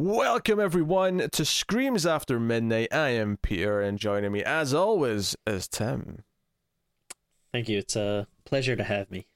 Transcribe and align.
Welcome 0.00 0.58
everyone 0.58 1.28
to 1.30 1.44
Screams 1.44 2.06
After 2.06 2.40
Midnight. 2.40 2.88
I 2.90 3.10
am 3.10 3.36
Peter, 3.36 3.82
and 3.82 3.98
joining 3.98 4.32
me, 4.32 4.42
as 4.42 4.72
always, 4.72 5.36
is 5.46 5.68
Tim. 5.68 6.24
Thank 7.52 7.68
you. 7.68 7.76
It's 7.76 7.96
a 7.96 8.26
pleasure 8.46 8.74
to 8.76 8.82
have 8.82 9.10
me. 9.10 9.26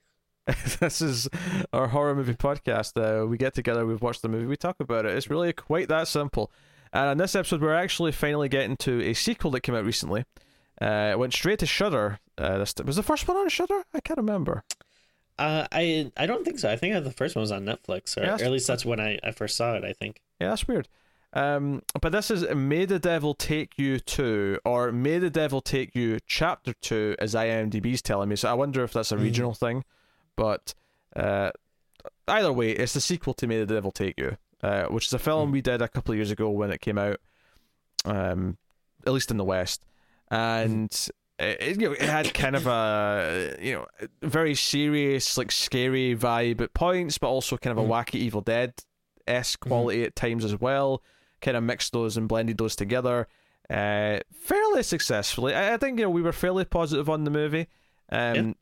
this 0.81 1.03
is 1.03 1.29
our 1.75 1.89
horror 1.89 2.15
movie 2.15 2.33
podcast. 2.33 2.97
Uh, 2.97 3.27
we 3.27 3.37
get 3.37 3.53
together, 3.53 3.85
we've 3.85 4.01
watched 4.01 4.23
the 4.23 4.29
movie, 4.31 4.47
we 4.47 4.57
talk 4.57 4.77
about 4.81 5.05
it. 5.05 5.15
It's 5.15 5.29
really 5.29 5.53
quite 5.53 5.89
that 5.89 6.09
simple. 6.09 6.51
And 6.95 7.11
in 7.11 7.19
this 7.19 7.35
episode, 7.35 7.61
we're 7.61 7.75
actually 7.75 8.13
finally 8.13 8.49
getting 8.49 8.79
to 8.79 9.03
a 9.03 9.13
sequel 9.13 9.51
that 9.51 9.61
came 9.61 9.75
out 9.75 9.85
recently. 9.85 10.25
Uh, 10.81 11.11
it 11.13 11.19
went 11.19 11.35
straight 11.35 11.59
to 11.59 11.67
Shudder. 11.67 12.21
Uh, 12.39 12.57
this 12.57 12.75
was 12.83 12.97
the 12.97 13.03
first 13.03 13.29
one 13.29 13.37
on 13.37 13.51
Shudder. 13.51 13.85
I 13.93 14.01
can't 14.01 14.17
remember. 14.17 14.65
Uh, 15.39 15.67
I 15.73 16.13
I 16.17 16.27
don't 16.27 16.45
think 16.45 16.59
so. 16.59 16.71
I 16.71 16.77
think 16.77 17.03
the 17.03 17.11
first 17.11 17.35
one 17.35 17.41
was 17.41 17.53
on 17.53 17.65
Netflix, 17.65 18.17
or, 18.17 18.23
Yeah, 18.23 18.37
or 18.37 18.45
at 18.45 18.53
least 18.53 18.67
that's 18.67 18.85
when 18.85 19.01
I, 19.01 19.19
I 19.23 19.33
first 19.33 19.57
saw 19.57 19.75
it. 19.75 19.85
I 19.85 19.93
think. 19.93 20.21
Yeah, 20.45 20.51
that's 20.51 20.69
weird. 20.69 20.89
Um, 21.33 21.83
but 22.01 22.13
this 22.13 22.31
is 22.31 22.45
May 22.55 22.85
the 22.85 22.99
Devil 22.99 23.35
Take 23.35 23.79
You 23.79 23.99
2, 23.99 24.59
or 24.67 24.93
May 24.93 25.19
the 25.19 25.31
Devil 25.31 25.61
Take 25.63 25.97
You 25.97 26.19
Chapter 26.27 26.75
2, 26.75 27.17
as 27.19 27.35
IMDb's 27.35 28.03
telling 28.03 28.29
me. 28.29 28.37
So 28.37 28.49
I 28.51 28.53
wonder 28.53 28.85
if 28.85 28.93
that's 28.93 29.11
a 29.11 29.17
Mhm. 29.17 29.23
regional 29.23 29.55
thing. 29.55 29.85
But 30.37 30.75
uh, 31.17 31.51
either 32.29 32.53
way, 32.53 32.71
it's 32.73 32.93
the 32.93 33.01
sequel 33.01 33.33
to 33.35 33.47
May 33.47 33.59
the 33.65 33.75
Devil 33.75 33.91
Take 33.91 34.19
You, 34.19 34.37
uh, 34.63 34.85
which 34.87 35.07
is 35.07 35.13
a 35.15 35.19
film 35.19 35.49
Mhm. 35.49 35.53
we 35.55 35.61
did 35.63 35.81
a 35.83 35.89
couple 35.89 36.13
of 36.13 36.19
years 36.19 36.31
ago 36.31 36.51
when 36.51 36.71
it 36.71 36.81
came 36.83 36.99
out, 36.99 37.21
um, 38.05 38.59
at 39.07 39.13
least 39.13 39.31
in 39.31 39.37
the 39.39 39.45
West. 39.45 39.85
And 40.31 40.93
it, 41.39 41.57
it, 41.63 41.81
you 41.81 41.89
know, 41.89 41.93
it 41.95 42.03
had 42.03 42.33
kind 42.35 42.55
of 42.55 42.67
a 42.67 43.57
you 43.61 43.73
know 43.75 43.87
very 44.23 44.55
serious, 44.55 45.37
like 45.39 45.51
scary 45.51 46.15
vibe 46.17 46.61
at 46.61 46.75
points, 46.75 47.19
but 47.19 47.29
also 47.29 47.57
kind 47.57 47.77
of 47.77 47.85
a 47.85 47.89
Mhm. 47.89 47.91
wacky 47.93 48.17
Evil 48.21 48.41
Dead 48.41 48.75
esque 49.27 49.61
quality 49.61 50.05
at 50.05 50.15
times 50.17 50.45
as 50.45 50.61
well. 50.61 51.03
Kind 51.41 51.57
of 51.57 51.63
mixed 51.63 51.93
those 51.93 52.17
and 52.17 52.29
blended 52.29 52.59
those 52.59 52.75
together, 52.77 53.29
uh, 53.69 54.19
fairly 54.33 54.83
successfully. 54.83 55.55
I, 55.55 55.75
I 55.75 55.77
think 55.77 55.99
you 55.99 56.05
know 56.05 56.11
we 56.11 56.23
were 56.23 56.33
fairly 56.33 56.65
positive 56.65 57.09
on 57.11 57.25
the 57.25 57.31
movie. 57.31 57.67
Um, 58.11 58.35
Yeah. 58.37 58.53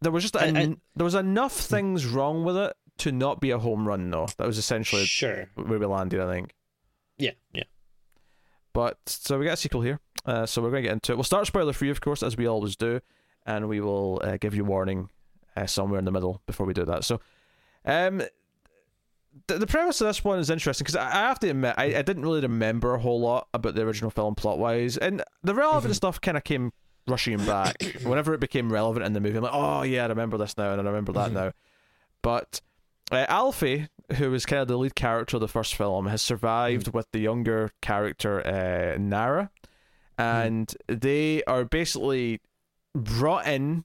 There 0.00 0.12
was 0.12 0.22
just 0.24 0.36
I- 0.36 0.46
en- 0.48 0.56
I- 0.56 0.76
there 0.96 1.04
was 1.04 1.14
enough 1.14 1.52
things 1.52 2.04
wrong 2.06 2.44
with 2.44 2.56
it 2.56 2.76
to 2.98 3.10
not 3.12 3.40
be 3.40 3.50
a 3.52 3.58
home 3.58 3.86
run, 3.88 4.10
though. 4.10 4.26
That 4.36 4.46
was 4.46 4.58
essentially 4.58 5.04
Sure. 5.06 5.48
where 5.54 5.78
we 5.78 5.86
landed, 5.86 6.20
I 6.20 6.30
think. 6.30 6.54
Yeah. 7.16 7.30
Yeah. 7.52 7.64
But 8.72 8.98
so 9.06 9.38
we 9.38 9.44
got 9.46 9.54
a 9.54 9.56
sequel 9.56 9.82
here. 9.82 10.00
Uh, 10.26 10.46
so 10.46 10.60
we're 10.62 10.70
going 10.70 10.82
to 10.82 10.88
get 10.88 10.92
into 10.94 11.12
it. 11.12 11.16
We'll 11.16 11.24
start 11.24 11.46
spoiler 11.46 11.72
free, 11.72 11.90
of 11.90 12.00
course, 12.00 12.22
as 12.22 12.36
we 12.36 12.46
always 12.46 12.76
do, 12.76 13.00
and 13.46 13.68
we 13.68 13.80
will 13.80 14.20
uh, 14.24 14.36
give 14.38 14.54
you 14.54 14.64
warning 14.64 15.10
uh, 15.56 15.66
somewhere 15.66 15.98
in 15.98 16.04
the 16.04 16.10
middle 16.12 16.40
before 16.46 16.66
we 16.66 16.72
do 16.74 16.84
that. 16.84 17.04
So, 17.04 17.20
um, 17.84 18.22
the, 19.48 19.58
the 19.58 19.66
premise 19.66 20.00
of 20.00 20.06
this 20.06 20.22
one 20.24 20.38
is 20.38 20.50
interesting 20.50 20.84
because 20.84 20.96
I, 20.96 21.08
I 21.08 21.28
have 21.28 21.38
to 21.40 21.50
admit 21.50 21.74
I, 21.76 21.84
I 21.96 22.02
didn't 22.02 22.22
really 22.22 22.40
remember 22.40 22.94
a 22.94 23.00
whole 23.00 23.20
lot 23.20 23.48
about 23.54 23.74
the 23.74 23.82
original 23.82 24.10
film 24.10 24.34
plot 24.34 24.58
wise, 24.58 24.96
and 24.96 25.22
the 25.42 25.54
relevant 25.54 25.92
Mhm. 25.92 25.96
stuff 25.96 26.20
kind 26.20 26.36
of 26.36 26.44
came 26.44 26.72
rushing 27.06 27.36
back 27.44 27.82
whenever 28.04 28.32
it 28.34 28.40
became 28.40 28.72
relevant 28.72 29.04
in 29.04 29.12
the 29.12 29.20
movie. 29.20 29.36
I'm 29.36 29.42
like, 29.44 29.52
oh 29.54 29.82
yeah, 29.82 30.04
I 30.04 30.06
remember 30.06 30.38
this 30.38 30.56
now, 30.56 30.72
and 30.72 30.80
I 30.80 30.84
remember 30.84 31.12
that 31.12 31.30
Mhm. 31.30 31.34
now. 31.34 31.52
But 32.22 32.60
uh, 33.12 33.26
Alfie, 33.28 33.88
who 34.16 34.30
was 34.30 34.46
kind 34.46 34.62
of 34.62 34.68
the 34.68 34.78
lead 34.78 34.94
character 34.94 35.36
of 35.36 35.40
the 35.42 35.48
first 35.48 35.74
film, 35.74 36.06
has 36.06 36.22
survived 36.22 36.94
with 36.94 37.06
the 37.12 37.18
younger 37.18 37.70
character 37.82 38.40
uh, 38.46 38.96
Nara, 38.98 39.50
and 40.16 40.74
they 40.88 41.42
are 41.44 41.64
basically 41.64 42.40
brought 42.94 43.46
in, 43.46 43.84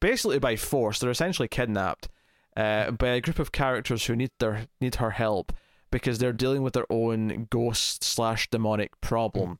basically 0.00 0.38
by 0.38 0.54
force. 0.56 0.98
They're 0.98 1.10
essentially 1.10 1.48
kidnapped 1.48 2.08
uh, 2.56 2.90
by 2.90 3.08
a 3.08 3.20
group 3.20 3.38
of 3.38 3.52
characters 3.52 4.06
who 4.06 4.16
need 4.16 4.30
their 4.38 4.66
need 4.80 4.96
her 4.96 5.10
help 5.10 5.52
because 5.90 6.18
they're 6.18 6.32
dealing 6.32 6.62
with 6.62 6.72
their 6.74 6.86
own 6.90 7.46
ghost 7.50 8.04
slash 8.04 8.48
demonic 8.50 9.00
problem, 9.00 9.58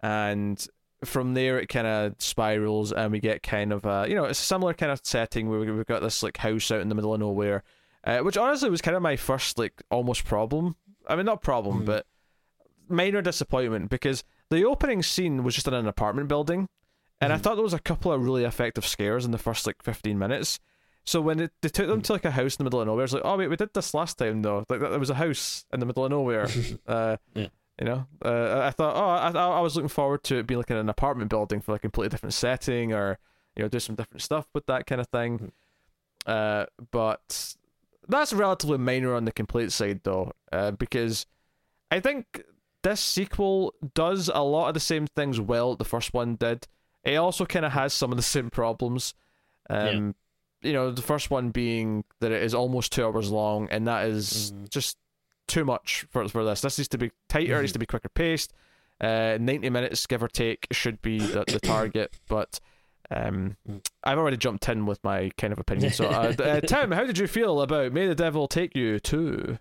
and 0.00 0.66
from 1.04 1.34
there 1.34 1.58
it 1.58 1.68
kind 1.68 1.86
of 1.86 2.14
spirals 2.18 2.90
and 2.90 3.12
we 3.12 3.20
get 3.20 3.42
kind 3.42 3.72
of 3.72 3.84
a 3.84 4.06
you 4.08 4.14
know 4.14 4.24
it's 4.24 4.40
a 4.40 4.44
similar 4.44 4.72
kind 4.72 4.90
of 4.90 5.00
setting 5.04 5.48
where 5.50 5.60
we- 5.60 5.70
we've 5.70 5.84
got 5.86 6.00
this 6.00 6.22
like 6.22 6.38
house 6.38 6.70
out 6.70 6.80
in 6.80 6.88
the 6.88 6.94
middle 6.94 7.12
of 7.12 7.20
nowhere 7.20 7.62
uh, 8.04 8.18
which 8.20 8.38
honestly 8.38 8.70
was 8.70 8.80
kind 8.80 8.96
of 8.96 9.02
my 9.02 9.14
first 9.14 9.58
like 9.58 9.82
almost 9.90 10.24
problem 10.24 10.76
i 11.06 11.14
mean 11.14 11.26
not 11.26 11.42
problem 11.42 11.82
Mhm. 11.82 11.84
but 11.86 12.06
minor 12.88 13.20
disappointment 13.20 13.90
because 13.90 14.24
the 14.48 14.64
opening 14.64 15.02
scene 15.02 15.42
was 15.44 15.54
just 15.54 15.68
in 15.68 15.74
an 15.74 15.86
apartment 15.86 16.26
building 16.28 16.68
and 17.20 17.34
i 17.34 17.36
Mhm. 17.36 17.40
thought 17.42 17.54
there 17.56 17.62
was 17.62 17.74
a 17.74 17.78
couple 17.78 18.10
of 18.10 18.24
really 18.24 18.44
effective 18.44 18.86
scares 18.86 19.26
in 19.26 19.30
the 19.30 19.36
first 19.38 19.66
like 19.66 19.82
15 19.82 20.18
minutes 20.18 20.58
so 21.04 21.20
when 21.20 21.38
it, 21.40 21.52
they 21.60 21.68
took 21.68 21.86
them 21.86 22.00
to 22.02 22.12
like 22.12 22.24
a 22.24 22.30
house 22.30 22.54
in 22.54 22.58
the 22.58 22.64
middle 22.64 22.80
of 22.80 22.86
nowhere 22.86 23.04
it's 23.04 23.12
like 23.12 23.22
oh 23.24 23.36
wait 23.36 23.48
we 23.48 23.56
did 23.56 23.72
this 23.74 23.94
last 23.94 24.18
time 24.18 24.42
though 24.42 24.64
like 24.68 24.80
there 24.80 24.98
was 24.98 25.10
a 25.10 25.14
house 25.14 25.64
in 25.72 25.80
the 25.80 25.86
middle 25.86 26.04
of 26.04 26.10
nowhere 26.10 26.48
uh 26.86 27.16
Yeah. 27.34 27.48
you 27.78 27.86
know, 27.86 28.06
uh, 28.24 28.60
I 28.62 28.70
thought, 28.70 28.94
oh, 28.96 29.38
I, 29.38 29.58
I 29.58 29.60
was 29.60 29.74
looking 29.74 29.88
forward 29.88 30.22
to 30.24 30.36
it 30.38 30.46
being 30.46 30.58
like 30.58 30.70
in 30.70 30.76
an 30.76 30.88
apartment 30.88 31.28
building 31.28 31.60
for 31.60 31.72
like 31.72 31.80
a 31.80 31.88
completely 31.88 32.10
different 32.10 32.32
setting, 32.34 32.92
or 32.92 33.18
you 33.56 33.62
know, 33.64 33.68
do 33.68 33.80
some 33.80 33.96
different 33.96 34.22
stuff 34.22 34.46
with 34.54 34.66
that 34.66 34.86
kind 34.86 35.00
of 35.00 35.08
thing. 35.08 35.50
Uh, 36.24 36.66
but 36.92 37.56
that's 38.08 38.32
relatively 38.32 38.78
minor 38.78 39.12
on 39.14 39.24
the 39.24 39.32
complete 39.32 39.72
side, 39.72 40.00
though, 40.04 40.30
uh, 40.52 40.70
because 40.70 41.26
I 41.90 41.98
think 41.98 42.44
this 42.82 43.00
sequel 43.00 43.74
does 43.94 44.30
a 44.32 44.42
lot 44.42 44.68
of 44.68 44.74
the 44.74 44.80
same 44.80 45.08
things 45.08 45.40
well 45.40 45.70
that 45.70 45.78
the 45.78 45.84
first 45.84 46.14
one 46.14 46.36
did. 46.36 46.68
It 47.02 47.16
also 47.16 47.44
kind 47.44 47.64
of 47.64 47.72
has 47.72 47.92
some 47.92 48.12
of 48.12 48.16
the 48.16 48.22
same 48.22 48.50
problems. 48.50 49.14
Um, 49.68 50.14
you 50.64 50.72
know, 50.72 50.90
the 50.90 51.02
first 51.02 51.30
one 51.30 51.50
being 51.50 52.04
that 52.20 52.32
it 52.32 52.42
is 52.42 52.54
almost 52.54 52.92
two 52.92 53.04
hours 53.04 53.30
long, 53.30 53.68
and 53.70 53.86
that 53.86 54.06
is 54.06 54.52
Mhm. 54.52 54.70
just 54.70 54.96
too 55.46 55.64
much 55.64 56.06
for 56.10 56.26
for 56.28 56.44
this. 56.44 56.60
This 56.62 56.78
needs 56.78 56.88
to 56.88 56.98
be 56.98 57.10
tighter. 57.28 57.58
It 57.58 57.62
needs 57.62 57.72
to 57.72 57.78
be 57.78 57.86
quicker 57.86 58.08
paced. 58.08 58.52
Uh, 59.00 59.36
ninety 59.40 59.70
minutes, 59.70 60.06
give 60.06 60.22
or 60.22 60.28
take, 60.28 60.66
should 60.72 61.02
be 61.02 61.18
the, 61.18 61.44
the 61.46 61.60
target. 61.60 62.18
But 62.28 62.60
um, 63.10 63.56
Mm. 63.68 63.84
I've 64.02 64.16
already 64.18 64.38
jumped 64.38 64.66
in 64.68 64.86
with 64.86 65.02
my 65.04 65.30
kind 65.36 65.52
of 65.52 65.58
opinion. 65.58 65.92
So, 65.92 66.06
uh, 66.06 66.32
uh, 66.42 66.60
Tim, 66.62 66.90
how 66.92 67.04
did 67.04 67.18
you 67.18 67.26
feel 67.26 67.60
about 67.60 67.92
"May 67.92 68.06
the 68.06 68.14
Devil 68.14 68.48
Take 68.48 68.74
You" 68.74 68.98
too? 68.98 69.58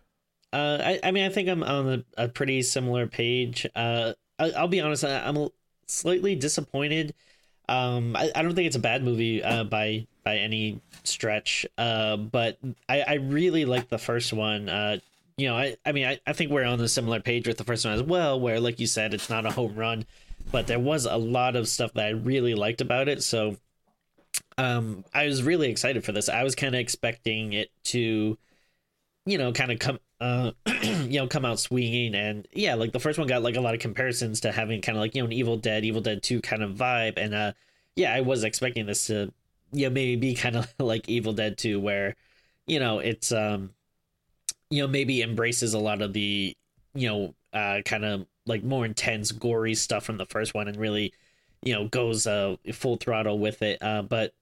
Uh, 0.53 0.78
I, 0.81 1.00
I 1.03 1.12
mean, 1.12 1.25
I 1.25 1.30
think 1.30 1.50
I'm 1.50 1.64
on 1.64 2.06
a, 2.18 2.24
a 2.24 2.28
pretty 2.30 2.62
similar 2.62 3.08
page. 3.08 3.66
Uh, 3.75 4.14
I, 4.40 4.52
I'll 4.52 4.68
be 4.70 4.80
honest, 4.80 5.03
I, 5.03 5.28
I'm 5.28 5.50
slightly 5.88 6.35
disappointed. 6.35 7.14
Um, 7.69 8.16
I, 8.16 8.31
I 8.35 8.41
don't 8.41 8.56
think 8.56 8.68
it's 8.68 8.75
a 8.75 8.79
bad 8.79 9.03
movie 9.03 9.44
uh, 9.44 9.63
by 9.63 10.06
by 10.24 10.38
any 10.38 10.81
stretch. 11.03 11.66
Uh, 11.78 12.18
but 12.18 12.57
I, 12.88 13.01
I 13.01 13.13
really 13.16 13.66
like 13.66 13.90
the 13.90 13.97
first 13.97 14.34
one. 14.34 14.69
Uh, 14.69 15.00
you 15.38 15.47
know, 15.47 15.57
I, 15.57 15.75
I 15.85 15.91
mean, 15.91 16.06
I, 16.06 16.19
I 16.28 16.34
think 16.34 16.52
we're 16.52 16.63
on 16.63 16.79
a 16.79 16.88
similar 16.88 17.19
page 17.19 17.47
with 17.47 17.57
the 17.57 17.63
first 17.63 17.85
one 17.85 17.94
as 17.94 18.03
well, 18.03 18.40
where, 18.40 18.59
like 18.59 18.79
you 18.79 18.88
said, 18.88 19.13
it's 19.13 19.29
not 19.29 19.46
a 19.46 19.52
home 19.52 19.75
run, 19.75 20.06
but 20.52 20.68
there 20.68 20.79
was 20.79 21.06
a 21.06 21.18
lot 21.18 21.56
of 21.56 21.68
stuff 21.68 21.94
that 21.94 22.06
I 22.06 22.09
really 22.09 22.53
liked 22.53 22.81
about 22.81 23.07
it. 23.07 23.23
So, 23.23 23.57
um, 24.57 25.03
I 25.13 25.25
was 25.25 25.41
really 25.44 25.69
excited 25.69 26.06
for 26.06 26.12
this. 26.12 26.29
I 26.29 26.44
was 26.44 26.56
kind 26.56 26.75
of 26.75 26.79
expecting 26.79 27.53
it 27.53 27.72
to, 27.85 28.38
you 29.25 29.38
know, 29.38 29.52
kind 29.52 29.72
of 29.72 29.79
come, 29.79 30.00
uh, 30.23 30.51
you 30.84 31.19
know, 31.19 31.28
come 31.28 31.44
out 31.44 31.59
swinging, 31.59 32.16
and 32.16 32.47
yeah, 32.53 32.75
like 32.75 32.94
the 32.94 33.00
first 33.00 33.19
one 33.19 33.28
got 33.28 33.44
like 33.44 33.57
a 33.57 33.61
lot 33.61 33.73
of 33.73 33.81
comparisons 33.81 34.39
to 34.41 34.53
having 34.53 34.81
kind 34.81 34.97
of 34.97 35.01
like 35.01 35.13
you 35.13 35.22
know 35.22 35.25
an 35.25 35.34
Evil 35.34 35.57
Dead, 35.57 35.84
Evil 35.84 36.01
Dead 36.01 36.23
Two 36.23 36.41
kind 36.41 36.63
of 36.63 36.72
vibe, 36.72 37.17
and 37.17 37.34
uh, 37.34 37.51
yeah, 37.95 38.13
I 38.13 38.22
was 38.22 38.45
expecting 38.45 38.85
this 38.85 39.07
to, 39.07 39.34
you 39.73 39.88
know, 39.88 39.94
maybe 39.94 40.16
be 40.16 40.34
kind 40.44 40.56
of 40.56 40.73
like 40.79 41.09
Evil 41.09 41.34
Dead 41.34 41.57
Two, 41.57 41.79
where, 41.79 42.16
you 42.67 42.79
know, 42.79 43.00
it's 43.00 43.34
um, 43.34 43.72
you 44.69 44.81
know, 44.81 44.88
maybe 44.88 45.22
embraces 45.22 45.73
a 45.73 45.79
lot 45.79 46.01
of 46.01 46.13
the, 46.13 46.55
you 46.95 47.09
know, 47.09 47.35
uh, 47.53 47.81
kind 47.84 48.05
of 48.05 48.25
like 48.45 48.63
more 48.63 48.85
intense, 48.85 49.31
gory 49.34 49.75
stuff 49.75 50.05
from 50.05 50.17
the 50.17 50.25
first 50.28 50.53
one, 50.53 50.69
and 50.69 50.78
really, 50.78 51.13
you 51.63 51.73
know, 51.73 51.90
goes 51.90 52.25
uh 52.28 52.55
full 52.72 52.95
throttle 52.95 53.40
with 53.40 53.61
it. 53.61 53.78
Uh, 53.81 54.03
but 54.03 54.34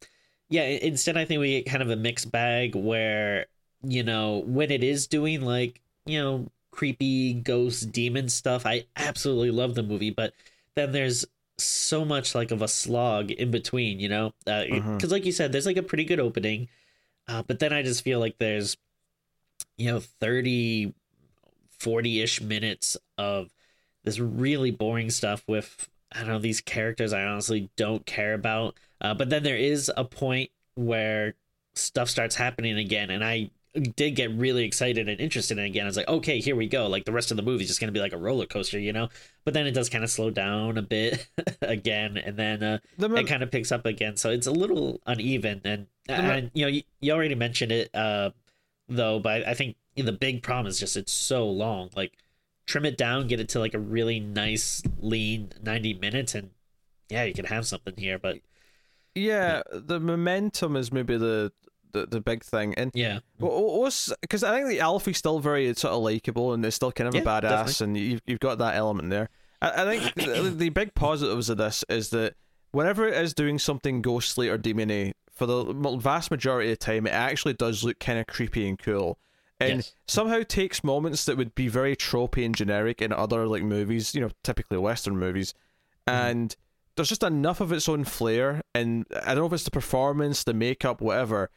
yeah, 0.50 0.64
instead, 0.64 1.18
I 1.18 1.26
think 1.26 1.40
we 1.40 1.62
get 1.62 1.72
kind 1.72 1.82
of 1.82 1.90
a 1.90 1.96
mixed 1.96 2.32
bag 2.32 2.76
where 2.76 3.48
you 3.84 4.04
know 4.04 4.40
when 4.46 4.72
it 4.72 4.84
is 4.84 5.08
doing 5.08 5.42
like 5.42 5.82
you 6.06 6.20
know 6.22 6.48
creepy 6.72 7.34
ghost 7.34 7.92
demon 7.92 8.30
stuff, 8.30 8.66
I 8.66 8.86
absolutely 8.96 9.52
love 9.52 9.76
the 9.76 9.84
movie, 9.84 10.12
but 10.12 10.34
then 10.76 10.92
there's 10.92 11.26
so 11.58 12.06
much 12.06 12.34
like 12.34 12.52
of 12.52 12.62
a 12.62 12.68
slog 12.68 13.30
in 13.32 13.52
between, 13.52 14.00
you 14.00 14.10
know, 14.10 14.34
because 14.46 15.10
Mhm. 15.10 15.12
like 15.12 15.26
you 15.26 15.32
said, 15.32 15.52
there's 15.52 15.66
like 15.66 15.78
a 15.78 15.84
pretty 15.84 16.06
good 16.06 16.20
opening, 16.20 16.70
uh, 17.28 17.44
but 17.44 17.60
then 17.60 17.74
I 17.74 17.84
just 17.84 18.04
feel 18.04 18.20
like 18.20 18.38
there's 18.40 18.78
you 19.78 19.92
know 19.92 20.00
30 20.00 20.94
40ish 21.80 22.42
minutes 22.42 22.98
of 23.18 23.50
this 24.04 24.20
really 24.20 24.72
boring 24.72 25.10
stuff 25.10 25.44
with 25.48 25.90
I 26.12 26.20
don't 26.20 26.28
know 26.30 26.40
these 26.40 26.62
characters 26.62 27.14
I 27.14 27.24
honestly 27.24 27.70
don't 27.76 28.06
care 28.06 28.34
about. 28.34 28.76
Uh, 29.00 29.14
but 29.14 29.30
then 29.30 29.44
there 29.44 29.58
is 29.58 29.92
a 29.98 30.06
point 30.06 30.52
where 30.76 31.36
stuff 31.74 32.10
starts 32.10 32.36
happening 32.36 32.78
again, 32.78 33.10
and 33.10 33.24
I 33.24 33.50
did 33.96 34.16
get 34.16 34.32
really 34.32 34.66
excited 34.66 35.08
and 35.08 35.20
interested 35.20 35.58
in 35.58 35.66
again. 35.66 35.86
I 35.86 35.88
was 35.88 35.98
like, 35.98 36.08
okay, 36.08 36.40
here 36.40 36.56
we 36.56 36.68
go. 36.68 36.88
Like 36.88 37.06
the 37.06 37.12
rest 37.12 37.32
of 37.32 37.38
the 37.38 37.44
movie 37.44 37.64
is 37.64 37.70
just 37.70 37.80
gonna 37.80 37.92
be 37.92 38.00
like 38.00 38.14
a 38.14 38.18
roller 38.18 38.46
coaster, 38.46 38.80
you 38.80 38.94
know. 38.94 39.10
But 39.46 39.54
then 39.54 39.68
it 39.68 39.72
does 39.72 39.90
kind 39.90 40.04
of 40.04 40.10
slow 40.10 40.30
down 40.30 40.78
a 40.78 40.82
bit 40.82 41.28
again, 41.62 42.18
and 42.18 42.38
then 42.38 42.64
uh, 42.64 42.80
The 42.98 43.14
it 43.16 43.28
kind 43.28 43.44
of 43.44 43.52
picks 43.52 43.72
up 43.72 43.86
again. 43.86 44.18
So 44.18 44.30
it's 44.30 44.48
a 44.48 44.52
little 44.52 45.00
uneven, 45.06 45.62
and 45.64 45.88
and 46.08 46.52
you 46.54 46.66
know 46.66 46.70
you, 46.70 46.84
you 47.00 47.14
already 47.14 47.36
mentioned 47.36 47.72
it 47.72 47.90
uh, 47.94 48.32
though, 48.90 49.20
but 49.20 49.48
I 49.48 49.54
think 49.54 49.78
the 49.96 50.12
big 50.12 50.44
problem 50.44 50.68
is 50.68 50.80
just 50.80 50.98
it's 50.98 51.14
so 51.14 51.48
long. 51.48 51.90
Like 51.96 52.14
trim 52.66 52.86
it 52.86 52.98
down, 52.98 53.28
get 53.28 53.40
it 53.40 53.50
to 53.50 53.60
like 53.60 53.74
a 53.74 53.80
really 53.80 54.20
nice 54.20 54.82
lean 55.00 55.52
90 55.62 55.96
minutes 55.96 56.36
and 56.36 56.52
yeah, 57.10 57.24
you 57.24 57.34
can 57.34 57.46
have 57.46 57.68
something 57.68 57.94
here, 57.98 58.18
but 58.18 58.40
yeah, 59.14 59.62
the 59.72 60.00
momentum 60.00 60.78
is 60.78 60.92
maybe 60.92 61.18
the 61.18 61.52
the, 61.94 62.06
the 62.06 62.22
big 62.22 62.44
thing. 62.44 62.74
And 62.76 62.92
yeah, 62.94 63.20
what's 63.38 64.12
because 64.22 64.44
I 64.44 64.56
think 64.56 64.70
the 64.70 64.80
Alfie's 64.80 65.18
still 65.18 65.40
very 65.40 65.74
sort 65.76 65.94
of 65.94 66.02
likable 66.02 66.54
and 66.54 66.66
is 66.66 66.76
still 66.76 66.92
kind 66.92 67.08
of 67.08 67.16
Yeah, 67.16 67.22
a 67.22 67.26
badass, 67.26 67.42
definitely. 67.42 67.86
and 67.86 67.98
you've 67.98 68.22
you've 68.28 68.40
got 68.40 68.58
that 68.60 68.76
element 68.76 69.10
there. 69.10 69.30
I, 69.62 69.84
I 69.84 69.98
think 70.00 70.16
the, 70.16 70.50
the 70.50 70.70
big 70.70 70.94
positives 70.96 71.50
of 71.50 71.58
this 71.58 71.84
is 71.90 72.10
that 72.10 72.36
whenever 72.72 73.08
it 73.08 73.14
is 73.16 73.34
doing 73.34 73.60
something 73.60 74.02
ghostly 74.02 74.50
or 74.50 74.58
demony, 74.58 75.14
for 75.34 75.46
the 75.46 75.64
vast 76.00 76.32
majority 76.32 76.72
of 76.72 76.80
the 76.80 76.86
time, 76.86 77.08
it 77.08 77.12
actually 77.12 77.54
does 77.54 77.84
look 77.84 78.00
kind 78.00 78.20
of 78.20 78.28
creepy 78.28 78.68
and 78.68 78.78
cool. 78.80 79.18
And 79.60 79.78
Yes. 79.78 79.94
somehow 80.08 80.42
takes 80.42 80.84
moments 80.84 81.26
that 81.26 81.38
would 81.38 81.54
be 81.54 81.68
very 81.68 81.96
tropey 81.96 82.44
and 82.46 82.56
generic 82.56 83.02
in 83.02 83.14
other 83.14 83.46
like 83.48 83.62
movies, 83.64 84.16
you 84.16 84.22
know, 84.22 84.32
typically 84.44 84.78
Western 84.80 85.18
movies, 85.18 85.54
mm-hmm. 86.08 86.18
and 86.18 86.56
there's 86.96 87.10
just 87.10 87.24
enough 87.24 87.62
of 87.62 87.72
its 87.72 87.88
own 87.88 88.04
flair. 88.04 88.62
And 88.74 89.06
I 89.24 89.36
don't 89.36 89.44
know 89.44 89.46
if 89.46 89.54
it's 89.54 89.64
the 89.64 89.72
performance, 89.72 90.44
the 90.44 90.54
makeup, 90.54 91.00
whatever, 91.00 91.50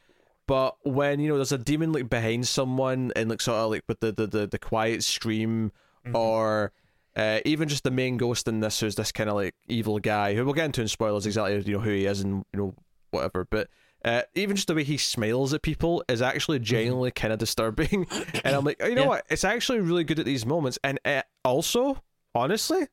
but 0.47 0.75
when 0.83 1.19
you 1.19 1.27
know 1.29 1.35
there's 1.35 1.51
a 1.51 1.57
demon 1.57 1.91
like 1.91 2.09
behind 2.09 2.47
someone 2.47 3.11
and 3.15 3.29
like 3.29 3.41
sort 3.41 3.57
of 3.57 3.71
like 3.71 3.83
with 3.87 3.99
the 3.99 4.11
the 4.11 4.27
the, 4.27 4.47
the 4.47 4.59
quiet 4.59 5.03
scream 5.03 5.71
or 6.13 6.71
uh, 7.15 7.39
even 7.45 7.67
just 7.67 7.83
the 7.83 7.91
main 7.91 8.17
ghost 8.17 8.47
in 8.47 8.59
this 8.59 8.79
who's 8.79 8.95
this 8.95 9.11
kind 9.11 9.29
of 9.29 9.35
like 9.35 9.55
evil 9.67 9.99
guy 9.99 10.35
who 10.35 10.43
we'll 10.45 10.53
get 10.53 10.65
into 10.65 10.81
in 10.81 10.87
spoilers 10.87 11.25
exactly 11.25 11.59
you 11.65 11.73
know 11.73 11.79
who 11.79 11.89
he 11.89 12.05
is 12.05 12.21
and 12.21 12.43
you 12.53 12.59
know 12.59 12.75
whatever. 13.11 13.47
But 13.49 13.69
uh, 14.03 14.21
even 14.35 14.55
just 14.55 14.67
the 14.67 14.75
way 14.75 14.83
he 14.83 14.97
smiles 14.97 15.53
at 15.53 15.61
people 15.63 16.03
is 16.07 16.21
actually 16.21 16.59
genuinely 16.59 17.09
kind 17.11 17.33
of 17.33 17.39
disturbing. 17.39 18.05
And 18.43 18.55
i'm 18.55 18.63
like 18.63 18.77
oh, 18.81 18.87
you 18.87 18.95
know 18.95 19.03
Yeah. 19.03 19.07
what? 19.07 19.25
It's 19.29 19.43
actually 19.43 19.79
really 19.79 20.03
good 20.03 20.19
at 20.19 20.25
these 20.25 20.45
moments. 20.45 20.77
And 20.83 20.99
it 21.05 21.25
also 21.43 22.03
honestly 22.35 22.87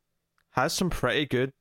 has 0.53 0.73
some 0.73 0.89
pretty 0.89 1.27
good 1.27 1.53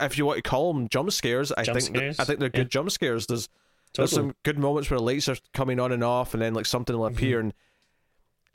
if 0.00 0.16
you 0.18 0.26
want 0.26 0.36
to 0.42 0.48
call 0.48 0.72
them 0.72 0.88
jump 0.88 1.10
scares 1.12 1.52
i 1.52 1.62
Jump 1.62 1.78
think 1.80 1.96
scares? 1.96 2.18
i 2.20 2.24
think 2.24 2.38
they're 2.40 2.50
Yeah. 2.54 2.60
good 2.62 2.70
jump 2.70 2.90
scares. 2.90 3.26
There's 3.26 3.48
there's 3.96 4.12
some 4.12 4.34
good 4.42 4.58
moments 4.58 4.90
where 4.90 4.98
lights 5.00 5.28
are 5.28 5.36
coming 5.52 5.78
on 5.80 5.92
and 5.92 6.02
off, 6.04 6.34
and 6.34 6.42
then 6.42 6.54
like 6.54 6.66
something 6.66 6.96
will 6.96 7.06
appear. 7.06 7.40
And 7.40 7.52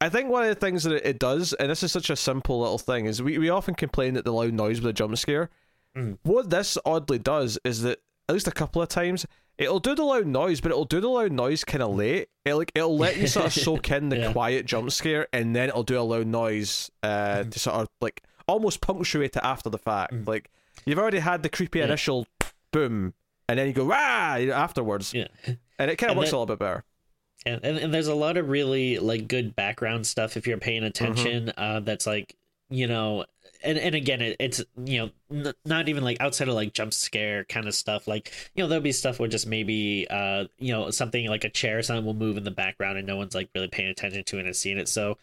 I 0.01 0.09
think 0.09 0.29
one 0.29 0.43
of 0.43 0.49
the 0.49 0.55
things 0.55 0.83
that 0.83 1.07
it, 1.07 1.19
does, 1.19 1.53
and 1.53 1.69
this 1.69 1.83
is 1.83 1.91
such 1.91 2.09
a 2.09 2.15
simple 2.15 2.61
little 2.61 2.77
thing, 2.77 3.05
is 3.05 3.21
we, 3.21 3.37
we 3.37 3.49
often 3.49 3.75
complain 3.75 4.13
that 4.13 4.23
the 4.25 4.31
loud 4.33 4.53
noise 4.53 4.79
with 4.81 4.89
a 4.89 4.93
jump 4.93 5.17
scare. 5.17 5.49
Mhm. 5.95 6.17
What 6.23 6.49
this 6.49 6.77
oddly 6.85 7.19
does 7.19 7.59
is 7.63 7.81
that 7.81 7.99
at 8.29 8.33
least 8.33 8.47
a 8.47 8.51
couple 8.51 8.81
of 8.81 8.87
times 8.89 9.25
it'll 9.57 9.79
do 9.79 9.95
the 9.95 10.03
loud 10.03 10.25
noise, 10.27 10.61
but 10.61 10.71
it'll 10.71 10.85
do 10.85 11.01
the 11.01 11.09
loud 11.09 11.31
noise 11.33 11.63
kind 11.65 11.83
of 11.83 11.95
late. 11.95 12.29
It 12.45 12.53
like 12.53 12.71
it'll 12.75 12.97
let 12.97 13.17
you 13.17 13.27
sort 13.27 13.47
of 13.47 13.53
soak 13.65 13.91
in 13.91 14.09
the 14.09 14.17
Yeah. 14.17 14.31
quiet 14.31 14.65
jump 14.65 14.91
scare, 14.91 15.27
and 15.33 15.53
then 15.55 15.69
it'll 15.69 15.83
do 15.83 15.99
a 15.99 16.01
loud 16.03 16.27
noise 16.27 16.89
uh, 17.03 17.43
to 17.43 17.59
sort 17.59 17.75
of 17.77 17.89
like 18.01 18.23
almost 18.47 18.79
punctuate 18.81 19.35
it 19.35 19.43
after 19.43 19.69
the 19.69 19.77
fact. 19.77 20.13
Like 20.27 20.49
you've 20.85 20.99
already 20.99 21.19
had 21.19 21.43
the 21.43 21.49
creepy 21.49 21.79
Yeah. 21.79 21.85
initial 21.85 22.25
boom, 22.71 23.15
and 23.49 23.59
then 23.59 23.67
you 23.67 23.73
go 23.73 23.89
ah 23.91 24.37
afterwards 24.37 25.13
yeah. 25.13 25.27
and 25.79 25.91
it 25.91 25.97
kind 25.97 26.11
of 26.11 26.17
works 26.17 26.31
a 26.31 26.35
little 26.35 26.45
bit 26.45 26.59
better. 26.59 26.83
And, 27.45 27.63
and 27.63 27.77
and 27.77 27.93
there's 27.93 28.07
a 28.07 28.15
lot 28.15 28.37
of 28.37 28.49
really 28.49 28.99
like 28.99 29.27
good 29.27 29.55
background 29.55 30.05
stuff 30.05 30.35
if 30.37 30.45
you're 30.45 30.57
paying 30.57 30.83
attention. 30.83 31.51
Uh, 31.57 31.79
that's 31.79 32.05
like 32.05 32.35
you 32.69 32.85
know, 32.85 33.25
and 33.63 33.77
and 33.77 33.95
again, 33.95 34.21
it, 34.21 34.35
it's 34.39 34.63
you 34.85 34.99
know 34.99 35.09
n- 35.31 35.53
not 35.65 35.89
even 35.89 36.03
like 36.03 36.17
outside 36.19 36.47
of 36.47 36.53
like 36.53 36.73
jump 36.73 36.93
scare 36.93 37.45
kind 37.45 37.67
of 37.67 37.73
stuff. 37.73 38.07
Like 38.07 38.31
you 38.53 38.63
know, 38.63 38.67
there'll 38.67 38.83
be 38.83 38.91
stuff 38.91 39.19
where 39.19 39.29
just 39.29 39.47
maybe 39.47 40.05
uh 40.09 40.45
you 40.57 40.71
know 40.73 40.91
something 40.91 41.27
like 41.27 41.45
a 41.45 41.49
chair 41.49 41.79
or 41.79 41.81
something 41.81 42.05
will 42.05 42.13
move 42.13 42.37
in 42.37 42.43
the 42.43 42.51
background 42.51 42.97
and 42.97 43.07
no 43.07 43.17
one's 43.17 43.33
like 43.33 43.49
really 43.55 43.69
paying 43.69 43.89
attention 43.89 44.23
to 44.25 44.39
it 44.39 44.45
and 44.45 44.55
seeing 44.55 44.77
it. 44.77 44.89
So, 44.89 45.17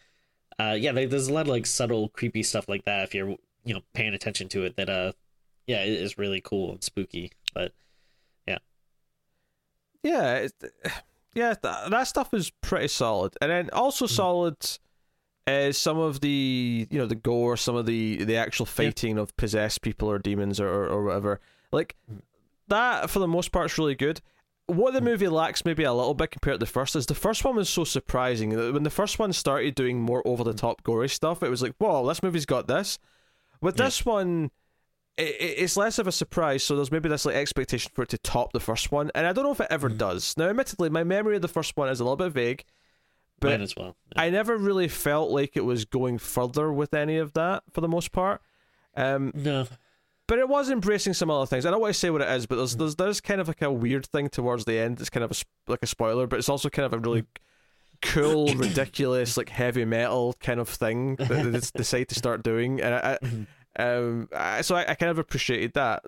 uh, 0.59 0.77
yeah, 0.79 0.93
there, 0.93 1.07
there's 1.07 1.29
a 1.29 1.33
lot 1.35 1.43
of 1.43 1.49
like 1.49 1.67
subtle 1.67 2.09
creepy 2.09 2.43
stuff 2.43 2.69
like 2.69 2.85
that 2.87 3.05
if 3.05 3.15
you're 3.15 3.37
you 3.65 3.75
know 3.75 3.83
paying 3.93 4.15
attention 4.15 4.49
to 4.49 4.65
it. 4.65 4.77
That 4.77 4.89
uh, 4.89 5.13
yeah, 5.67 5.83
it 5.83 5.93
is 5.93 6.19
really 6.19 6.41
cool 6.41 6.73
and 6.73 6.83
spooky. 6.83 7.33
But 7.55 7.73
Yeah, 10.07 10.35
it, 10.35 10.53
yeah, 11.35 11.55
th- 11.55 11.91
that 11.91 12.05
stuff 12.05 12.33
is 12.33 12.51
pretty 12.61 12.89
solid, 12.89 13.35
and 13.41 13.51
then 13.51 13.71
also 13.73 14.07
hmm. 14.07 14.13
solid 14.13 14.57
is 15.47 15.79
some 15.79 15.99
of 15.99 16.21
the 16.21 16.89
you 16.91 16.99
know 16.99 17.07
the 17.07 17.15
gore, 17.15 17.57
some 17.57 17.77
of 17.77 17.87
the 17.87 18.25
the 18.25 18.37
actual 18.37 18.67
fighting 18.67 19.19
of 19.19 19.37
possessed 19.37 19.83
people 19.83 20.11
or 20.11 20.19
demons 20.19 20.61
or 20.61 20.69
or, 20.69 20.89
or 20.89 21.05
whatever. 21.05 21.41
Like 21.73 21.97
hmm. 22.09 22.19
that 22.69 23.11
for 23.11 23.19
the 23.19 23.29
most 23.29 23.53
part 23.53 23.67
is 23.67 23.79
really 23.79 23.95
good. 23.95 24.21
What 24.67 24.93
the 24.93 24.99
hmm. 25.01 25.07
movie 25.07 25.29
lacks 25.29 25.65
maybe 25.65 25.85
a 25.85 25.93
little 25.93 26.15
bit 26.15 26.31
compared 26.31 26.57
to 26.57 26.65
the 26.67 26.71
first 26.71 26.97
is 26.97 27.07
the 27.07 27.15
first 27.15 27.45
one 27.45 27.57
was 27.57 27.69
so 27.69 27.85
surprising. 27.85 28.51
When 28.73 28.83
the 28.83 28.91
first 28.91 29.19
one 29.19 29.33
started 29.33 29.75
doing 29.75 30.01
more 30.01 30.27
over 30.27 30.45
the 30.45 30.55
top 30.55 30.83
gory 30.83 31.09
stuff, 31.09 31.43
it 31.43 31.51
was 31.51 31.63
like, 31.63 31.75
whoa, 31.79 32.07
this 32.07 32.23
movie's 32.23 32.47
got 32.47 32.67
this. 32.67 32.99
With 33.61 33.79
Yeah. 33.79 33.87
this 33.87 34.05
one, 34.05 34.51
it's 35.19 35.77
less 35.77 35.99
of 35.99 36.07
a 36.07 36.13
surprise. 36.13 36.63
So 36.63 36.77
there's 36.77 36.93
maybe 36.93 37.09
this 37.09 37.25
like 37.25 37.37
expectation 37.37 37.91
for 37.95 38.03
it 38.03 38.09
to 38.11 38.19
top 38.19 38.53
the 38.53 38.61
first 38.61 38.93
one, 38.93 39.11
and 39.15 39.27
I 39.27 39.33
don't 39.33 39.45
know 39.45 39.53
if 39.53 39.61
it 39.61 39.69
ever 39.71 39.89
does. 39.89 40.35
Now, 40.37 40.49
admittedly, 40.49 40.91
my 40.91 41.05
memory 41.05 41.37
of 41.37 41.43
the 41.43 41.49
first 41.49 41.77
one 41.77 41.89
is 41.89 42.01
a 42.01 42.05
little 42.05 42.17
bit 42.17 42.31
vague, 42.33 42.65
but 43.41 43.61
well. 43.77 43.97
I 44.15 44.31
never 44.31 44.57
really 44.57 44.89
felt 44.89 45.31
like 45.31 45.57
it 45.57 45.65
was 45.65 45.85
going 45.85 46.19
further 46.19 46.73
with 46.73 46.93
any 46.95 47.17
of 47.19 47.33
that 47.35 47.63
for 47.73 47.81
the 47.81 47.89
most 47.89 48.13
part. 48.13 48.41
Um, 48.97 49.33
no, 49.35 49.67
but 50.27 50.39
it 50.39 50.49
was 50.49 50.71
embracing 50.71 51.15
some 51.15 51.31
other 51.31 51.47
things. 51.47 51.65
I 51.67 51.71
don't 51.71 51.81
want 51.81 51.95
to 51.95 51.99
say 52.01 52.11
what 52.11 52.21
it 52.23 52.29
is, 52.31 52.47
but 52.47 52.57
Mm. 52.57 52.59
there's 52.59 52.77
there's 52.77 52.97
there's 52.97 53.21
kind 53.21 53.41
of 53.41 53.49
like 53.49 53.63
a 53.63 53.71
weird 53.73 54.07
thing 54.07 54.29
towards 54.29 54.65
the 54.65 54.79
end. 54.79 55.01
It's 55.01 55.11
kind 55.11 55.25
of 55.25 55.31
a, 55.33 55.71
like 55.71 55.83
a 55.83 55.87
spoiler, 55.87 56.27
but 56.27 56.39
it's 56.39 56.49
also 56.49 56.69
kind 56.69 56.87
of 56.87 56.93
a 56.93 56.99
really 56.99 57.25
cool, 58.03 58.47
ridiculous, 58.55 59.37
like 59.37 59.49
heavy 59.49 59.85
metal 59.85 60.35
kind 60.41 60.61
of 60.61 60.69
thing 60.69 61.17
that 61.17 61.29
they 61.29 61.61
decide 61.79 62.09
to 62.09 62.15
start 62.15 62.43
doing. 62.43 62.81
And 62.81 62.95
I, 62.95 63.19
I 63.23 63.47
um, 63.79 64.29
I, 64.35 64.61
so 64.63 64.75
I, 64.77 64.91
I 64.91 64.95
kind 64.95 65.11
of 65.11 65.19
appreciated 65.19 65.75
that. 65.75 66.03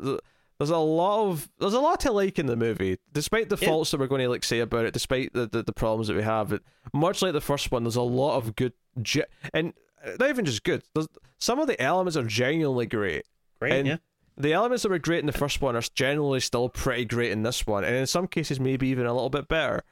There's 0.58 0.70
a 0.70 0.76
lot 0.78 1.28
of 1.28 1.48
there's 1.60 1.74
a 1.74 1.78
lot 1.80 2.00
to 2.00 2.10
like 2.12 2.38
in 2.38 2.46
the 2.46 2.56
movie, 2.56 2.98
despite 3.12 3.48
the 3.48 3.56
Yeah. 3.60 3.68
faults 3.68 3.90
that 3.92 4.00
we're 4.00 4.08
going 4.08 4.22
to 4.22 4.28
like 4.28 4.42
say 4.42 4.58
about 4.60 4.86
it, 4.86 4.92
despite 4.92 5.32
the, 5.32 5.46
the, 5.46 5.62
the 5.62 5.72
problems 5.72 6.08
that 6.08 6.16
we 6.16 6.22
have. 6.22 6.52
It, 6.52 6.62
much 6.92 7.22
like 7.22 7.32
the 7.32 7.40
first 7.40 7.70
one, 7.70 7.84
there's 7.84 7.94
a 7.96 8.02
lot 8.02 8.36
of 8.38 8.56
good, 8.56 8.72
ge- 9.00 9.20
and 9.54 9.72
not 10.18 10.28
even 10.28 10.44
just 10.44 10.64
good. 10.64 10.82
There's 10.94 11.06
some 11.38 11.60
of 11.60 11.68
the 11.68 11.80
elements 11.80 12.16
are 12.16 12.24
genuinely 12.24 12.86
great. 12.86 13.24
great. 13.60 13.72
And 13.72 13.86
yeah. 13.88 13.96
The 14.36 14.52
elements 14.52 14.82
that 14.84 14.90
were 14.90 14.98
great 15.00 15.18
in 15.18 15.26
the 15.26 15.32
first 15.32 15.60
one 15.60 15.74
are 15.74 15.82
generally 15.94 16.38
still 16.40 16.68
pretty 16.68 17.04
great 17.04 17.32
in 17.32 17.42
this 17.42 17.66
one, 17.66 17.82
and 17.84 17.94
in 17.96 18.06
some 18.06 18.26
cases 18.28 18.58
maybe 18.60 18.86
even 18.88 19.04
a 19.06 19.12
little 19.12 19.30
bit 19.30 19.48
better. 19.48 19.82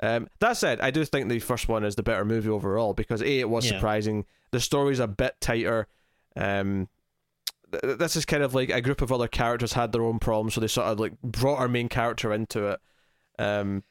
Um, 0.00 0.28
that 0.40 0.58
said, 0.58 0.80
I 0.82 0.90
do 0.90 1.04
think 1.06 1.28
the 1.30 1.38
first 1.38 1.68
one 1.68 1.84
is 1.84 1.94
the 1.96 2.02
better 2.02 2.24
movie 2.24 2.50
overall 2.50 2.92
because 2.92 3.22
a 3.22 3.40
it 3.40 3.48
was 3.48 3.64
Yeah. 3.64 3.72
surprising. 3.72 4.24
The 4.50 4.60
story's 4.60 5.00
a 5.00 5.06
bit 5.06 5.36
tighter. 5.40 5.86
Um, 6.36 6.88
this 7.82 8.16
is 8.16 8.24
kind 8.24 8.42
of 8.42 8.54
like 8.54 8.70
a 8.70 8.80
group 8.80 9.02
of 9.02 9.10
other 9.12 9.28
characters 9.28 9.72
had 9.72 9.92
their 9.92 10.02
own 10.02 10.18
problems, 10.18 10.54
so 10.54 10.60
they 10.60 10.66
sort 10.68 10.86
of 10.86 11.00
like 11.00 11.20
brought 11.22 11.58
our 11.58 11.68
main 11.68 11.88
character 11.88 12.32
into 12.32 12.68
it. 12.68 12.80
Um, 13.38 13.82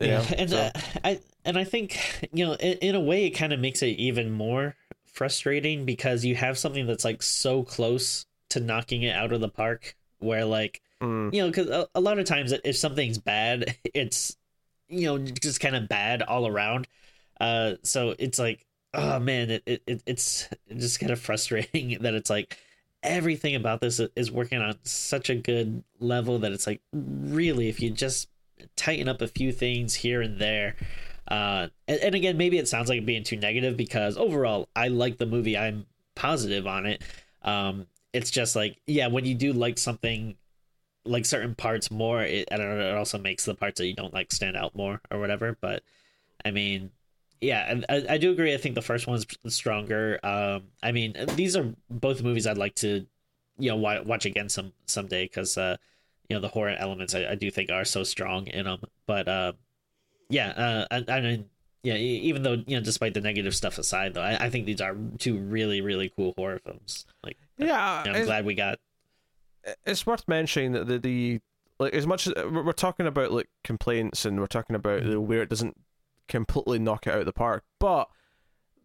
yeah, 0.00 0.22
yeah, 0.28 0.34
and 0.38 0.50
so- 0.50 0.56
uh, 0.58 0.70
I 1.04 1.20
and 1.44 1.58
I 1.58 1.64
think 1.64 2.28
you 2.32 2.44
know 2.46 2.54
in, 2.54 2.78
in 2.78 2.94
a 2.94 3.00
way 3.00 3.26
it 3.26 3.30
kind 3.30 3.52
of 3.52 3.60
makes 3.60 3.82
it 3.82 3.98
even 3.98 4.32
more 4.32 4.74
frustrating 5.06 5.84
because 5.84 6.24
you 6.24 6.34
have 6.36 6.58
something 6.58 6.86
that's 6.86 7.04
like 7.04 7.22
so 7.22 7.62
close 7.62 8.26
to 8.48 8.60
knocking 8.60 9.02
it 9.02 9.14
out 9.14 9.32
of 9.32 9.40
the 9.40 9.48
park 9.48 9.94
where 10.18 10.44
like 10.44 10.80
mm, 11.02 11.32
you 11.32 11.40
know 11.42 11.48
because 11.48 11.68
a, 11.68 11.86
a 11.94 12.00
lot 12.00 12.18
of 12.18 12.24
times 12.24 12.52
if 12.64 12.76
something's 12.76 13.18
bad 13.18 13.76
it's 13.94 14.36
you 14.88 15.06
know 15.06 15.18
just 15.18 15.60
kind 15.60 15.76
of 15.76 15.88
bad 15.88 16.22
all 16.22 16.46
around. 16.46 16.88
Uh 17.40 17.74
so 17.82 18.14
it's 18.18 18.38
like 18.38 18.66
oh 18.94 19.18
man 19.18 19.50
it, 19.50 19.62
it, 19.66 19.82
it 19.86 20.02
it's 20.06 20.48
just 20.76 21.00
kind 21.00 21.12
of 21.12 21.20
frustrating 21.20 21.98
that 22.02 22.14
it's 22.14 22.30
like 22.30 22.58
everything 23.02 23.54
about 23.54 23.80
this 23.80 24.00
is 24.14 24.30
working 24.30 24.60
on 24.60 24.76
such 24.84 25.28
a 25.28 25.34
good 25.34 25.82
level 25.98 26.38
that 26.38 26.52
it's 26.52 26.66
like 26.66 26.80
really 26.92 27.68
if 27.68 27.80
you 27.80 27.90
just 27.90 28.28
tighten 28.76 29.08
up 29.08 29.20
a 29.20 29.26
few 29.26 29.50
things 29.50 29.94
here 29.94 30.22
and 30.22 30.38
there 30.38 30.76
uh 31.28 31.66
and, 31.88 32.00
and 32.00 32.14
again 32.14 32.36
maybe 32.36 32.58
it 32.58 32.68
sounds 32.68 32.88
like 32.88 33.04
being 33.04 33.24
too 33.24 33.36
negative 33.36 33.76
because 33.76 34.16
overall 34.16 34.68
i 34.76 34.88
like 34.88 35.18
the 35.18 35.26
movie. 35.26 35.56
I'm 35.56 35.86
positive 36.14 36.66
on 36.66 36.86
it. 36.86 37.02
Um 37.42 37.86
it's 38.12 38.30
just 38.30 38.54
like 38.54 38.80
yeah 38.86 39.08
when 39.08 39.24
you 39.24 39.34
do 39.34 39.52
like 39.52 39.78
something 39.78 40.36
like 41.04 41.24
certain 41.24 41.54
parts 41.54 41.90
more 41.90 42.22
it 42.22 42.48
i 42.52 42.56
don't 42.56 42.68
know 42.68 42.90
it 42.90 42.96
also 42.96 43.18
makes 43.18 43.44
the 43.44 43.54
parts 43.54 43.78
that 43.78 43.86
you 43.86 43.94
don't 43.94 44.14
like 44.14 44.30
stand 44.30 44.56
out 44.56 44.76
more 44.76 45.00
or 45.10 45.18
whatever 45.18 45.56
but 45.60 45.82
i 46.44 46.50
mean 46.50 46.90
yeah 47.42 47.66
and 47.68 47.84
I, 47.88 48.06
I 48.10 48.18
do 48.18 48.30
agree. 48.32 48.54
I 48.54 48.56
think 48.56 48.74
the 48.74 48.82
first 48.82 49.06
one's 49.06 49.26
stronger. 49.48 50.18
Um 50.22 50.64
i 50.82 50.92
mean 50.92 51.14
these 51.34 51.56
are 51.56 51.74
both 51.90 52.22
movies 52.22 52.46
i'd 52.46 52.58
like 52.58 52.74
to 52.76 53.06
you 53.58 53.70
know 53.70 53.76
wa- 53.76 54.02
watch 54.02 54.24
again 54.24 54.48
some 54.48 54.72
someday 54.86 55.24
because 55.24 55.58
uh 55.58 55.76
you 56.28 56.36
know 56.36 56.40
the 56.40 56.48
horror 56.48 56.74
elements 56.78 57.14
I, 57.14 57.26
I 57.26 57.34
do 57.34 57.50
think 57.50 57.70
are 57.70 57.84
so 57.84 58.04
strong 58.04 58.46
in 58.46 58.64
them 58.64 58.80
but 59.06 59.28
uh 59.28 59.52
yeah 60.28 60.48
uh 60.50 60.86
i, 60.90 61.12
I 61.12 61.20
mean 61.20 61.50
yeah 61.82 61.94
even 61.94 62.42
though 62.42 62.62
you 62.66 62.76
know 62.76 62.82
despite 62.82 63.14
the 63.14 63.20
negative 63.20 63.54
stuff 63.54 63.78
aside 63.78 64.14
though 64.14 64.22
i, 64.22 64.46
I 64.46 64.50
think 64.50 64.66
these 64.66 64.80
are 64.80 64.96
two 65.18 65.38
really 65.38 65.80
really 65.80 66.12
cool 66.14 66.32
horror 66.36 66.60
films. 66.64 67.06
Like 67.22 67.36
yeah. 67.58 68.04
you 68.04 68.12
know, 68.12 68.18
i'm 68.18 68.24
glad 68.24 68.44
we 68.46 68.54
got 68.54 68.78
it's 69.86 70.06
worth 70.06 70.26
mentioning 70.26 70.72
that 70.72 70.86
the, 70.86 70.98
the 70.98 71.40
like 71.78 71.94
as 71.94 72.06
much 72.06 72.26
as 72.26 72.34
we're 72.36 72.62
we're 72.62 72.72
talking 72.72 73.06
about 73.06 73.32
like 73.32 73.48
complaints 73.64 74.24
and 74.24 74.40
we're 74.40 74.46
talking 74.46 74.76
about 74.76 75.04
the 75.04 75.20
where 75.20 75.42
it 75.42 75.48
doesn't 75.48 75.76
completely 76.32 76.78
knock 76.80 77.06
it 77.06 77.12
out 77.12 77.20
of 77.20 77.26
the 77.26 77.32
park, 77.32 77.62
but 77.78 78.08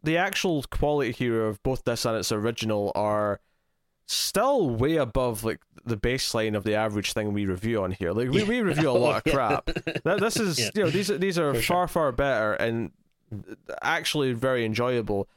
the 0.04 0.18
actual 0.18 0.64
quality 0.70 1.12
here 1.12 1.46
of 1.48 1.62
both 1.64 1.84
this 1.84 2.06
and 2.06 2.16
its 2.16 2.32
original 2.32 2.92
are 2.94 3.40
still 4.06 4.70
way 4.70 4.96
above 4.98 5.44
like 5.44 5.60
the 5.86 5.98
baseline 5.98 6.56
of 6.56 6.64
the 6.64 6.76
average 6.76 7.14
thing 7.14 7.34
we 7.34 7.46
review 7.46 7.82
on 7.84 7.92
here. 7.92 8.12
Like 8.12 8.30
we, 8.30 8.44
we 8.44 8.62
review 8.62 8.90
a 8.90 8.92
lot 8.92 9.26
of 9.26 9.34
crap. 9.34 9.66
Th- 9.66 10.20
This 10.20 10.38
is 10.38 10.60
Yeah. 10.60 10.70
you 10.76 10.84
know 10.84 10.90
these 10.90 11.10
are- 11.12 11.18
these 11.18 11.40
are 11.40 11.54
For 11.56 11.62
far 11.62 11.88
far 11.88 12.12
better 12.12 12.54
and 12.54 12.92
actually 13.82 14.34
very 14.34 14.64
enjoyable. 14.66 15.28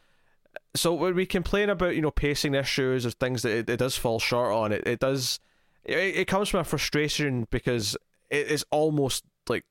So 0.76 0.94
when 0.94 1.14
we 1.16 1.26
complain 1.26 1.68
about 1.70 1.96
you 1.96 2.02
know 2.02 2.10
pacing 2.12 2.54
issues 2.54 3.04
or 3.06 3.10
things 3.10 3.42
that 3.42 3.50
it, 3.52 3.70
it 3.70 3.76
does 3.78 3.96
fall 3.96 4.20
short 4.20 4.52
on, 4.52 4.72
it 4.72 4.86
it 4.86 5.00
does 5.00 5.40
it, 5.84 5.96
it 5.98 6.28
comes 6.28 6.48
from 6.48 6.60
a 6.60 6.64
frustration 6.64 7.46
because 7.50 7.96
it 8.30 8.46
is 8.48 8.64
almost 8.70 9.24
like 9.48 9.64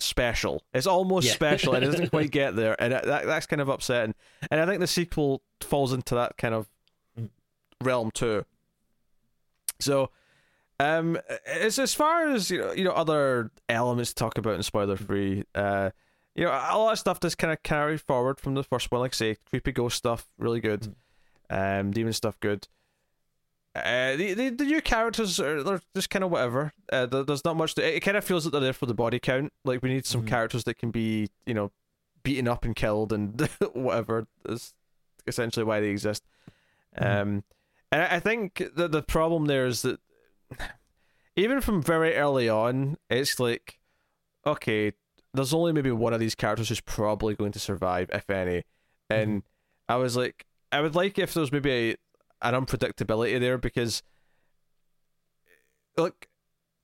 special. 0.00 0.62
It's 0.72 0.86
almost 0.86 1.26
Yeah. 1.26 1.32
special 1.34 1.74
and 1.74 1.84
it 1.84 1.90
doesn't 1.90 2.10
quite 2.10 2.30
get 2.30 2.54
there, 2.56 2.80
and 2.80 2.92
that, 2.92 3.04
that's 3.04 3.46
kind 3.46 3.60
of 3.60 3.68
upsetting. 3.68 4.14
And 4.50 4.60
I 4.60 4.66
think 4.66 4.80
the 4.80 4.86
sequel 4.86 5.42
falls 5.60 5.92
into 5.92 6.14
that 6.14 6.36
kind 6.36 6.54
of 6.54 6.68
Mm. 7.18 7.30
realm 7.82 8.10
too. 8.12 8.44
So, 9.80 10.10
um, 10.80 11.18
as 11.46 11.78
as 11.78 11.94
far 11.94 12.28
as 12.28 12.50
you 12.50 12.58
know, 12.58 12.72
you 12.72 12.84
know, 12.84 12.92
other 12.92 13.50
elements 13.68 14.10
to 14.10 14.14
talk 14.16 14.38
about 14.38 14.54
in 14.54 14.62
spoiler 14.62 14.96
free, 14.96 15.44
uh, 15.54 15.90
you 16.34 16.44
know, 16.44 16.50
a 16.50 16.78
lot 16.78 16.92
of 16.92 16.98
stuff 16.98 17.18
does 17.20 17.34
kind 17.34 17.52
of 17.52 17.62
carry 17.62 17.96
forward 17.98 18.38
from 18.40 18.54
the 18.54 18.62
first 18.64 18.90
one. 18.90 19.00
Like 19.00 19.14
I 19.14 19.16
say, 19.16 19.36
creepy 19.50 19.72
ghost 19.72 19.96
stuff, 19.96 20.26
really 20.38 20.60
good. 20.60 20.94
Um, 21.50 21.90
demon 21.92 22.12
stuff, 22.12 22.38
good. 22.40 22.68
Uh, 23.84 24.16
the, 24.16 24.34
the 24.34 24.48
the 24.50 24.64
new 24.64 24.80
characters 24.80 25.38
are 25.40 25.62
they're 25.62 25.80
just 25.94 26.10
kind 26.10 26.24
of 26.24 26.30
whatever. 26.30 26.72
Uh, 26.92 27.06
there, 27.06 27.22
there's 27.24 27.44
not 27.44 27.56
much. 27.56 27.74
To, 27.74 27.96
it 27.96 28.00
kind 28.00 28.16
of 28.16 28.24
feels 28.24 28.44
that 28.44 28.50
they're 28.50 28.60
there 28.60 28.72
for 28.72 28.86
the 28.86 28.94
body 28.94 29.18
count. 29.18 29.52
Like 29.64 29.82
we 29.82 29.88
need 29.90 30.06
some 30.06 30.22
Mhm. 30.22 30.28
characters 30.28 30.64
that 30.64 30.78
can 30.78 30.90
be, 30.90 31.28
you 31.46 31.54
know, 31.54 31.70
beaten 32.22 32.48
up 32.48 32.64
and 32.64 32.74
killed 32.76 33.12
and 33.12 33.40
whatever. 33.72 34.26
Is 34.48 34.74
essentially 35.26 35.64
why 35.64 35.80
they 35.80 35.88
exist. 35.88 36.24
Mhm. 36.98 37.20
Um, 37.22 37.44
and 37.92 38.02
I 38.02 38.16
I 38.16 38.20
think 38.20 38.62
that 38.76 38.92
the 38.92 39.02
problem 39.02 39.46
there 39.46 39.66
is 39.66 39.82
that 39.82 40.00
even 41.36 41.60
from 41.60 41.82
very 41.82 42.14
early 42.16 42.48
on, 42.48 42.96
it's 43.10 43.38
like, 43.38 43.78
okay, 44.46 44.92
there's 45.34 45.54
only 45.54 45.72
maybe 45.72 45.90
one 45.92 46.12
of 46.12 46.20
these 46.20 46.34
characters 46.34 46.68
who's 46.68 46.80
probably 46.80 47.34
going 47.34 47.52
to 47.52 47.58
survive, 47.60 48.10
if 48.12 48.28
any. 48.30 48.64
And 49.10 49.42
I 49.88 49.96
was 49.96 50.16
like, 50.16 50.46
I 50.72 50.80
would 50.80 50.94
like 50.94 51.18
if 51.18 51.32
there 51.34 51.40
was 51.40 51.52
maybe 51.52 51.70
a, 51.92 51.96
an 52.42 52.54
unpredictability 52.54 53.38
there 53.40 53.58
because, 53.58 54.02
look, 55.96 56.28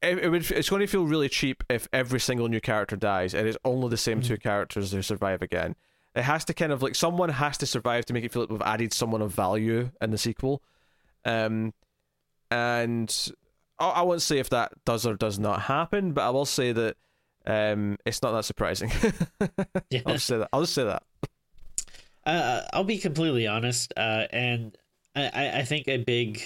it, 0.03 0.19
it 0.19 0.29
would 0.29 0.51
it's 0.51 0.69
going 0.69 0.81
to 0.81 0.87
feel 0.87 1.07
really 1.07 1.29
cheap 1.29 1.65
if 1.71 1.89
every 1.93 2.21
single 2.21 2.49
new 2.49 2.61
character 2.61 2.97
dies 2.97 3.35
and 3.35 3.49
it's 3.49 3.57
only 3.65 3.89
the 3.89 3.97
same 3.97 4.21
Mhm. 4.21 4.27
two 4.27 4.37
characters 4.37 4.93
who 4.93 5.03
survive 5.03 5.43
again. 5.43 5.77
It 6.15 6.23
has 6.23 6.45
to 6.47 6.55
kind 6.55 6.73
of 6.73 6.83
like 6.83 6.95
someone 6.95 7.29
has 7.31 7.59
to 7.59 7.67
survive 7.67 8.05
to 8.07 8.13
make 8.13 8.25
it 8.25 8.33
feel 8.33 8.43
like 8.43 8.51
we've 8.51 8.63
added 8.63 8.93
someone 8.93 9.23
of 9.23 9.33
value 9.33 9.91
in 10.01 10.11
the 10.11 10.19
sequel. 10.19 10.63
Um, 11.25 11.73
and 12.51 13.33
I, 13.79 13.89
I 13.89 14.03
won't 14.03 14.23
say 14.23 14.39
if 14.39 14.51
that 14.51 14.73
does 14.85 15.07
or 15.07 15.15
does 15.15 15.39
not 15.39 15.63
happen, 15.63 16.13
but 16.13 16.23
I 16.27 16.31
will 16.31 16.45
say 16.47 16.71
that 16.73 16.97
um, 17.47 17.99
it's 18.07 18.23
not 18.23 18.33
that 18.33 18.45
surprising. 18.45 18.91
Yeah. 19.91 20.01
I'll 20.07 20.15
just 20.15 20.27
say 20.27 20.39
that. 20.39 20.49
I'll 20.53 20.61
just 20.63 20.75
say 20.75 20.85
that. 20.85 21.03
Uh, 22.27 22.63
I'll 22.73 22.85
be 22.85 22.99
completely 22.99 23.47
honest, 23.47 23.93
uh, 23.97 24.27
and 24.31 24.77
I, 25.17 25.61
I, 25.61 25.63
think 25.63 25.87
a 25.89 25.99
big, 25.99 26.41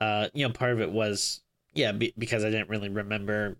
uh, 0.00 0.28
you 0.32 0.46
know, 0.46 0.52
part 0.52 0.72
of 0.72 0.80
it 0.80 0.90
was 0.90 1.40
yeah, 1.74 1.92
be, 1.92 2.12
because 2.16 2.44
I 2.44 2.50
didn't 2.50 2.68
really 2.68 2.88
remember, 2.88 3.56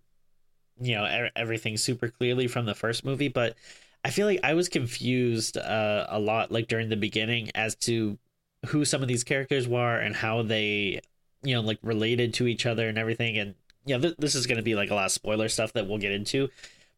you 0.81 0.95
know, 0.95 1.05
e- 1.05 1.31
everything 1.37 1.77
super 1.77 2.09
clearly 2.09 2.49
from 2.49 2.67
the 2.67 2.75
first 2.75 3.05
movie, 3.05 3.29
but 3.29 3.57
I 4.05 4.11
feel 4.11 4.27
like 4.27 4.41
I 4.43 4.55
was 4.55 4.69
confused 4.69 5.57
uh, 5.57 6.07
a 6.09 6.19
lot, 6.19 6.51
like 6.53 6.69
during 6.69 6.89
the 6.89 6.97
beginning, 6.97 7.51
as 7.55 7.75
to 7.77 8.19
who 8.67 8.85
some 8.85 9.03
of 9.03 9.09
these 9.09 9.25
characters 9.25 9.69
were 9.69 9.99
and 9.99 10.15
how 10.15 10.43
they, 10.43 11.01
you 11.43 11.55
know, 11.55 11.61
like 11.61 11.79
related 11.83 12.35
to 12.35 12.47
each 12.47 12.67
other 12.67 12.89
and 12.89 12.99
everything, 12.99 13.37
and 13.39 13.55
yeah, 13.85 13.99
th- 13.99 14.17
this 14.19 14.35
is 14.35 14.47
going 14.47 14.57
to 14.57 14.63
be 14.63 14.75
like 14.75 14.91
a 14.91 14.95
lot 14.95 15.07
of 15.07 15.13
spoiler 15.13 15.49
stuff 15.49 15.73
that 15.75 15.87
we'll 15.87 15.99
get 15.99 16.13
into, 16.13 16.49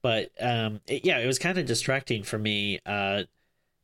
but 0.02 0.30
um, 0.40 0.80
it, 0.86 1.04
yeah, 1.04 1.18
it 1.18 1.26
was 1.26 1.38
kind 1.38 1.58
of 1.58 1.66
distracting 1.66 2.22
for 2.22 2.38
me, 2.38 2.78
uh 2.86 3.24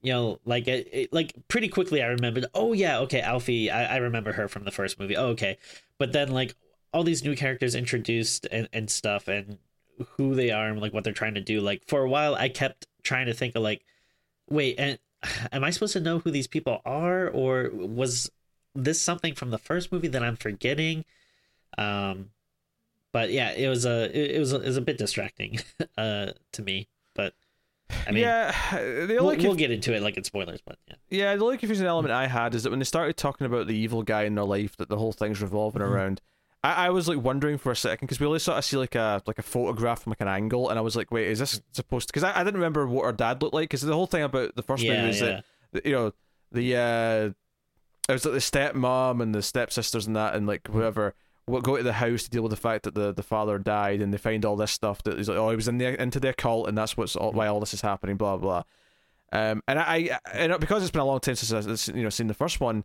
you 0.04 0.12
know, 0.12 0.38
like 0.44 0.68
it, 0.68 0.88
it, 0.92 1.12
like 1.14 1.32
pretty 1.49 1.68
quickly 1.68 2.02
I 2.02 2.08
remembered, 2.08 2.44
oh 2.52 2.75
yeah, 2.75 2.99
okay, 3.00 3.23
Alfie, 3.23 3.70
I, 3.70 3.94
I 3.94 3.96
remember 3.96 4.32
her 4.32 4.49
from 4.49 4.64
the 4.64 4.70
first 4.70 5.00
movie. 5.00 5.16
Oh, 5.16 5.28
okay. 5.28 5.56
But 5.99 6.12
then 6.12 6.30
like 6.30 6.54
all 6.92 7.04
these 7.04 7.25
new 7.25 7.34
characters 7.34 7.75
introduced 7.75 8.46
and, 8.52 8.68
and 8.75 8.90
stuff 8.90 9.28
and 9.28 9.56
who 10.18 10.34
they 10.34 10.50
are 10.50 10.68
and 10.68 10.78
like 10.78 10.92
what 10.92 11.04
they're 11.04 11.14
trying 11.14 11.34
to 11.34 11.40
do. 11.40 11.62
Like 11.62 11.84
for 11.88 12.02
a 12.02 12.08
while 12.08 12.34
I 12.34 12.50
kept 12.50 12.87
trying 13.02 13.26
to 13.26 13.32
think 13.32 13.56
of 13.56 13.62
like, 13.62 13.82
wait, 14.49 14.78
and 14.78 14.99
am 15.52 15.64
I 15.64 15.70
supposed 15.70 15.94
to 15.94 16.00
know 16.00 16.18
who 16.18 16.30
these 16.30 16.49
people 16.49 16.82
are? 16.84 17.28
Or 17.28 17.70
was 17.73 18.30
this 18.75 19.00
something 19.00 19.34
from 19.34 19.50
the 19.50 19.58
first 19.58 19.90
movie 19.90 20.08
that 20.08 20.23
I'm 20.23 20.37
forgetting? 20.37 21.06
Um 21.78 22.30
but 23.11 23.30
yeah, 23.30 23.52
it 23.52 23.68
was 23.68 23.87
a 23.87 24.04
it, 24.14 24.32
it 24.32 24.38
was 24.38 24.52
a, 24.52 24.56
it 24.61 24.66
was 24.66 24.76
a 24.76 24.82
bit 24.82 24.99
distracting 24.99 25.61
uh 25.96 26.32
to 26.52 26.62
me. 26.62 26.88
I 28.07 28.11
mean 28.12 28.23
yeah, 28.23 28.50
the 28.73 29.07
we'll, 29.21 29.31
only 29.31 29.45
we'll 29.47 29.55
get 29.55 29.71
into 29.71 29.95
it 29.95 30.03
like 30.03 30.17
in 30.17 30.25
spoilers, 30.25 30.61
but 30.64 30.79
yeah. 30.88 30.95
yeah, 31.11 31.37
the 31.37 31.45
only 31.45 31.59
confusing 31.59 31.87
element 31.87 32.12
I 32.12 32.26
had 32.26 32.55
is 32.55 32.62
that 32.62 32.71
when 32.71 32.79
they 32.79 32.85
started 32.85 33.17
talking 33.17 33.47
about 33.47 33.67
the 33.67 33.76
evil 33.76 34.03
guy 34.03 34.23
in 34.25 34.35
their 34.35 34.45
life 34.45 34.76
that 34.76 34.88
the 34.88 34.97
whole 34.99 35.12
thing's 35.12 35.41
revolving 35.43 35.83
Mhm. 35.83 35.88
around, 35.88 36.21
I, 36.62 36.87
I 36.87 36.91
was 36.91 37.09
like 37.09 37.19
wondering 37.23 37.59
for 37.59 37.71
a 37.73 37.76
second 37.76 38.07
because 38.07 38.21
we 38.21 38.26
only 38.26 38.38
sort 38.38 38.59
of 38.59 38.64
see 38.64 38.76
like 38.76 38.95
a 38.95 39.23
like 39.26 39.38
a 39.38 39.43
photograph 39.43 40.03
from 40.03 40.11
like 40.12 40.21
an 40.21 40.29
angle, 40.29 40.71
and 40.71 40.79
I 40.79 40.83
was 40.83 40.97
like, 40.97 41.11
wait, 41.12 41.29
is 41.29 41.38
this 41.41 41.61
supposed? 41.73 42.09
Because 42.09 42.25
I, 42.25 42.41
I 42.41 42.45
didn't 42.45 42.55
remember 42.61 42.87
what 42.87 43.05
her 43.05 43.12
dad 43.12 43.43
looked 43.43 43.55
like 43.55 43.64
because 43.69 43.83
the 43.83 43.93
whole 43.95 44.07
thing 44.07 44.23
about 44.23 44.55
the 44.57 44.62
first 44.62 44.83
Yeah, 44.83 44.97
movie 44.97 45.11
is 45.11 45.21
yeah. 45.21 45.26
that 45.26 45.45
that, 45.73 45.87
you 45.87 45.93
know 45.93 46.12
the 46.53 46.76
uh 46.76 47.31
it 48.09 48.12
was 48.12 48.25
like 48.25 48.35
the 48.35 48.41
stepmom 48.41 49.23
and 49.23 49.35
the 49.35 49.43
stepsisters 49.43 50.07
and 50.07 50.14
that 50.17 50.35
and 50.35 50.47
like 50.47 50.67
whoever 50.69 51.14
will 51.46 51.60
go 51.60 51.76
to 51.76 51.82
the 51.82 51.92
house 51.92 52.22
to 52.24 52.30
deal 52.30 52.42
with 52.42 52.50
the 52.50 52.56
fact 52.56 52.84
that 52.84 52.94
the, 52.94 53.12
the 53.12 53.22
father 53.22 53.58
died 53.58 54.00
and 54.00 54.12
they 54.12 54.18
find 54.18 54.44
all 54.44 54.56
this 54.56 54.70
stuff 54.72 55.02
that 55.02 55.18
he's 55.18 55.28
like 55.28 55.36
oh 55.38 55.50
he 55.50 55.56
was 55.56 55.68
in 55.68 55.78
the 55.78 56.00
into 56.02 56.18
the 56.18 56.28
occult 56.30 56.68
and 56.68 56.76
that's 56.78 56.96
what's 56.96 57.16
all, 57.16 57.32
why 57.32 57.46
all 57.46 57.60
this 57.60 57.74
is 57.74 57.80
happening 57.82 58.16
blah 58.16 58.36
blah 58.36 58.62
um 59.32 59.62
and 59.68 59.78
I, 59.78 59.84
I 59.84 60.18
and 60.32 60.58
because 60.60 60.82
it's 60.82 60.90
been 60.90 61.02
a 61.02 61.04
long 61.06 61.20
time 61.20 61.34
since 61.34 61.52
I've 61.52 61.96
you 61.96 62.02
know 62.02 62.08
seen 62.10 62.28
the 62.28 62.34
first 62.34 62.60
one 62.60 62.84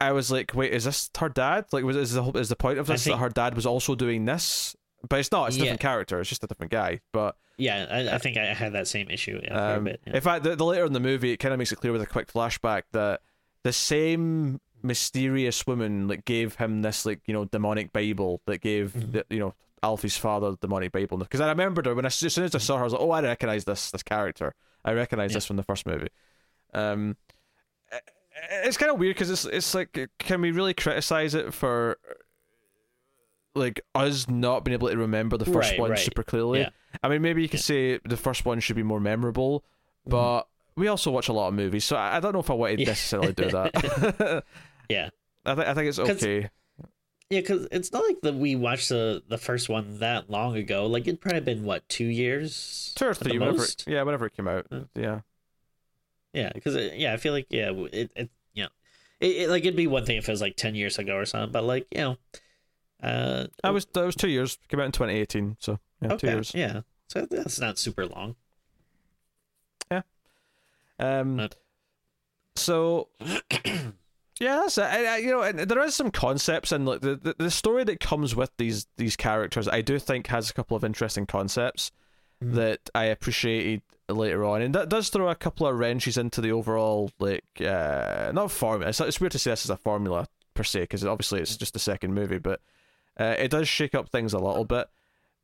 I 0.00 0.12
was 0.12 0.30
like 0.30 0.54
wait 0.54 0.72
is 0.72 0.84
this 0.84 1.10
her 1.18 1.28
dad 1.28 1.66
like 1.72 1.84
was 1.84 1.96
is 1.96 2.12
the 2.12 2.22
whole- 2.22 2.36
is 2.36 2.48
the 2.48 2.56
point 2.56 2.78
of 2.78 2.86
this 2.86 3.04
think- 3.04 3.14
that 3.16 3.20
her 3.20 3.28
dad 3.28 3.54
was 3.54 3.66
also 3.66 3.94
doing 3.94 4.24
this 4.24 4.74
but 5.08 5.18
it's 5.20 5.30
not 5.32 5.48
it's 5.48 5.56
a 5.56 5.58
Yeah. 5.58 5.64
different 5.64 5.80
character 5.80 6.20
it's 6.20 6.28
just 6.30 6.42
a 6.44 6.46
different 6.46 6.72
guy 6.72 7.00
but 7.12 7.36
Yeah, 7.58 7.86
I, 7.90 8.14
I 8.14 8.18
think 8.18 8.36
I 8.38 8.46
had 8.54 8.72
that 8.72 8.88
same 8.88 9.10
issue 9.10 9.40
yeah, 9.44 9.74
um, 9.74 9.84
bit. 9.84 10.00
Yeah. 10.06 10.14
In 10.14 10.20
fact, 10.22 10.42
the, 10.44 10.56
the 10.56 10.64
later 10.64 10.86
in 10.86 10.92
the 10.94 11.00
movie, 11.00 11.32
it 11.32 11.36
kind 11.36 11.52
of 11.52 11.58
makes 11.58 11.70
it 11.70 11.76
clear 11.76 11.92
with 11.92 12.00
a 12.02 12.06
quick 12.06 12.32
flashback 12.32 12.84
that 12.92 13.20
the 13.62 13.72
same 13.72 14.58
mysterious 14.82 15.66
woman 15.66 16.08
like 16.08 16.24
gave 16.24 16.56
him 16.56 16.82
this 16.82 17.04
like 17.06 17.20
you 17.26 17.34
know 17.34 17.44
demonic 17.46 17.92
Bible 17.92 18.40
that 18.46 18.58
gave 18.60 18.92
Mhm. 18.92 19.12
the, 19.12 19.26
you 19.30 19.38
know 19.40 19.54
Alfie's 19.82 20.16
father 20.16 20.50
the 20.52 20.56
demonic 20.60 20.92
Bible 20.92 21.18
because 21.18 21.40
I 21.40 21.48
remembered 21.48 21.86
her 21.86 21.94
when 21.94 22.04
I, 22.04 22.08
as 22.08 22.14
soon 22.16 22.44
as 22.44 22.54
I 22.54 22.58
saw 22.58 22.76
her, 22.76 22.82
I 22.82 22.84
was 22.84 22.92
like, 22.92 23.02
oh, 23.02 23.10
I 23.10 23.22
recognize 23.22 23.64
this 23.64 23.90
this 23.90 24.02
character. 24.02 24.54
I 24.84 24.92
recognize 24.92 25.30
Yeah. 25.32 25.36
this 25.36 25.46
from 25.46 25.56
the 25.56 25.62
first 25.64 25.86
movie. 25.86 26.08
Um, 26.74 27.16
it's 28.64 28.76
kind 28.76 28.90
of 28.90 28.98
weird 28.98 29.14
because 29.16 29.30
it's 29.30 29.44
it's 29.44 29.74
like 29.74 30.08
can 30.18 30.40
we 30.40 30.50
really 30.52 30.74
criticize 30.74 31.34
it 31.34 31.52
for 31.52 31.98
like 33.54 33.80
us 33.94 34.28
not 34.28 34.64
being 34.64 34.72
able 34.72 34.88
to 34.88 34.96
remember 34.96 35.36
the 35.36 35.44
first 35.44 35.72
Right, 35.72 35.80
one 35.80 35.90
right. 35.90 35.98
super 35.98 36.22
clearly? 36.22 36.60
Yeah. 36.60 36.70
I 37.02 37.08
mean, 37.08 37.20
maybe 37.22 37.42
you 37.42 37.48
could 37.48 37.60
say 37.60 37.98
the 38.04 38.16
first 38.16 38.44
one 38.44 38.60
should 38.60 38.76
be 38.76 38.82
more 38.82 39.00
memorable, 39.00 39.62
but 40.06 40.46
we 40.74 40.88
also 40.88 41.10
watch 41.10 41.28
a 41.28 41.32
lot 41.34 41.48
of 41.48 41.54
movies, 41.54 41.84
so 41.84 41.96
I 41.96 42.16
I 42.16 42.20
don't 42.20 42.32
know 42.32 42.40
if 42.40 42.50
I 42.50 42.54
wanted 42.54 42.76
to 42.76 42.82
Yeah. 42.82 42.88
necessarily 42.88 43.32
do 43.34 43.50
that. 43.50 44.44
Yeah. 44.88 45.10
I 45.44 45.54
think 45.54 45.66
I 45.68 45.74
think 45.74 45.88
it's 45.88 45.98
okay. 45.98 46.50
Yeah, 47.30 47.40
because 47.40 47.66
it's 47.72 47.92
not 47.92 48.04
like 48.06 48.20
that 48.22 48.34
we 48.34 48.56
watched 48.56 48.90
the 48.90 49.22
the 49.26 49.38
first 49.38 49.68
one 49.70 49.98
that 50.00 50.28
long 50.28 50.54
ago. 50.56 50.86
Like 50.86 51.02
it'd 51.02 51.20
probably 51.20 51.40
been 51.40 51.64
what 51.64 51.88
two 51.88 52.04
years, 52.04 52.92
Two 52.94 53.06
or 53.06 53.14
three, 53.14 53.38
whenever 53.38 53.64
it, 53.64 53.84
yeah, 53.86 54.02
whenever 54.02 54.26
it 54.26 54.36
came 54.36 54.46
out, 54.48 54.66
Yeah. 54.70 54.80
yeah. 54.94 55.20
Yeah, 56.34 56.50
because 56.54 56.76
yeah, 56.94 57.12
I 57.12 57.16
feel 57.16 57.32
like 57.32 57.46
yeah, 57.50 57.70
it 57.92 58.10
it 58.14 58.30
you 58.54 58.64
know, 58.64 58.68
it, 59.20 59.26
it 59.36 59.48
like 59.50 59.62
it'd 59.64 59.76
be 59.76 59.86
one 59.86 60.04
thing 60.04 60.16
if 60.18 60.28
it 60.28 60.32
was 60.32 60.40
like 60.42 60.56
ten 60.56 60.74
years 60.74 60.98
ago 60.98 61.16
or 61.16 61.24
something, 61.24 61.52
but 61.52 61.64
like 61.64 61.86
you 61.90 61.98
know, 62.00 62.16
uh, 63.02 63.46
I 63.64 63.70
was 63.70 63.86
that 63.86 64.04
was 64.04 64.14
two 64.14 64.28
years. 64.28 64.58
Came 64.68 64.80
out 64.80 64.86
in 64.86 64.92
2018, 64.92 65.56
so 65.58 65.78
yeah, 66.02 66.16
two 66.16 66.26
years. 66.26 66.52
yeah, 66.54 66.80
so 67.08 67.26
that's 67.30 67.58
not 67.58 67.78
super 67.78 68.06
long. 68.06 68.36
Yeah. 69.90 70.02
Um, 70.98 71.40
Uh, 71.40 71.48
so 72.56 73.08
yeah, 74.40 74.56
that's 74.56 74.78
it. 74.78 74.82
I, 74.84 75.04
I, 75.14 75.16
you 75.18 75.30
know, 75.30 75.42
and 75.42 75.58
there 75.60 75.84
is 75.84 75.94
some 75.94 76.10
concepts 76.10 76.72
and 76.72 76.86
like 76.86 77.00
the, 77.00 77.16
the 77.16 77.34
the 77.38 77.50
story 77.50 77.84
that 77.84 78.00
comes 78.00 78.34
with 78.34 78.50
these 78.58 78.86
these 78.96 79.16
characters. 79.16 79.68
I 79.68 79.82
do 79.82 79.98
think 79.98 80.26
has 80.28 80.50
a 80.50 80.54
couple 80.54 80.76
of 80.76 80.84
interesting 80.84 81.26
concepts 81.26 81.90
Mhm. 82.42 82.54
that 82.54 82.80
I 82.94 83.04
appreciated 83.04 83.82
later 84.08 84.44
on, 84.44 84.62
and 84.62 84.74
that 84.74 84.88
does 84.88 85.08
throw 85.10 85.28
a 85.28 85.34
couple 85.36 85.66
of 85.66 85.78
wrenches 85.78 86.16
into 86.18 86.40
the 86.40 86.50
overall 86.52 87.10
like 87.20 87.44
uh 87.60 88.32
not 88.34 88.50
formula. 88.50 88.88
It's, 88.90 89.00
it's 89.00 89.20
weird 89.20 89.32
to 89.32 89.38
say 89.38 89.50
this 89.52 89.64
is 89.64 89.70
a 89.70 89.76
formula 89.76 90.26
per 90.54 90.64
se 90.64 90.80
because 90.80 91.04
obviously 91.04 91.40
it's 91.40 91.56
just 91.56 91.72
the 91.72 91.78
second 91.78 92.12
movie, 92.14 92.38
but 92.38 92.60
uh, 93.20 93.34
it 93.38 93.50
does 93.50 93.68
shake 93.68 93.94
up 93.94 94.08
things 94.08 94.32
a 94.32 94.38
little 94.38 94.64
bit. 94.64 94.86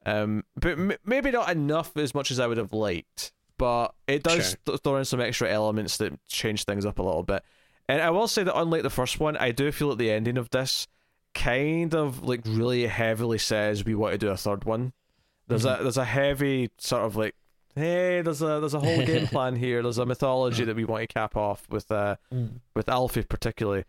Um, 0.06 0.44
but 0.56 0.72
m- 0.72 0.92
maybe 1.04 1.30
not 1.30 1.50
enough 1.50 1.96
as 1.96 2.14
much 2.14 2.30
as 2.30 2.40
I 2.40 2.46
would 2.46 2.56
have 2.58 2.72
liked. 2.72 3.32
but 3.58 3.92
it 4.06 4.22
does 4.22 4.50
Sure. 4.50 4.58
th- 4.66 4.80
throw 4.82 4.96
in 4.96 5.04
some 5.04 5.20
extra 5.20 5.50
elements 5.50 5.96
that 5.98 6.12
change 6.28 6.64
things 6.64 6.86
up 6.86 6.98
a 6.98 7.02
little 7.02 7.22
bit. 7.24 7.42
And 7.88 8.02
I 8.02 8.10
will 8.10 8.28
say 8.28 8.42
that 8.42 8.56
unlike 8.58 8.82
the 8.82 8.90
first 8.90 9.18
one, 9.18 9.36
I 9.36 9.50
do 9.50 9.72
feel 9.72 9.88
that 9.90 9.98
the 9.98 10.10
ending 10.10 10.36
of 10.36 10.50
this 10.50 10.86
kind 11.34 11.94
of 11.94 12.22
like 12.22 12.40
really 12.44 12.86
heavily 12.86 13.38
says 13.38 13.84
we 13.84 13.94
want 13.94 14.12
to 14.12 14.18
do 14.18 14.28
a 14.28 14.36
third 14.36 14.64
one. 14.64 14.92
There's 15.46 15.64
a 15.64 15.78
there's 15.80 15.96
a 15.96 16.04
heavy 16.04 16.70
sort 16.78 17.04
of 17.04 17.16
like 17.16 17.34
hey, 17.74 18.20
there's 18.22 18.42
a 18.42 18.60
there's 18.60 18.74
a 18.74 18.80
whole 18.80 19.04
game 19.06 19.26
plan 19.28 19.56
here. 19.56 19.82
There's 19.82 19.98
a 19.98 20.04
mythology 20.06 20.64
that 20.64 20.76
we 20.76 20.84
want 20.84 21.08
to 21.08 21.12
cap 21.12 21.36
off 21.36 21.66
with 21.70 21.90
uh 21.90 22.16
Mm. 22.32 22.60
with 22.74 22.88
Alfie 22.88 23.22
particularly. 23.22 23.84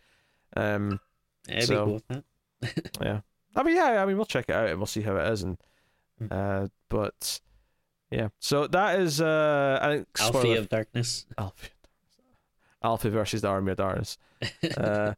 Um, 0.56 1.00
I'd 1.52 1.64
So- 1.64 2.00
cool 2.10 2.24
yeah. 3.02 3.22
I 3.56 3.64
mean, 3.64 3.76
yeah. 3.76 4.02
I 4.02 4.06
mean, 4.06 4.16
we'll 4.16 4.26
check 4.26 4.46
it 4.48 4.54
out 4.56 4.70
and 4.70 4.78
we'll 4.80 4.86
see 4.86 5.02
how 5.02 5.16
it 5.18 5.28
is. 5.34 5.44
And 5.44 5.58
Mm. 6.22 6.32
uh, 6.32 6.68
but 6.90 7.40
yeah. 8.12 8.30
So 8.40 8.68
that 8.68 9.00
is 9.00 9.20
uh, 9.22 9.80
I 9.82 9.88
think 9.96 10.08
Alfie 10.20 10.38
spoiler- 10.40 10.58
of 10.60 10.70
Darkness. 10.70 11.26
Alfie. 11.38 11.70
Alfie 12.84 13.10
versus 13.10 13.42
the 13.42 13.48
Army 13.48 13.72
of 13.72 13.78
Darkness. 13.78 14.18
Uh, 14.78 15.14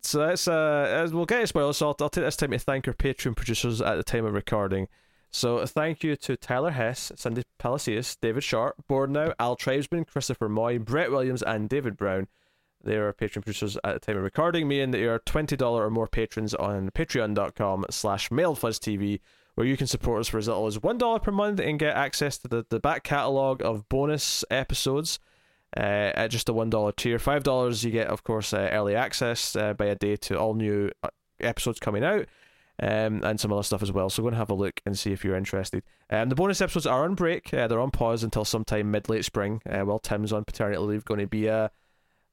so 0.00 0.18
that's 0.18 0.48
uh, 0.48 0.86
as 0.88 1.12
we'll 1.12 1.26
get 1.26 1.40
to 1.40 1.46
spoilers. 1.46 1.76
So 1.76 1.88
I'll, 1.88 1.96
I'll 2.00 2.08
take 2.08 2.24
this 2.24 2.36
time 2.36 2.50
to 2.50 2.58
thank 2.58 2.88
our 2.88 2.94
Patreon 2.94 3.36
producers 3.36 3.80
at 3.80 3.96
the 3.96 4.02
time 4.02 4.24
of 4.24 4.34
recording. 4.34 4.88
So 5.30 5.64
thank 5.64 6.04
you 6.04 6.14
to 6.16 6.36
Tyler 6.36 6.72
Hess, 6.72 7.10
Cindy 7.16 7.42
Palacios, 7.58 8.16
David 8.16 8.44
Sharp, 8.44 8.76
Now, 8.90 9.32
Al 9.38 9.56
Tribesman, 9.56 10.04
Christopher 10.04 10.48
Moy, 10.48 10.78
Brett 10.78 11.10
Williams, 11.10 11.42
and 11.42 11.68
David 11.68 11.96
Brown. 11.96 12.28
They 12.84 12.96
are 12.96 13.12
Patreon 13.12 13.42
producers 13.42 13.78
at 13.84 13.94
the 13.94 14.00
time 14.00 14.16
of 14.16 14.24
recording. 14.24 14.68
Me 14.68 14.80
and 14.80 14.92
they 14.92 15.04
are 15.04 15.20
twenty 15.20 15.56
dollar 15.56 15.86
or 15.86 15.90
more 15.90 16.08
patrons 16.08 16.52
on 16.54 16.90
patreon.com 16.90 17.86
slash 17.90 18.28
mailfuzztv, 18.28 19.20
where 19.54 19.66
you 19.66 19.76
can 19.76 19.86
support 19.86 20.20
us 20.20 20.28
for 20.28 20.38
as 20.38 20.48
little 20.48 20.66
as 20.66 20.82
one 20.82 20.98
dollar 20.98 21.20
per 21.20 21.30
month 21.30 21.60
and 21.60 21.78
get 21.78 21.96
access 21.96 22.36
to 22.38 22.48
the, 22.48 22.66
the 22.68 22.80
back 22.80 23.04
catalogue 23.04 23.62
of 23.62 23.88
bonus 23.88 24.44
episodes 24.50 25.18
uh, 25.76 26.12
at 26.14 26.28
just 26.30 26.48
a 26.48 26.52
one 26.52 26.70
dollar 26.70 26.92
tier. 26.92 27.18
Five 27.18 27.42
dollars, 27.42 27.84
you 27.84 27.90
get, 27.90 28.08
of 28.08 28.24
course, 28.24 28.52
uh, 28.52 28.68
early 28.72 28.94
access 28.94 29.56
uh, 29.56 29.74
by 29.74 29.86
a 29.86 29.94
day 29.94 30.16
to 30.16 30.38
all 30.38 30.54
new 30.54 30.90
uh, 31.02 31.08
episodes 31.40 31.80
coming 31.80 32.04
out, 32.04 32.26
um, 32.80 33.22
and 33.24 33.40
some 33.40 33.52
other 33.52 33.62
stuff 33.62 33.82
as 33.82 33.92
well. 33.92 34.10
So 34.10 34.22
go 34.22 34.28
and 34.28 34.36
have 34.36 34.50
a 34.50 34.54
look 34.54 34.80
and 34.84 34.98
see 34.98 35.12
if 35.12 35.24
you're 35.24 35.36
interested. 35.36 35.82
Um, 36.10 36.28
the 36.28 36.34
bonus 36.34 36.60
episodes 36.60 36.86
are 36.86 37.04
on 37.04 37.14
break; 37.14 37.52
uh, 37.54 37.68
they're 37.68 37.80
on 37.80 37.90
pause 37.90 38.22
until 38.22 38.44
sometime 38.44 38.90
mid 38.90 39.08
late 39.08 39.24
spring. 39.24 39.62
Uh, 39.68 39.80
while 39.80 39.98
Tim's 39.98 40.32
on 40.32 40.44
paternity 40.44 40.78
leave, 40.78 41.04
going 41.04 41.20
to 41.20 41.26
be 41.26 41.46
a 41.46 41.70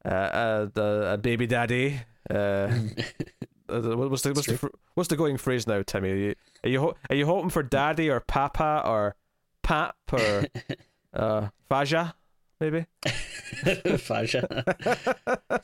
a, 0.05 0.69
a, 0.75 1.13
a 1.13 1.17
baby 1.17 1.47
daddy. 1.47 2.01
Uh, 2.29 2.67
what's 3.67 4.23
the 4.23 4.33
what's 4.33 4.47
the, 4.47 4.69
what's 4.95 5.09
the 5.09 5.15
going 5.15 5.37
phrase 5.37 5.67
now, 5.67 5.81
Timmy? 5.81 6.11
Are 6.11 6.15
you 6.15 6.35
are 6.63 6.69
you, 6.69 6.79
ho- 6.81 6.95
are 7.09 7.15
you 7.15 7.25
hoping 7.25 7.49
for 7.49 7.63
daddy 7.63 8.09
or 8.09 8.19
papa 8.19 8.81
or 8.85 9.15
pap 9.63 9.95
or 10.11 10.45
uh, 11.13 11.47
faja 11.69 12.15
maybe? 12.59 12.85
Faja. 13.97 14.45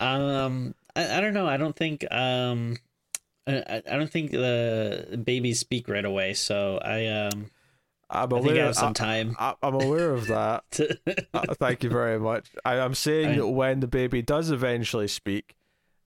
um, 0.00 0.74
I, 0.96 1.18
I 1.18 1.20
don't 1.20 1.34
know. 1.34 1.46
I 1.46 1.56
don't 1.56 1.76
think 1.76 2.04
um, 2.12 2.76
I, 3.46 3.82
I 3.90 3.96
don't 3.96 4.10
think 4.10 4.30
the 4.30 5.20
babies 5.24 5.60
speak 5.60 5.88
right 5.88 6.04
away. 6.04 6.34
So 6.34 6.78
I 6.84 7.06
um, 7.06 7.50
I'm 8.10 8.32
I 8.32 8.36
think 8.40 8.48
I 8.50 8.52
aware. 8.52 8.64
have 8.66 8.74
some 8.76 8.94
time. 8.94 9.36
I, 9.38 9.54
I'm 9.62 9.74
aware 9.74 10.12
of 10.12 10.26
that. 10.28 10.64
Uh, 11.34 11.54
thank 11.54 11.84
you 11.84 11.90
very 11.90 12.18
much. 12.18 12.48
I, 12.64 12.78
I'm 12.80 12.94
saying 12.94 13.28
I- 13.32 13.36
that 13.36 13.48
when 13.48 13.80
the 13.80 13.86
baby 13.86 14.22
does 14.22 14.50
eventually 14.50 15.08
speak, 15.08 15.54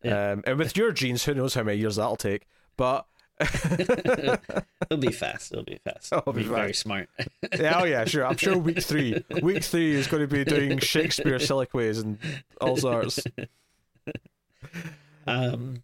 Yeah. 0.02 0.32
um, 0.32 0.42
and 0.46 0.58
with 0.58 0.76
your 0.76 0.92
genes, 0.92 1.24
who 1.24 1.34
knows 1.34 1.54
how 1.54 1.62
many 1.62 1.78
years 1.78 1.96
that'll 1.96 2.16
take. 2.16 2.46
But 2.76 3.06
It'll 3.40 4.98
be 4.98 5.10
fast. 5.12 5.52
It'll 5.52 5.64
be 5.64 5.78
fast. 5.84 6.12
It'll 6.12 6.18
It'll 6.20 6.32
be 6.32 6.42
be 6.42 6.48
very 6.48 6.74
smart. 6.74 7.08
yeah, 7.58 7.80
oh 7.80 7.84
yeah, 7.84 8.04
sure. 8.04 8.26
I'm 8.26 8.36
sure 8.36 8.56
week 8.56 8.82
three, 8.82 9.24
week 9.42 9.64
three 9.64 9.94
is 9.94 10.06
going 10.06 10.20
to 10.20 10.26
be 10.28 10.44
doing 10.44 10.78
Shakespeare 10.78 11.38
soliloquies 11.38 11.98
and 11.98 12.18
all 12.60 12.76
sorts. 12.76 13.20
um, 15.26 15.82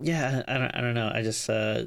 yeah, 0.00 0.42
I 0.46 0.58
don't, 0.58 0.74
I 0.76 0.80
don't 0.80 0.94
know. 0.94 1.10
I 1.12 1.22
just 1.22 1.48
uh, 1.50 1.84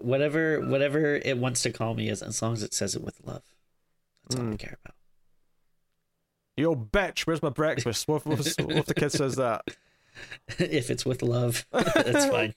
whatever 0.00 0.60
whatever 0.60 1.16
it 1.16 1.38
wants 1.38 1.62
to 1.62 1.70
call 1.70 1.94
me, 1.94 2.08
as 2.08 2.22
as 2.22 2.42
long 2.42 2.52
as 2.54 2.62
it 2.62 2.74
says 2.74 2.94
it 2.94 3.02
with 3.02 3.20
love, 3.24 3.42
that's 4.28 4.36
all 4.40 4.46
I 4.46 4.50
Mm. 4.50 4.58
care 4.58 4.78
about. 4.84 4.94
Yo, 6.56 6.74
bitch, 6.74 7.20
where's 7.20 7.40
my 7.42 7.48
breakfast? 7.48 8.06
What, 8.08 8.26
what, 8.26 8.46
if- 8.46 8.58
what 8.66 8.76
if 8.76 8.86
the 8.86 8.94
kid 8.94 9.10
says 9.10 9.36
that? 9.36 9.62
if 10.58 10.90
it's 10.90 11.06
with 11.06 11.22
love, 11.22 11.64
that's 11.72 12.26
fine. 12.26 12.54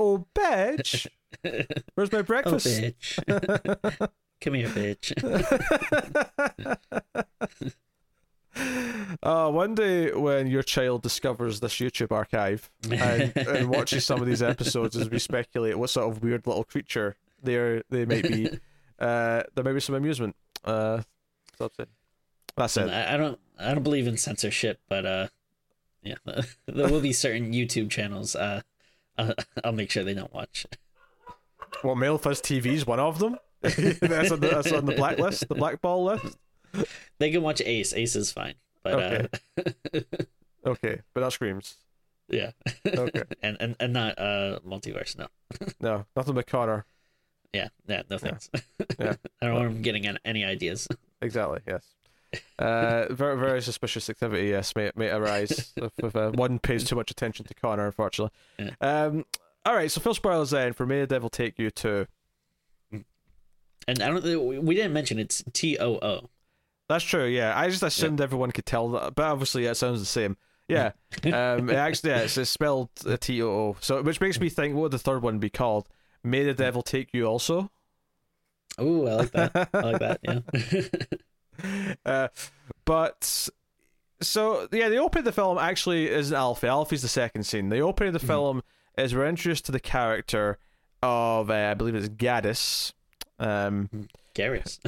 Oh, 0.00 0.26
bitch, 0.32 1.08
where's 1.96 2.12
my 2.12 2.22
breakfast? 2.22 2.68
Oh, 2.68 2.92
breakfast? 3.26 3.26
bitch. 3.26 4.08
Come 4.40 4.54
here, 4.54 4.68
bitch. 4.68 5.12
Uh, 9.22 9.48
one 9.48 9.74
day 9.74 10.12
when 10.12 10.48
your 10.48 10.64
child 10.64 11.00
discovers 11.00 11.60
this 11.60 11.74
YouTube 11.74 12.10
archive 12.10 12.68
and, 12.90 13.32
and 13.36 13.68
watches 13.68 14.04
some 14.04 14.20
of 14.20 14.26
these 14.26 14.42
episodes 14.42 14.96
as 14.96 15.08
we 15.08 15.18
speculate 15.18 15.78
what 15.78 15.90
sort 15.90 16.10
of 16.10 16.24
weird 16.24 16.44
little 16.44 16.64
creature 16.64 17.16
they 17.40 17.54
are, 17.54 17.82
they 17.88 18.04
might 18.04 18.24
be, 18.24 18.48
uh, 18.98 19.42
there 19.54 19.62
may 19.62 19.72
be 19.72 19.78
some 19.78 19.94
amusement. 19.94 20.34
Uh, 20.64 21.02
that's 21.56 21.78
it. 21.78 21.88
That's 22.56 22.76
it. 22.76 22.88
I, 22.88 23.16
don't 23.16 23.38
I 23.60 23.74
don't 23.74 23.84
believe 23.84 24.08
in 24.08 24.16
censorship, 24.16 24.80
but 24.88 25.06
uh, 25.06 25.28
yeah, 26.02 26.16
there 26.66 26.88
will 26.88 27.00
be 27.00 27.12
certain 27.12 27.52
YouTube 27.52 27.90
channels. 27.90 28.34
Uh, 28.34 28.62
I'll 29.64 29.72
make 29.72 29.90
sure 29.90 30.04
they 30.04 30.14
don't 30.14 30.32
watch. 30.32 30.66
Well, 31.84 31.94
Male 31.94 32.18
Fuzz 32.18 32.40
TV 32.40 32.66
is 32.66 32.86
one 32.86 33.00
of 33.00 33.18
them. 33.18 33.38
that's, 33.60 34.30
on 34.30 34.40
the, 34.40 34.48
that's 34.52 34.72
on 34.72 34.86
the 34.86 34.94
blacklist, 34.94 35.48
the 35.48 35.54
blackball 35.54 36.04
list. 36.04 36.38
They 37.18 37.30
can 37.30 37.42
watch 37.42 37.60
Ace. 37.60 37.92
Ace 37.92 38.14
is 38.14 38.30
fine, 38.30 38.54
but 38.82 38.94
uh, 38.94 40.00
Okay, 40.64 41.00
but 41.14 41.20
that 41.20 41.32
screams. 41.32 41.76
yeah, 42.28 42.52
Okay, 42.86 43.22
and 43.42 43.56
and 43.60 43.74
and 43.80 43.92
not 43.92 44.18
uh 44.18 44.60
multiverse. 44.66 45.18
No, 45.18 45.26
no, 45.80 46.04
nothing 46.14 46.34
but 46.34 46.46
Connor. 46.46 46.84
yeah, 47.52 47.68
yeah, 47.88 48.02
no 48.08 48.18
thanks. 48.18 48.48
Yeah. 48.98 49.14
I 49.42 49.46
don't 49.46 49.54
want 49.54 49.66
him 49.66 49.82
getting 49.82 50.06
any 50.24 50.44
ideas. 50.44 50.86
Exactly. 51.20 51.60
Yes. 51.66 51.84
Uh, 52.58 53.06
very 53.12 53.38
very 53.38 53.62
suspicious 53.62 54.10
activity. 54.10 54.48
Yes, 54.48 54.74
may 54.76 54.90
may 54.96 55.10
arise 55.10 55.72
if, 55.76 55.92
if 55.98 56.16
uh, 56.16 56.30
one 56.32 56.58
pays 56.58 56.84
too 56.84 56.96
much 56.96 57.10
attention 57.10 57.46
to 57.46 57.54
Connor. 57.54 57.86
Unfortunately. 57.86 58.36
Yeah. 58.58 58.70
Um. 58.80 59.24
All 59.64 59.74
right. 59.74 59.90
So 59.90 60.00
full 60.00 60.14
spoilers 60.14 60.50
then 60.50 60.72
for 60.72 60.86
May 60.86 61.00
the 61.00 61.06
Devil 61.06 61.30
Take 61.30 61.58
You 61.58 61.70
Too. 61.70 62.06
And 62.92 64.02
I 64.02 64.10
don't. 64.10 64.64
We 64.64 64.74
didn't 64.74 64.92
mention 64.92 65.18
it's 65.18 65.42
T 65.52 65.78
O 65.78 65.94
O. 66.02 66.28
That's 66.88 67.04
true. 67.04 67.26
Yeah, 67.26 67.58
I 67.58 67.68
just 67.68 67.82
assumed 67.82 68.20
everyone 68.20 68.50
could 68.50 68.66
tell 68.66 68.88
that, 68.90 69.14
but 69.14 69.24
obviously 69.24 69.66
it 69.66 69.74
sounds 69.76 70.00
the 70.00 70.06
same. 70.06 70.36
Yeah. 70.68 70.92
um. 71.24 71.70
It 71.70 71.76
actually, 71.76 72.10
yeah, 72.10 72.18
it's, 72.20 72.36
it's 72.36 72.50
spelled 72.50 72.90
uh, 73.06 73.16
T 73.18 73.42
O 73.42 73.48
O. 73.48 73.76
So 73.80 74.02
which 74.02 74.20
makes 74.20 74.40
me 74.40 74.48
think, 74.48 74.74
what 74.74 74.82
would 74.82 74.90
the 74.92 74.98
third 74.98 75.22
one 75.22 75.38
be 75.38 75.50
called? 75.50 75.88
May 76.22 76.44
the 76.44 76.54
Devil 76.54 76.82
Take 76.82 77.14
You 77.14 77.26
also. 77.26 77.70
Oh, 78.76 79.06
I 79.06 79.14
like 79.14 79.30
that. 79.32 79.70
I 79.72 79.80
like 79.80 79.98
that. 80.00 80.20
Yeah. 80.22 81.18
uh, 82.06 82.28
but 82.84 83.48
so 84.20 84.68
yeah, 84.72 84.88
the 84.88 84.98
opening 84.98 85.20
of 85.20 85.24
the 85.26 85.32
film 85.32 85.58
actually 85.58 86.10
isn't 86.10 86.36
Alfie. 86.36 86.68
Alfie's 86.68 87.02
the 87.02 87.08
second 87.08 87.44
scene. 87.44 87.68
The 87.68 87.80
opening 87.80 88.14
of 88.14 88.20
the 88.20 88.26
film 88.26 88.62
is 88.96 89.14
we're 89.14 89.26
introduced 89.26 89.66
to 89.66 89.72
the 89.72 89.80
character 89.80 90.58
of 91.02 91.50
uh, 91.50 91.54
I 91.70 91.74
believe 91.74 91.94
it's 91.94 92.08
Gadis. 92.08 92.92
Um, 93.38 94.08
Garrus. 94.34 94.78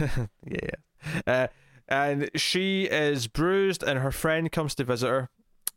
yeah, 0.00 0.26
yeah. 0.46 1.26
Uh, 1.26 1.46
and 1.88 2.30
she 2.36 2.84
is 2.84 3.26
bruised, 3.26 3.82
and 3.82 3.98
her 3.98 4.12
friend 4.12 4.50
comes 4.52 4.74
to 4.76 4.84
visit 4.84 5.08
her, 5.08 5.28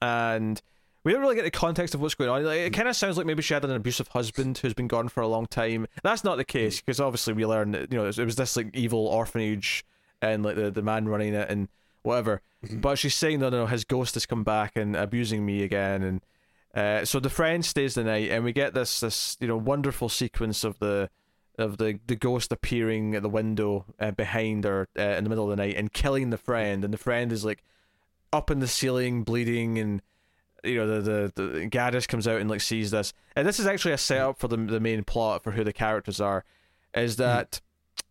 and 0.01 0.61
we 1.03 1.11
don't 1.11 1.21
really 1.21 1.35
get 1.35 1.43
the 1.43 1.51
context 1.51 1.95
of 1.95 2.01
what's 2.01 2.15
going 2.15 2.29
on. 2.29 2.43
Like, 2.43 2.59
it 2.59 2.73
kind 2.73 2.87
of 2.87 2.95
sounds 2.95 3.17
like 3.17 3.25
maybe 3.25 3.41
she 3.41 3.53
had 3.53 3.65
an 3.65 3.71
abusive 3.71 4.09
husband 4.09 4.59
who's 4.59 4.73
been 4.73 4.87
gone 4.87 5.09
for 5.09 5.21
a 5.21 5.27
long 5.27 5.47
time. 5.47 5.87
That's 6.03 6.23
not 6.23 6.37
the 6.37 6.45
case 6.45 6.79
because 6.79 6.99
obviously 6.99 7.33
we 7.33 7.45
learn 7.45 7.71
that 7.71 7.91
you 7.91 7.97
know 7.97 8.05
it 8.05 8.17
was 8.17 8.35
this 8.35 8.55
like 8.55 8.69
evil 8.75 9.07
orphanage 9.07 9.83
and 10.23 10.43
like 10.43 10.55
the 10.55 10.71
the 10.71 10.81
man 10.81 11.07
running 11.07 11.33
it 11.33 11.49
and 11.49 11.67
whatever. 12.01 12.41
But 12.71 12.97
she's 12.97 13.15
saying 13.15 13.39
no, 13.39 13.49
no, 13.49 13.61
no, 13.61 13.65
his 13.65 13.83
ghost 13.83 14.13
has 14.13 14.25
come 14.25 14.43
back 14.43 14.73
and 14.75 14.95
abusing 14.95 15.45
me 15.45 15.63
again, 15.63 16.01
and 16.01 16.21
uh, 16.73 17.05
so 17.05 17.19
the 17.19 17.29
friend 17.29 17.65
stays 17.65 17.95
the 17.95 18.03
night, 18.03 18.29
and 18.31 18.43
we 18.43 18.53
get 18.53 18.73
this 18.73 19.01
this 19.01 19.37
you 19.39 19.47
know 19.47 19.57
wonderful 19.57 20.09
sequence 20.09 20.63
of 20.63 20.79
the 20.79 21.09
of 21.57 21.77
the 21.77 21.99
the 22.07 22.15
ghost 22.15 22.51
appearing 22.51 23.15
at 23.15 23.21
the 23.21 23.29
window 23.29 23.85
uh, 23.99 24.11
behind 24.11 24.63
her 24.63 24.87
uh, 24.97 25.01
in 25.01 25.23
the 25.23 25.29
middle 25.29 25.43
of 25.43 25.49
the 25.49 25.61
night 25.61 25.75
and 25.75 25.91
killing 25.91 26.29
the 26.29 26.37
friend, 26.37 26.85
and 26.85 26.93
the 26.93 26.97
friend 26.97 27.31
is 27.31 27.43
like 27.43 27.63
up 28.31 28.49
in 28.49 28.59
the 28.59 28.67
ceiling 28.67 29.23
bleeding, 29.23 29.77
and 29.77 30.01
you 30.63 30.75
know 30.75 31.01
the 31.01 31.31
the, 31.35 31.43
the 31.43 31.69
Gadis 31.69 32.07
comes 32.07 32.27
out 32.27 32.39
and 32.39 32.49
like 32.49 32.61
sees 32.61 32.91
this, 32.91 33.13
and 33.35 33.45
this 33.45 33.59
is 33.59 33.67
actually 33.67 33.93
a 33.93 33.97
setup 33.97 34.39
for 34.39 34.47
the 34.47 34.57
the 34.57 34.79
main 34.79 35.03
plot 35.03 35.43
for 35.43 35.51
who 35.51 35.65
the 35.65 35.73
characters 35.73 36.21
are, 36.21 36.45
is 36.95 37.17
that. 37.17 37.59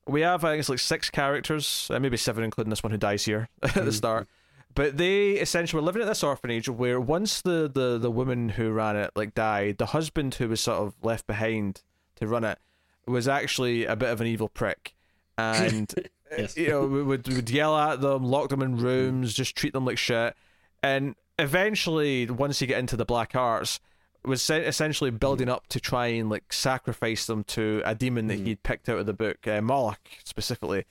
We 0.06 0.22
have, 0.22 0.44
I 0.44 0.52
think 0.52 0.60
it's 0.60 0.68
like 0.68 0.78
six 0.78 1.10
characters, 1.10 1.88
uh, 1.92 2.00
maybe 2.00 2.16
seven, 2.16 2.44
including 2.44 2.70
this 2.70 2.82
one 2.82 2.90
who 2.90 2.98
dies 2.98 3.24
here 3.24 3.48
at 3.62 3.74
the 3.74 3.80
mm-hmm. 3.80 3.90
start. 3.90 4.28
But 4.74 4.96
they 4.96 5.32
essentially 5.32 5.80
were 5.80 5.84
living 5.84 6.02
at 6.02 6.08
this 6.08 6.22
orphanage 6.22 6.68
where 6.68 7.00
once 7.00 7.42
the, 7.42 7.70
the, 7.72 7.98
the 7.98 8.10
woman 8.10 8.50
who 8.50 8.72
ran 8.72 8.96
it 8.96 9.10
like 9.14 9.34
died, 9.34 9.78
the 9.78 9.86
husband 9.86 10.34
who 10.36 10.48
was 10.48 10.60
sort 10.60 10.78
of 10.78 10.94
left 11.02 11.26
behind 11.26 11.82
to 12.16 12.26
run 12.26 12.44
it 12.44 12.58
was 13.06 13.28
actually 13.28 13.84
a 13.84 13.96
bit 13.96 14.08
of 14.08 14.20
an 14.20 14.26
evil 14.26 14.48
prick. 14.48 14.94
And 15.36 15.92
uh, 15.98 16.02
Yes. 16.36 16.56
you 16.56 16.68
know, 16.68 16.86
we 16.86 17.02
would, 17.02 17.28
would 17.28 17.50
yell 17.50 17.76
at 17.76 18.00
them, 18.00 18.24
lock 18.24 18.48
them 18.48 18.62
in 18.62 18.76
mm-hmm. 18.76 18.84
rooms, 18.84 19.34
just 19.34 19.56
treat 19.56 19.72
them 19.72 19.84
like 19.84 19.98
shit. 19.98 20.34
And 20.82 21.14
eventually, 21.38 22.26
once 22.26 22.60
you 22.60 22.66
get 22.66 22.78
into 22.78 22.96
the 22.96 23.04
black 23.04 23.34
arts, 23.34 23.80
was 24.24 24.48
essentially 24.48 25.10
building 25.10 25.48
up 25.48 25.66
to 25.68 25.80
try 25.80 26.08
and 26.08 26.30
like 26.30 26.52
sacrifice 26.52 27.26
them 27.26 27.44
to 27.44 27.82
a 27.84 27.94
demon 27.94 28.28
that 28.28 28.38
he'd 28.38 28.62
picked 28.62 28.88
out 28.88 28.98
of 28.98 29.06
the 29.06 29.12
book, 29.12 29.46
uh, 29.46 29.60
Moloch 29.60 30.00
specifically, 30.24 30.84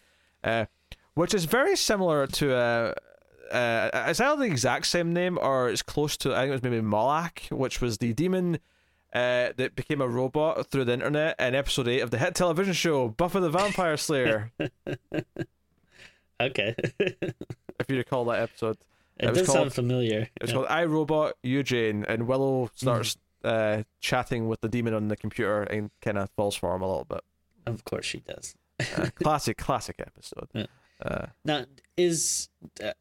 uh, 0.43 0.65
which 1.13 1.33
is 1.33 1.45
very 1.45 1.75
similar 1.75 2.27
to 2.27 2.55
uh, 2.55 2.93
uh, 3.51 3.89
it's 4.07 4.19
either 4.19 4.41
the 4.41 4.45
exact 4.45 4.85
same 4.87 5.13
name 5.13 5.37
or 5.41 5.69
it's 5.69 5.81
close 5.81 6.17
to. 6.17 6.33
I 6.33 6.41
think 6.41 6.49
it 6.49 6.53
was 6.53 6.63
maybe 6.63 6.81
Moloch, 6.81 7.41
which 7.51 7.81
was 7.81 7.97
the 7.97 8.13
demon 8.13 8.55
uh, 9.13 9.51
that 9.57 9.75
became 9.75 10.01
a 10.01 10.07
robot 10.07 10.67
through 10.71 10.85
the 10.85 10.93
internet 10.93 11.39
in 11.39 11.55
episode 11.55 11.87
eight 11.87 12.01
of 12.01 12.11
the 12.11 12.17
hit 12.17 12.35
television 12.35 12.73
show 12.73 13.09
Buffy 13.09 13.39
the 13.39 13.49
Vampire 13.49 13.97
Slayer. 13.97 14.51
Okay. 16.41 16.75
if 16.99 17.85
you 17.87 17.97
recall 17.97 18.25
that 18.25 18.41
episode. 18.41 18.77
It 19.21 19.29
was 19.29 19.37
does 19.39 19.47
called- 19.47 19.57
sound 19.57 19.73
familiar. 19.73 20.21
It 20.35 20.41
was 20.41 20.49
Yeah. 20.51 20.55
called 20.55 20.67
I 20.69 20.85
Robot 20.85 21.33
You 21.43 21.63
Jane, 21.63 22.05
and 22.07 22.27
Willow 22.27 22.71
starts 22.75 23.17
uh, 23.43 23.83
chatting 23.99 24.47
with 24.47 24.61
the 24.61 24.69
demon 24.69 24.93
on 24.93 25.07
the 25.07 25.15
computer 25.17 25.63
and 25.63 25.89
kind 26.01 26.17
of 26.17 26.29
falls 26.31 26.55
for 26.55 26.75
him 26.75 26.81
a 26.81 26.87
little 26.87 27.05
bit. 27.05 27.21
Of 27.65 27.83
course 27.85 28.05
she 28.05 28.19
does. 28.19 28.55
Uh, 28.79 29.07
classic, 29.15 29.57
classic 29.57 29.95
episode. 29.99 30.47
Yeah. 30.53 30.65
Uh, 31.03 31.25
Now, 31.43 31.65
is 31.97 32.49
uh, 32.83 32.93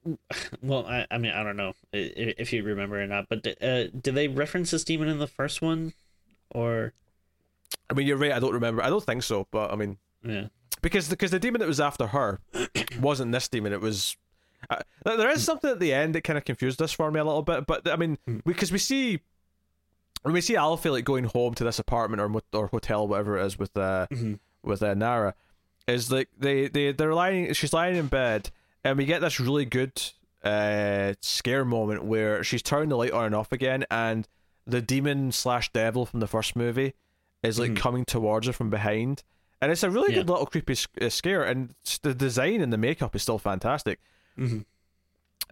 well, 0.62 0.86
I, 0.86 1.06
I 1.10 1.18
mean, 1.18 1.32
I 1.32 1.42
don't 1.42 1.56
know 1.58 1.74
i- 1.92 1.96
i- 1.98 2.34
if 2.38 2.52
you 2.52 2.62
remember 2.62 3.00
or 3.02 3.06
not, 3.06 3.28
but 3.28 3.46
uh, 3.62 3.88
do 3.88 4.10
they 4.12 4.28
reference 4.28 4.70
this 4.70 4.84
demon 4.84 5.08
in 5.08 5.18
the 5.18 5.26
first 5.26 5.60
one, 5.60 5.92
or 6.50 6.94
I 7.90 7.94
mean, 7.94 8.06
you're 8.06 8.16
right. 8.16 8.32
I 8.32 8.38
don't 8.38 8.54
remember. 8.54 8.82
I 8.82 8.88
don't 8.88 9.04
think 9.04 9.22
so, 9.22 9.46
but 9.50 9.70
I 9.70 9.76
mean, 9.76 9.98
yeah, 10.24 10.46
because 10.80 11.08
because 11.10 11.30
the 11.30 11.38
demon 11.38 11.60
that 11.60 11.68
was 11.68 11.80
after 11.80 12.06
her 12.08 12.40
wasn't 12.98 13.32
this 13.32 13.48
demon. 13.48 13.72
It 13.74 13.80
was. 13.82 14.16
Uh, 14.68 14.76
there 15.16 15.30
is 15.30 15.42
something 15.44 15.70
at 15.70 15.80
the 15.80 15.92
end 15.92 16.14
that 16.14 16.22
kind 16.22 16.36
of 16.36 16.44
confused 16.44 16.78
this 16.78 16.92
for 16.92 17.10
me 17.10 17.18
a 17.20 17.24
little 17.24 17.42
bit, 17.42 17.66
but 17.66 17.88
I 17.88 17.96
mean, 17.96 18.18
because 18.44 18.70
we 18.70 18.78
see 18.78 19.20
when 20.22 20.34
we 20.34 20.40
see 20.40 20.56
Alfie 20.56 20.90
like 20.90 21.04
going 21.04 21.24
home 21.24 21.54
to 21.54 21.64
this 21.64 21.78
apartment 21.78 22.20
or 22.20 22.42
or 22.58 22.66
hotel, 22.68 23.08
whatever 23.08 23.38
it 23.38 23.46
is, 23.46 23.58
with 23.58 23.76
uh 23.76 24.06
Mhm. 24.10 24.38
with 24.62 24.82
uh, 24.82 24.94
Nara, 24.94 25.34
is 25.88 26.12
like 26.12 26.28
they 26.38 26.68
they 26.68 26.92
they're 26.92 27.14
lying. 27.14 27.52
She's 27.54 27.72
lying 27.72 27.96
in 27.96 28.08
bed, 28.08 28.50
and 28.84 28.98
we 28.98 29.06
get 29.06 29.20
this 29.20 29.40
really 29.40 29.64
good 29.64 29.92
uh 30.44 31.14
scare 31.20 31.64
moment 31.64 32.04
where 32.04 32.42
she's 32.44 32.62
turning 32.62 32.88
the 32.90 32.96
light 32.96 33.12
on 33.12 33.26
and 33.26 33.34
off 33.34 33.52
again, 33.52 33.84
and 33.90 34.28
the 34.66 34.82
demon 34.82 35.32
slash 35.32 35.72
devil 35.72 36.04
from 36.06 36.20
the 36.20 36.26
first 36.28 36.54
movie 36.54 36.92
is 37.42 37.58
like 37.58 37.70
Mhm. 37.72 37.76
coming 37.76 38.04
towards 38.04 38.46
her 38.46 38.52
from 38.52 38.68
behind. 38.70 39.22
And 39.62 39.72
it's 39.72 39.82
a 39.82 39.90
really 39.90 40.12
Yeah. 40.12 40.20
good 40.20 40.28
little 40.30 40.46
creepy 40.46 40.74
sc- 40.74 41.00
uh, 41.02 41.08
scare, 41.10 41.42
and 41.42 41.74
the 42.02 42.14
design 42.14 42.60
and 42.60 42.72
the 42.72 42.78
makeup 42.78 43.14
is 43.16 43.22
still 43.22 43.38
fantastic. 43.38 43.98
Mhm. 44.38 44.64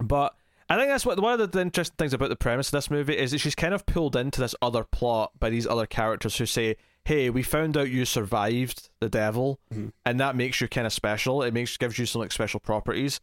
But 0.01 0.35
I 0.69 0.75
think 0.77 0.89
that's 0.89 1.05
what 1.05 1.19
one 1.19 1.39
of 1.39 1.51
the 1.51 1.61
interesting 1.61 1.95
things 1.97 2.13
about 2.13 2.29
the 2.29 2.35
premise 2.35 2.67
of 2.67 2.71
this 2.73 2.91
movie 2.91 3.17
is 3.17 3.31
that 3.31 3.39
she's 3.39 3.55
kind 3.55 3.73
of 3.73 3.85
pulled 3.85 4.15
into 4.15 4.39
this 4.39 4.55
other 4.61 4.83
plot 4.83 5.31
by 5.39 5.49
these 5.49 5.65
other 5.67 5.85
characters 5.85 6.37
who 6.37 6.45
say, 6.45 6.75
"Hey, 7.05 7.29
we 7.29 7.41
found 7.43 7.75
out 7.75 7.89
you 7.89 8.05
survived 8.05 8.89
the 8.99 9.09
devil, 9.09 9.59
Mhm. 9.73 9.91
and 10.05 10.19
that 10.19 10.35
makes 10.35 10.61
you 10.61 10.67
kind 10.67 10.85
of 10.87 10.93
special. 10.93 11.41
It 11.43 11.53
makes 11.53 11.75
gives 11.77 11.97
you 11.97 12.05
some 12.05 12.21
like 12.21 12.31
special 12.31 12.59
properties." 12.59 13.19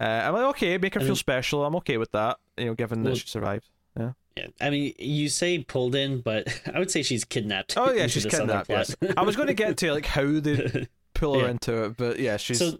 Uh, 0.00 0.04
I'm 0.04 0.34
like, 0.34 0.44
okay, 0.56 0.78
make 0.78 0.94
her 0.94 1.00
I 1.00 1.02
feel 1.04 1.10
mean- 1.10 1.16
special. 1.16 1.64
I'm 1.64 1.76
okay 1.76 1.98
with 1.98 2.10
that. 2.12 2.38
You 2.56 2.66
know, 2.66 2.74
given 2.74 3.02
Well- 3.02 3.12
that 3.14 3.18
she 3.20 3.26
survived. 3.28 3.68
Yeah. 3.98 4.12
yeah. 4.36 4.46
I 4.60 4.70
mean, 4.70 4.94
you 4.98 5.28
say 5.28 5.58
pulled 5.62 5.94
in, 5.94 6.20
but 6.20 6.46
I 6.74 6.78
would 6.78 6.90
say 6.90 7.02
she's 7.02 7.24
kidnapped. 7.24 7.76
Oh 7.76 7.92
yeah, 7.92 8.06
she's 8.08 8.26
kidnapped. 8.26 8.70
Yes. 8.70 8.94
I 9.16 9.22
was 9.22 9.36
going 9.36 9.48
to 9.48 9.54
get 9.54 9.76
to 9.78 9.92
like 9.92 10.06
how 10.06 10.40
they 10.40 10.88
pull 11.14 11.34
her 11.34 11.44
Yeah. 11.46 11.50
into 11.50 11.84
it, 11.84 11.96
but 11.96 12.18
yeah, 12.18 12.36
she's. 12.38 12.58
so 12.58 12.78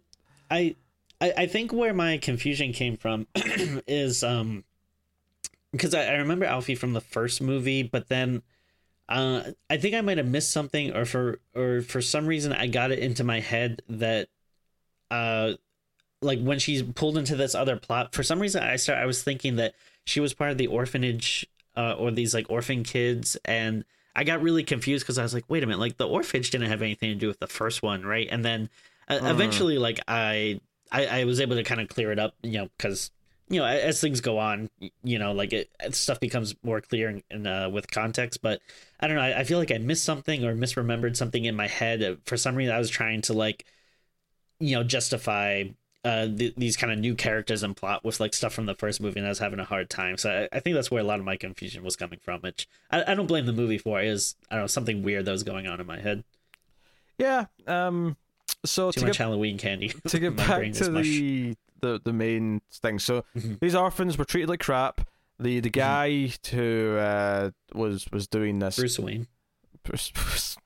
I, 0.50 0.74
I 1.24 1.42
I 1.42 1.46
think 1.46 1.72
where 1.72 1.94
my 1.94 2.18
confusion 2.18 2.72
came 2.72 2.96
from 2.96 3.26
is 3.86 4.22
um 4.22 4.64
because 5.72 5.94
I, 5.94 6.04
I 6.06 6.12
remember 6.16 6.44
Alfie 6.44 6.74
from 6.74 6.92
the 6.92 7.00
first 7.00 7.40
movie, 7.42 7.82
but 7.82 8.08
then 8.08 8.42
uh 9.08 9.42
I 9.68 9.76
think 9.76 9.94
I 9.94 10.00
might 10.00 10.18
have 10.18 10.26
missed 10.26 10.50
something 10.50 10.94
or 10.94 11.04
for 11.04 11.40
or 11.54 11.82
for 11.82 12.00
some 12.00 12.26
reason 12.26 12.52
I 12.52 12.66
got 12.66 12.90
it 12.90 12.98
into 12.98 13.24
my 13.24 13.40
head 13.40 13.82
that 13.88 14.28
uh 15.10 15.52
like 16.22 16.40
when 16.40 16.58
she's 16.58 16.82
pulled 16.82 17.18
into 17.18 17.36
this 17.36 17.54
other 17.54 17.76
plot 17.76 18.14
for 18.14 18.22
some 18.22 18.40
reason 18.40 18.62
I 18.62 18.76
start 18.76 18.98
I 18.98 19.06
was 19.06 19.22
thinking 19.22 19.56
that 19.56 19.74
she 20.04 20.20
was 20.20 20.32
part 20.32 20.50
of 20.50 20.58
the 20.58 20.68
orphanage 20.68 21.46
uh 21.76 21.94
or 21.98 22.10
these 22.10 22.34
like 22.34 22.46
orphan 22.50 22.82
kids 22.82 23.36
and 23.44 23.84
I 24.16 24.24
got 24.24 24.40
really 24.42 24.62
confused 24.62 25.04
because 25.04 25.18
I 25.18 25.24
was 25.24 25.34
like, 25.34 25.44
wait 25.48 25.64
a 25.64 25.66
minute, 25.66 25.80
like 25.80 25.96
the 25.96 26.06
orphanage 26.06 26.50
didn't 26.52 26.70
have 26.70 26.82
anything 26.82 27.10
to 27.10 27.16
do 27.16 27.26
with 27.26 27.40
the 27.40 27.48
first 27.48 27.82
one, 27.82 28.04
right? 28.06 28.28
And 28.30 28.44
then 28.44 28.70
uh, 29.08 29.18
Mhm. 29.18 29.30
eventually, 29.30 29.76
like 29.76 29.98
I, 30.06 30.60
I, 30.94 31.20
I 31.20 31.24
was 31.24 31.40
able 31.40 31.56
to 31.56 31.64
kind 31.64 31.80
of 31.80 31.88
clear 31.88 32.12
it 32.12 32.18
up, 32.18 32.34
you 32.42 32.58
know, 32.58 32.68
because 32.76 33.10
you 33.48 33.60
know, 33.60 33.66
as 33.66 34.00
things 34.00 34.20
go 34.22 34.38
on, 34.38 34.70
you 35.02 35.18
know, 35.18 35.32
like 35.32 35.52
it 35.52 35.68
stuff 35.90 36.18
becomes 36.18 36.54
more 36.62 36.80
clear 36.80 37.20
and, 37.30 37.46
uh, 37.46 37.68
with 37.72 37.90
context. 37.90 38.40
But 38.40 38.60
I 39.00 39.06
don't 39.06 39.16
know, 39.16 39.22
I, 39.22 39.40
I 39.40 39.44
feel 39.44 39.58
like 39.58 39.70
I 39.70 39.78
missed 39.78 40.04
something 40.04 40.44
or 40.44 40.54
misremembered 40.54 41.16
something 41.16 41.44
in 41.44 41.54
my 41.56 41.66
head. 41.68 42.02
Uh, 42.02 42.16
For 42.24 42.36
some 42.38 42.54
reason, 42.56 42.74
I 42.74 42.78
was 42.78 42.90
trying 42.90 43.20
to 43.22 43.34
like, 43.34 43.66
you 44.60 44.76
know, 44.76 44.84
justify 44.84 45.64
uh 46.04 46.26
th- 46.28 46.54
these 46.56 46.76
kind 46.76 46.92
of 46.92 46.98
new 46.98 47.14
characters 47.14 47.62
and 47.62 47.76
plot 47.76 48.04
with 48.04 48.20
like 48.20 48.34
stuff 48.34 48.52
from 48.52 48.66
the 48.66 48.74
first 48.74 49.00
movie 49.00 49.18
and 49.20 49.26
I 49.26 49.30
was 49.30 49.38
having 49.38 49.60
a 49.60 49.64
hard 49.64 49.88
time. 49.90 50.18
So 50.18 50.48
I, 50.52 50.56
I 50.56 50.60
think 50.60 50.74
that's 50.74 50.90
where 50.90 51.00
a 51.02 51.04
lot 51.06 51.18
of 51.18 51.24
my 51.24 51.36
confusion 51.36 51.82
was 51.82 51.96
coming 51.96 52.18
from, 52.22 52.40
which 52.42 52.68
I, 52.90 53.12
I 53.12 53.14
don't 53.14 53.26
blame 53.26 53.46
the 53.46 53.52
movie 53.52 53.78
for. 53.78 54.00
It 54.00 54.08
is 54.08 54.36
I 54.50 54.56
don't 54.56 54.64
know 54.64 54.68
something 54.68 55.02
weird 55.02 55.24
that 55.26 55.32
was 55.32 55.42
going 55.44 55.66
on 55.66 55.80
in 55.80 55.86
my 55.86 56.00
head. 56.00 56.24
yeah. 57.18 57.46
Um. 57.66 58.16
So 58.64 58.90
Too 58.90 59.00
to 59.00 59.06
much 59.06 59.18
get 59.18 59.24
Halloween 59.24 59.58
candy. 59.58 59.88
to 60.08 60.18
get 60.18 60.36
back 60.36 60.72
to 60.72 60.88
the, 60.90 61.54
the 61.80 62.00
the 62.04 62.12
main 62.12 62.60
thing. 62.72 62.98
So 62.98 63.24
Mhm. 63.36 63.60
these 63.60 63.74
orphans 63.74 64.16
were 64.18 64.24
treated 64.24 64.48
like 64.48 64.60
crap. 64.60 65.06
The 65.38 65.56
Mm-hmm. 65.56 65.62
the 65.62 65.70
guy 65.70 66.32
who 66.50 66.96
uh, 66.96 67.50
was 67.74 68.06
was 68.12 68.26
doing 68.28 68.58
this. 68.60 68.76
Bruce 68.76 68.98
Wayne. 68.98 69.26
Bruce. 69.82 70.56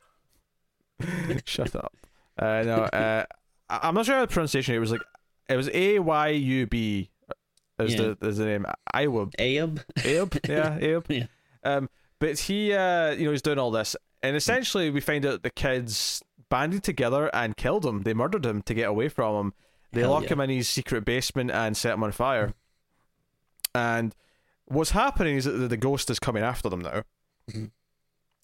Shut 1.44 1.74
up. 1.76 1.96
Uh, 2.38 2.62
no, 2.64 2.74
uh, 2.92 3.24
I'm 3.70 3.94
not 3.94 4.06
sure 4.06 4.16
how 4.16 4.22
the 4.22 4.32
pronunciation. 4.32 4.74
It 4.74 4.78
was 4.78 4.90
like 4.92 5.00
it 5.48 5.56
was 5.56 5.68
A 5.72 5.98
Y 5.98 6.28
U 6.28 6.66
B. 6.66 7.10
Is 7.78 7.94
Yeah. 7.94 8.14
the 8.20 8.28
is 8.28 8.38
the 8.38 8.44
name 8.46 8.66
Iwab 8.94 9.34
Abe. 9.38 9.78
Abe? 10.04 10.34
Yeah, 10.48 10.78
Abe. 10.80 11.04
Yeah. 11.08 11.26
Um, 11.64 11.88
but 12.18 12.38
he, 12.38 12.72
uh, 12.72 13.12
you 13.12 13.24
know, 13.26 13.30
he's 13.30 13.42
doing 13.42 13.58
all 13.58 13.70
this, 13.70 13.94
and 14.22 14.36
essentially 14.36 14.90
we 14.90 15.00
find 15.00 15.24
out 15.24 15.42
the 15.42 15.50
kids 15.50 16.22
banded 16.50 16.82
together 16.82 17.34
and 17.34 17.56
killed 17.56 17.84
him. 17.84 18.02
They 18.02 18.14
murdered 18.14 18.46
him 18.46 18.62
to 18.62 18.74
get 18.74 18.88
away 18.88 19.08
from 19.08 19.36
him. 19.36 19.54
They 19.92 20.02
Hell 20.02 20.10
lock 20.10 20.24
yeah. 20.24 20.30
him 20.30 20.40
in 20.40 20.50
his 20.50 20.68
secret 20.68 21.04
basement 21.04 21.50
and 21.50 21.76
set 21.76 21.94
him 21.94 22.02
on 22.02 22.12
fire. 22.12 22.54
And 23.74 24.14
what's 24.66 24.90
happening 24.90 25.36
is 25.36 25.44
that 25.44 25.52
the, 25.52 25.76
ghost 25.76 26.10
is 26.10 26.18
coming 26.18 26.42
after 26.42 26.68
them 26.68 26.80
now. 26.80 27.02
Mhm. 27.50 27.70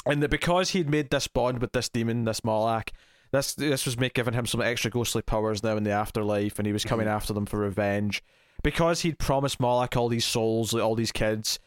And 0.07 0.23
that 0.23 0.31
because 0.31 0.71
he'd 0.71 0.89
made 0.91 1.11
this 1.11 1.27
bond 1.29 1.61
with 1.61 1.73
this 1.73 1.89
demon, 1.89 2.25
this 2.25 2.45
Moloch, 2.45 2.91
this 3.33 3.55
this 3.55 3.87
was 3.87 3.99
make, 3.99 4.15
giving 4.15 4.35
him 4.35 4.47
some 4.47 4.61
extra 4.61 4.91
ghostly 4.91 5.23
powers 5.23 5.63
now 5.63 5.77
in 5.77 5.85
the 5.85 5.91
afterlife, 5.91 6.59
and 6.59 6.67
he 6.67 6.73
was 6.73 6.85
coming 6.85 7.09
after 7.09 7.33
them 7.33 7.47
for 7.47 7.59
revenge. 7.59 8.23
Because 8.63 9.01
he'd 9.01 9.19
promised 9.19 9.61
Moloch 9.61 9.97
all 9.97 10.09
these 10.09 10.25
souls, 10.25 10.75
all 10.75 10.95
these 10.95 11.13
kids, 11.13 11.59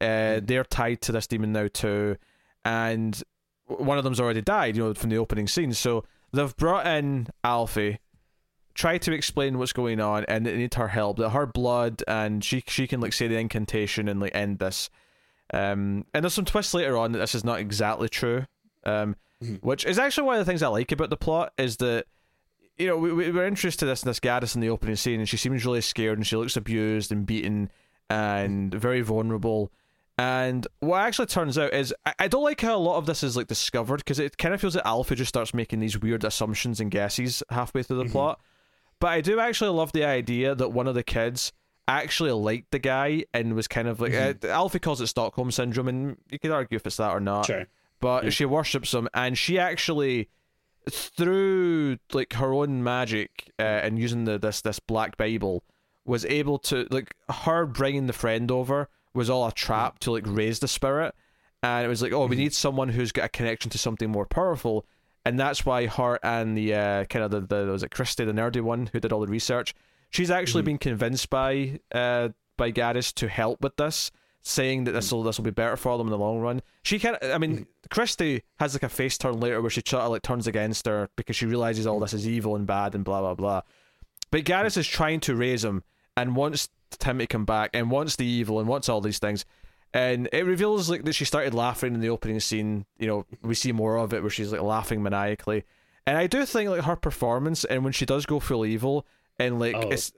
uh, 0.00 0.40
they're 0.42 0.64
tied 0.64 1.00
to 1.02 1.12
this 1.12 1.26
demon 1.26 1.52
now 1.52 1.68
too, 1.72 2.16
and 2.64 3.22
one 3.78 3.98
of 3.98 4.04
them's 4.04 4.20
already 4.20 4.42
died, 4.42 4.76
you 4.76 4.82
know, 4.84 4.94
from 4.94 5.10
the 5.10 5.16
opening 5.18 5.46
scene. 5.46 5.72
So 5.72 6.04
they've 6.32 6.56
brought 6.56 6.86
in 6.86 7.28
Alfie, 7.44 7.98
tried 8.74 9.02
to 9.02 9.12
explain 9.12 9.58
what's 9.58 9.72
going 9.72 10.00
on, 10.00 10.24
and 10.26 10.46
they 10.46 10.56
need 10.56 10.74
her 10.74 10.88
help. 10.88 11.18
That 11.18 11.30
her 11.30 11.46
blood, 11.46 12.02
and 12.08 12.44
she 12.44 12.62
she 12.66 12.86
can 12.86 13.00
like 13.00 13.12
say 13.12 13.28
the 13.28 13.36
incantation 13.38 14.08
and 14.08 14.20
like 14.20 14.34
end 14.34 14.58
this. 14.58 14.90
Um, 15.52 16.06
and 16.14 16.24
there's 16.24 16.32
some 16.34 16.44
twists 16.46 16.72
later 16.74 16.96
on 16.96 17.12
that 17.12 17.18
this 17.18 17.34
is 17.34 17.44
not 17.44 17.58
exactly 17.60 18.08
true. 18.08 18.46
Um, 18.84 19.16
Mhm. 19.42 19.60
which 19.62 19.84
is 19.84 19.98
actually 19.98 20.24
one 20.24 20.36
of 20.38 20.44
the 20.46 20.48
things 20.50 20.62
I 20.62 20.68
like 20.68 20.92
about 20.92 21.10
the 21.10 21.16
plot 21.16 21.52
is 21.58 21.78
that 21.78 22.06
you 22.78 22.86
know 22.86 22.96
we, 22.96 23.12
we 23.12 23.30
we're 23.32 23.46
introduced 23.46 23.80
to 23.80 23.86
this 23.86 24.00
this 24.02 24.20
Gadis 24.20 24.54
in 24.54 24.60
the 24.60 24.70
opening 24.70 24.94
scene, 24.96 25.18
and 25.18 25.28
she 25.28 25.36
seems 25.36 25.66
really 25.66 25.80
scared, 25.80 26.16
and 26.16 26.24
she 26.26 26.36
looks 26.36 26.56
abused 26.56 27.10
and 27.10 27.26
beaten, 27.26 27.68
and 28.08 28.72
very 28.72 29.00
vulnerable. 29.00 29.72
And 30.22 30.66
what 30.80 30.98
actually 31.00 31.26
turns 31.26 31.58
out 31.58 31.72
is 31.74 31.92
I, 32.06 32.14
I 32.20 32.28
don't 32.28 32.44
like 32.44 32.60
how 32.60 32.76
a 32.76 32.78
lot 32.78 32.96
of 32.98 33.06
this 33.06 33.22
is 33.24 33.36
like 33.36 33.48
discovered 33.48 33.96
because 33.98 34.18
it 34.20 34.38
kind 34.38 34.54
of 34.54 34.60
feels 34.60 34.74
that 34.74 34.86
Alfie 34.86 35.16
just 35.16 35.30
starts 35.30 35.52
making 35.52 35.80
these 35.80 35.98
weird 36.00 36.22
assumptions 36.22 36.78
and 36.80 36.90
guesses 36.90 37.42
halfway 37.50 37.82
through 37.82 37.98
the 37.98 38.04
Mhm. 38.04 38.12
plot. 38.12 38.40
But 39.00 39.08
I 39.08 39.20
do 39.20 39.40
actually 39.40 39.70
love 39.70 39.90
the 39.92 40.04
idea 40.04 40.54
that 40.54 40.68
one 40.70 40.86
of 40.86 40.94
the 40.94 41.02
kids 41.02 41.52
actually 41.88 42.30
liked 42.30 42.70
the 42.70 42.78
guy 42.78 43.24
and 43.34 43.54
was 43.54 43.66
kind 43.66 43.88
of 43.88 44.00
like 44.00 44.14
uh, 44.14 44.34
Alfie 44.46 44.78
calls 44.78 45.00
it 45.00 45.08
Stockholm 45.08 45.50
syndrome, 45.50 45.88
and 45.88 46.16
you 46.30 46.38
could 46.38 46.52
argue 46.52 46.76
if 46.76 46.86
it's 46.86 46.98
that 46.98 47.10
or 47.10 47.18
not 47.20 47.46
Sure. 47.46 47.66
but 48.00 48.24
Yeah. 48.24 48.30
she 48.30 48.44
worships 48.44 48.94
him 48.94 49.08
and 49.12 49.36
she 49.36 49.58
actually 49.58 50.28
through 50.88 51.98
like 52.12 52.32
her 52.34 52.52
own 52.52 52.82
magic 52.82 53.50
uh, 53.58 53.62
and 53.62 53.98
using 53.98 54.24
the 54.24 54.38
this 54.38 54.60
this 54.60 54.78
black 54.78 55.16
bible 55.16 55.64
was 56.04 56.24
able 56.26 56.58
to 56.58 56.86
like 56.90 57.14
her 57.28 57.66
bringing 57.66 58.06
the 58.06 58.12
friend 58.12 58.50
over 58.50 58.88
was 59.14 59.28
all 59.30 59.46
a 59.46 59.52
trap 59.52 59.98
to 60.00 60.12
like 60.12 60.24
raise 60.26 60.58
the 60.60 60.68
spirit. 60.68 61.14
And 61.62 61.84
it 61.84 61.88
was 61.88 62.02
like 62.02 62.12
oh 62.12 62.26
we 62.26 62.36
need 62.36 62.52
someone 62.54 62.88
who's 62.88 63.12
got 63.12 63.26
a 63.26 63.28
connection 63.28 63.70
to 63.70 63.78
something 63.78 64.10
more 64.10 64.26
powerful. 64.26 64.84
And 65.24 65.38
that's 65.38 65.64
why 65.64 65.86
her 65.86 66.18
and 66.24 66.56
the 66.58 66.74
uh, 66.74 67.04
kind 67.04 67.24
of 67.24 67.30
the, 67.30 67.40
the 67.40 67.70
was 67.70 67.82
it 67.84 67.90
Christy, 67.92 68.24
the 68.24 68.32
nerdy 68.32 68.60
one 68.60 68.90
who 68.92 68.98
did 68.98 69.12
all 69.12 69.20
the 69.20 69.28
research, 69.28 69.72
she's 70.10 70.30
actually 70.30 70.62
Mhm. 70.62 70.66
been 70.66 70.78
convinced 70.78 71.30
by 71.30 71.78
uh 71.94 72.30
by 72.56 72.72
Gadis 72.72 73.14
to 73.14 73.28
help 73.28 73.60
with 73.62 73.76
this, 73.76 74.10
saying 74.42 74.84
that 74.84 74.92
this 74.92 75.12
will 75.12 75.22
this 75.22 75.38
will 75.38 75.44
be 75.44 75.50
better 75.52 75.76
for 75.76 75.96
them 75.98 76.08
in 76.08 76.10
the 76.10 76.18
long 76.18 76.40
run. 76.40 76.60
She 76.82 76.98
can 76.98 77.16
I 77.22 77.38
mean, 77.38 77.66
Christy 77.90 78.42
has 78.58 78.74
like 78.74 78.82
a 78.82 78.88
face 78.88 79.16
turn 79.16 79.38
later 79.38 79.60
where 79.60 79.70
she 79.70 79.82
sort 79.86 80.02
of 80.02 80.10
like 80.10 80.22
turns 80.22 80.48
against 80.48 80.86
her 80.86 81.08
because 81.16 81.36
she 81.36 81.46
realizes 81.46 81.86
all 81.86 82.00
this 82.00 82.12
is 82.14 82.26
evil 82.26 82.56
and 82.56 82.66
bad 82.66 82.94
and 82.96 83.04
blah 83.04 83.20
blah 83.20 83.34
blah. 83.34 83.62
But 84.32 84.44
Gadis 84.44 84.76
is 84.76 84.88
trying 84.88 85.20
to 85.20 85.36
raise 85.36 85.64
him 85.64 85.84
and 86.16 86.34
wants 86.34 86.68
Tim 86.98 87.18
to 87.18 87.26
come 87.26 87.44
back 87.44 87.70
and 87.74 87.90
wants 87.90 88.16
the 88.16 88.26
evil 88.26 88.58
and 88.58 88.68
wants 88.68 88.88
all 88.88 89.00
these 89.00 89.18
things. 89.18 89.44
And 89.94 90.28
it 90.32 90.46
reveals 90.46 90.88
like 90.88 91.04
that 91.04 91.12
she 91.14 91.24
started 91.26 91.52
laughing 91.54 91.94
in 91.94 92.00
the 92.00 92.08
opening 92.08 92.40
scene. 92.40 92.86
You 92.98 93.06
know, 93.06 93.26
we 93.42 93.54
see 93.54 93.72
more 93.72 93.96
of 93.98 94.12
it 94.14 94.22
where 94.22 94.30
she's 94.30 94.50
like 94.52 94.62
laughing 94.62 95.02
maniacally. 95.02 95.64
And 96.06 96.16
I 96.16 96.26
do 96.26 96.44
think 96.46 96.70
like 96.70 96.82
her 96.84 96.96
performance 96.96 97.64
and 97.64 97.84
when 97.84 97.92
she 97.92 98.06
does 98.06 98.24
go 98.26 98.40
full 98.40 98.64
evil 98.64 99.06
and 99.38 99.60
like 99.60 99.76
Oh. 99.76 99.90
it's 99.90 100.12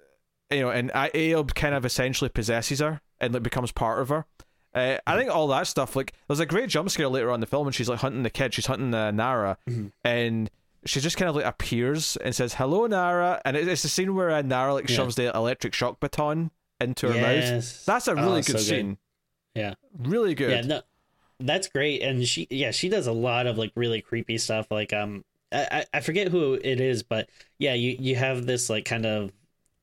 you 0.50 0.60
know, 0.60 0.70
and 0.70 0.90
Ayub 0.92 1.54
kind 1.54 1.74
of 1.74 1.84
essentially 1.84 2.28
possesses 2.28 2.78
her 2.80 3.00
and 3.20 3.34
like 3.34 3.42
becomes 3.42 3.72
part 3.72 4.00
of 4.00 4.10
her. 4.10 4.26
Uh, 4.74 4.98
I 5.06 5.16
think 5.16 5.30
all 5.30 5.48
that 5.48 5.66
stuff, 5.66 5.94
like, 5.96 6.12
there's 6.28 6.40
a 6.40 6.46
great 6.46 6.68
jump 6.68 6.90
scare 6.90 7.08
later 7.08 7.30
on 7.30 7.36
in 7.36 7.40
the 7.40 7.46
film 7.46 7.64
when 7.64 7.72
she's 7.72 7.88
like 7.88 8.00
hunting 8.00 8.22
the 8.24 8.30
kid, 8.30 8.52
she's 8.54 8.66
hunting 8.66 8.92
uh, 8.92 9.10
Nara, 9.12 9.56
Mhm. 9.68 9.92
and 10.04 10.50
she 10.84 11.00
just 11.00 11.16
kind 11.16 11.28
of 11.28 11.36
like 11.36 11.44
appears 11.46 12.16
and 12.18 12.34
says, 12.34 12.54
Hello, 12.54 12.86
Nara. 12.86 13.40
And 13.44 13.56
it- 13.56 13.66
it's 13.68 13.82
the 13.82 13.88
scene 13.88 14.14
where 14.14 14.30
uh, 14.30 14.42
Nara 14.42 14.74
like 14.74 14.88
Yeah. 14.90 14.96
shoves 14.96 15.14
the 15.16 15.34
electric 15.34 15.74
shock 15.74 15.98
baton 16.00 16.50
into 16.80 17.08
her 17.08 17.14
mouth. 17.14 17.84
That's 17.84 18.08
a 18.08 18.14
really 18.14 18.40
Oh, 18.40 18.42
good 18.42 18.46
so 18.46 18.58
scene. 18.58 18.98
Yeah. 19.54 19.74
Really 19.98 20.34
good. 20.34 20.50
Yeah, 20.50 20.60
no, 20.62 20.82
that's 21.40 21.68
great. 21.68 22.02
And 22.02 22.26
she, 22.26 22.46
yeah, 22.50 22.70
she 22.70 22.88
does 22.88 23.06
a 23.06 23.12
lot 23.12 23.46
of 23.46 23.56
like 23.58 23.72
really 23.74 24.00
creepy 24.00 24.38
stuff. 24.38 24.66
Like, 24.70 24.92
um, 24.92 25.24
I, 25.52 25.68
I- 25.70 25.86
I 25.94 26.00
forget 26.00 26.28
who 26.28 26.54
it 26.54 26.80
is, 26.80 27.02
but 27.02 27.28
yeah, 27.58 27.74
you 27.74 27.96
you 27.98 28.16
have 28.16 28.46
this 28.46 28.68
like 28.68 28.84
kind 28.84 29.06
of 29.06 29.30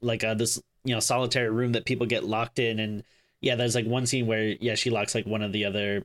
like 0.01 0.23
uh 0.23 0.33
this 0.33 0.61
you 0.83 0.93
know 0.93 0.99
solitary 0.99 1.49
room 1.49 1.71
that 1.73 1.85
people 1.85 2.05
get 2.07 2.23
locked 2.25 2.59
in, 2.59 2.79
and 2.79 3.03
yeah, 3.39 3.55
there's 3.55 3.75
like 3.75 3.85
one 3.85 4.05
scene 4.05 4.27
where 4.27 4.55
yeah 4.59 4.75
she 4.75 4.89
locks 4.89 5.15
like 5.15 5.25
one 5.25 5.41
of 5.41 5.53
the 5.53 5.63
other 5.65 6.03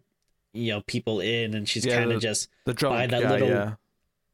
you 0.53 0.73
know 0.73 0.83
people 0.83 1.19
in, 1.21 1.55
and 1.55 1.69
she's 1.69 1.85
Yeah, 1.85 1.99
kind 1.99 2.13
of 2.13 2.21
just 2.23 2.49
the 2.65 2.75
drunk 2.75 2.97
by 2.97 3.07
that 3.09 3.23
guy, 3.23 3.31
little- 3.33 3.49
yeah. 3.49 3.75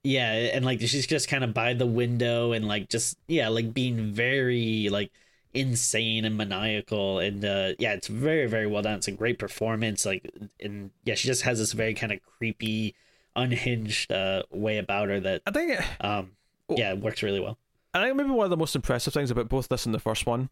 yeah, 0.04 0.32
and 0.54 0.64
like 0.64 0.80
she's 0.80 1.06
just 1.06 1.28
kind 1.28 1.44
of 1.44 1.54
by 1.54 1.72
the 1.74 1.86
window 1.86 2.52
and 2.52 2.66
like 2.68 2.88
just 2.90 3.16
yeah, 3.28 3.48
like 3.48 3.72
being 3.72 4.12
very 4.12 4.88
like 4.90 5.10
insane 5.54 6.24
and 6.24 6.36
maniacal 6.36 7.18
and 7.18 7.44
uh 7.44 7.72
yeah, 7.78 7.92
it's 7.92 8.08
very 8.08 8.46
very 8.46 8.66
well 8.66 8.82
done. 8.82 8.94
It's 8.94 9.08
a 9.08 9.12
great 9.12 9.38
performance 9.38 10.06
like 10.06 10.30
and 10.60 10.90
yeah, 11.04 11.14
she 11.14 11.28
just 11.28 11.42
has 11.42 11.58
this 11.58 11.72
very 11.72 11.94
kind 11.94 12.12
of 12.12 12.20
creepy 12.22 12.94
unhinged 13.36 14.10
uh 14.12 14.42
way 14.50 14.78
about 14.78 15.08
her 15.08 15.20
that 15.20 15.42
I 15.46 15.50
think 15.50 15.72
it, 15.78 15.84
um 16.04 16.32
Oh. 16.68 16.76
yeah, 16.78 16.92
it 16.92 17.00
works 17.00 17.22
really 17.22 17.40
well. 17.40 17.58
I 17.92 18.02
think 18.02 18.16
maybe 18.16 18.30
one 18.30 18.44
of 18.44 18.50
the 18.50 18.56
most 18.56 18.74
impressive 18.76 19.12
things 19.12 19.30
about 19.30 19.48
both 19.48 19.68
this 19.68 19.84
and 19.84 19.94
the 19.94 19.98
first 19.98 20.24
one, 20.26 20.48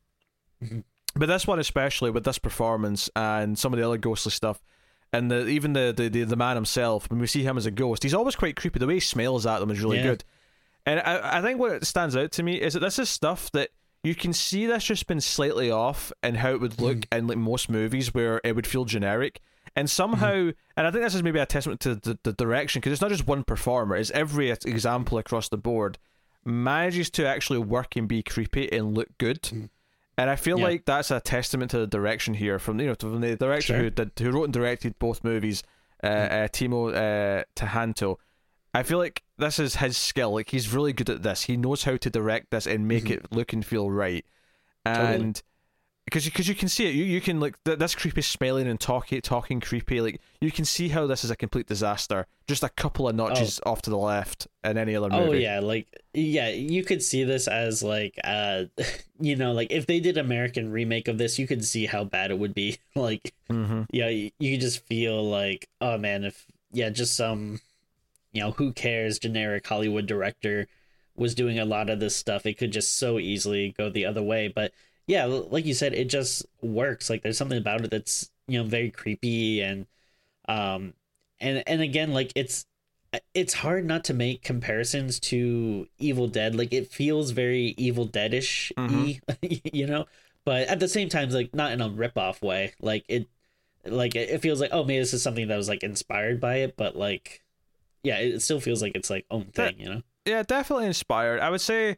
Mhm. 0.62 0.84
but 1.14 1.26
this 1.26 1.46
one 1.46 1.58
especially 1.58 2.10
with 2.10 2.24
this 2.24 2.38
performance 2.38 3.08
and 3.16 3.58
some 3.58 3.72
of 3.72 3.78
the 3.78 3.86
other 3.86 3.96
ghostly 3.96 4.32
stuff, 4.32 4.60
and 5.12 5.30
the 5.30 5.46
even 5.46 5.72
the 5.72 5.94
the, 5.96 6.08
the, 6.10 6.24
the 6.24 6.36
man 6.36 6.56
himself 6.56 7.08
when 7.08 7.20
we 7.20 7.26
see 7.26 7.42
him 7.42 7.56
as 7.56 7.64
a 7.64 7.70
ghost, 7.70 8.02
he's 8.02 8.12
always 8.12 8.36
quite 8.36 8.56
creepy. 8.56 8.78
The 8.78 8.86
way 8.86 8.94
he 8.94 9.00
smiles 9.00 9.46
at 9.46 9.60
them 9.60 9.70
is 9.70 9.80
really 9.80 9.96
Yeah. 9.98 10.02
good, 10.08 10.24
and 10.84 11.00
I 11.00 11.38
I 11.38 11.40
think 11.42 11.58
what 11.58 11.86
stands 11.86 12.16
out 12.16 12.32
to 12.32 12.42
me 12.42 12.60
is 12.60 12.74
that 12.74 12.80
this 12.80 12.98
is 12.98 13.08
stuff 13.08 13.50
that. 13.52 13.70
You 14.02 14.14
can 14.14 14.32
see 14.32 14.64
this 14.66 14.84
just 14.84 15.06
been 15.06 15.20
slightly 15.20 15.70
off 15.70 16.10
in 16.22 16.36
how 16.36 16.50
it 16.52 16.60
would 16.60 16.80
look 16.80 17.06
in 17.12 17.26
like 17.26 17.36
most 17.36 17.68
movies 17.68 18.14
where 18.14 18.40
it 18.44 18.56
would 18.56 18.66
feel 18.66 18.86
generic, 18.86 19.40
and 19.76 19.90
somehow, 19.90 20.50
and 20.76 20.86
I 20.86 20.90
think 20.90 21.04
this 21.04 21.14
is 21.14 21.22
maybe 21.22 21.38
a 21.38 21.44
testament 21.46 21.80
to 21.80 21.94
the, 21.96 22.18
the 22.22 22.32
direction 22.32 22.80
because 22.80 22.92
it's 22.92 23.02
not 23.02 23.10
just 23.10 23.26
one 23.26 23.44
performer; 23.44 23.96
it's 23.96 24.10
every 24.12 24.50
example 24.50 25.18
across 25.18 25.48
the 25.50 25.58
board 25.58 25.98
manages 26.46 27.10
to 27.10 27.26
actually 27.26 27.58
work 27.58 27.94
and 27.96 28.08
be 28.08 28.22
creepy 28.22 28.72
and 28.72 28.94
look 28.96 29.08
good. 29.18 29.50
And 30.16 30.30
I 30.30 30.36
feel 30.36 30.58
Yeah. 30.58 30.64
like 30.64 30.84
that's 30.86 31.10
a 31.10 31.20
testament 31.20 31.70
to 31.72 31.78
the 31.80 31.86
direction 31.86 32.32
here 32.34 32.58
from 32.58 32.80
you 32.80 32.86
know 32.86 32.94
from 32.98 33.20
the 33.20 33.36
director 33.36 33.74
Sure. 33.74 33.76
who 33.78 33.90
did 33.90 34.12
who 34.18 34.30
wrote 34.30 34.44
and 34.44 34.52
directed 34.54 34.98
both 34.98 35.22
movies, 35.22 35.62
uh, 36.02 36.06
uh, 36.06 36.48
Timo 36.48 36.88
uh, 36.94 37.44
Tjahjanto. 37.54 38.16
I 38.72 38.82
feel 38.82 38.98
like 38.98 39.22
this 39.40 39.58
is 39.58 39.76
his 39.76 39.96
skill. 39.96 40.32
Like 40.34 40.50
he's 40.50 40.72
really 40.72 40.92
good 40.92 41.10
at 41.10 41.22
this. 41.22 41.42
He 41.44 41.56
knows 41.56 41.84
how 41.84 41.96
to 41.96 42.10
direct 42.10 42.50
this 42.50 42.66
and 42.66 42.86
make 42.86 43.04
Mhm. 43.04 43.10
it 43.12 43.32
look 43.32 43.52
and 43.52 43.64
feel 43.64 43.90
right. 43.90 44.24
And 44.84 45.40
because 46.06 46.26
you, 46.26 46.32
cause 46.32 46.48
you 46.48 46.54
can 46.56 46.68
see 46.68 46.86
it, 46.88 46.94
you, 46.94 47.04
you 47.04 47.20
can 47.20 47.38
like 47.38 47.62
th- 47.64 47.78
this 47.78 47.94
creepy 47.94 48.22
smelling 48.22 48.66
and 48.66 48.80
talking 48.80 49.20
talking 49.20 49.60
creepy. 49.60 50.00
Like 50.00 50.20
you 50.40 50.50
can 50.50 50.64
see 50.64 50.88
how 50.88 51.06
this 51.06 51.22
is 51.24 51.30
a 51.30 51.36
complete 51.36 51.66
disaster. 51.66 52.26
Just 52.48 52.64
a 52.64 52.68
couple 52.68 53.08
of 53.08 53.14
notches 53.14 53.60
off 53.64 53.82
to 53.82 53.90
the 53.90 53.96
left 53.98 54.48
in 54.64 54.76
any 54.76 54.96
other 54.96 55.08
movie. 55.08 55.22
Oh 55.28 55.32
yeah, 55.32 55.60
like 55.60 55.86
yeah, 56.12 56.48
you 56.48 56.82
could 56.82 57.02
see 57.02 57.22
this 57.22 57.46
as 57.46 57.82
like 57.82 58.18
uh 58.24 58.64
you 59.20 59.36
know, 59.36 59.52
like 59.52 59.70
if 59.70 59.86
they 59.86 60.00
did 60.00 60.16
American 60.18 60.72
remake 60.72 61.06
of 61.06 61.18
this, 61.18 61.38
you 61.38 61.46
could 61.46 61.64
see 61.64 61.86
how 61.86 62.02
bad 62.02 62.30
it 62.32 62.38
would 62.38 62.54
be. 62.54 62.78
like 62.96 63.32
Mm-hmm. 63.50 63.82
yeah, 63.92 64.08
you, 64.08 64.30
you 64.38 64.58
just 64.58 64.84
feel 64.86 65.28
like, 65.28 65.68
oh 65.80 65.98
man, 65.98 66.24
if 66.24 66.46
yeah, 66.72 66.88
just 66.90 67.16
some 67.16 67.60
you 68.32 68.40
know, 68.40 68.52
who 68.52 68.72
cares 68.72 69.18
generic 69.18 69.66
Hollywood 69.66 70.06
director 70.06 70.66
was 71.16 71.34
doing 71.34 71.58
a 71.58 71.64
lot 71.64 71.90
of 71.90 72.00
this 72.00 72.16
stuff, 72.16 72.46
it 72.46 72.58
could 72.58 72.72
just 72.72 72.96
so 72.96 73.18
easily 73.18 73.74
go 73.76 73.90
the 73.90 74.06
other 74.06 74.22
way. 74.22 74.48
But 74.48 74.72
yeah, 75.06 75.24
like 75.24 75.66
you 75.66 75.74
said, 75.74 75.92
it 75.92 76.08
just 76.08 76.46
works. 76.62 77.10
Like 77.10 77.22
there's 77.22 77.36
something 77.38 77.58
about 77.58 77.84
it 77.84 77.90
that's, 77.90 78.30
you 78.46 78.58
know, 78.58 78.68
very 78.68 78.90
creepy 78.90 79.60
and 79.60 79.86
um 80.48 80.94
and 81.40 81.62
and 81.66 81.80
again 81.82 82.12
like 82.12 82.32
it's 82.34 82.64
it's 83.34 83.54
hard 83.54 83.84
not 83.84 84.04
to 84.04 84.14
make 84.14 84.42
comparisons 84.42 85.18
to 85.20 85.88
Evil 85.98 86.28
Dead. 86.28 86.54
Like 86.54 86.72
it 86.72 86.90
feels 86.92 87.32
very 87.32 87.74
Evil 87.76 88.06
Deadish, 88.08 88.70
you 89.72 89.86
know. 89.86 90.06
But 90.44 90.68
at 90.68 90.80
the 90.80 90.88
same 90.88 91.08
time, 91.08 91.30
like 91.30 91.54
not 91.54 91.72
in 91.72 91.80
a 91.80 91.88
rip 91.88 92.16
off 92.16 92.40
way. 92.42 92.72
Like 92.80 93.04
it, 93.08 93.28
like 93.84 94.14
it 94.14 94.40
feels 94.40 94.60
like 94.60 94.70
oh 94.72 94.84
maybe 94.84 95.00
this 95.00 95.14
is 95.14 95.22
something 95.22 95.48
that 95.48 95.56
was 95.56 95.68
like 95.68 95.82
inspired 95.82 96.40
by 96.40 96.56
it, 96.56 96.76
but 96.76 96.96
like 96.96 97.42
yeah, 98.02 98.18
it 98.18 98.40
still 98.40 98.60
feels 98.60 98.82
like 98.82 98.92
it's 98.94 99.10
like 99.10 99.26
own 99.30 99.44
thing, 99.46 99.78
you 99.78 99.88
know. 99.88 100.02
yeah, 100.24 100.42
definitely 100.42 100.86
inspired. 100.86 101.40
I 101.40 101.50
would 101.50 101.60
say, 101.60 101.96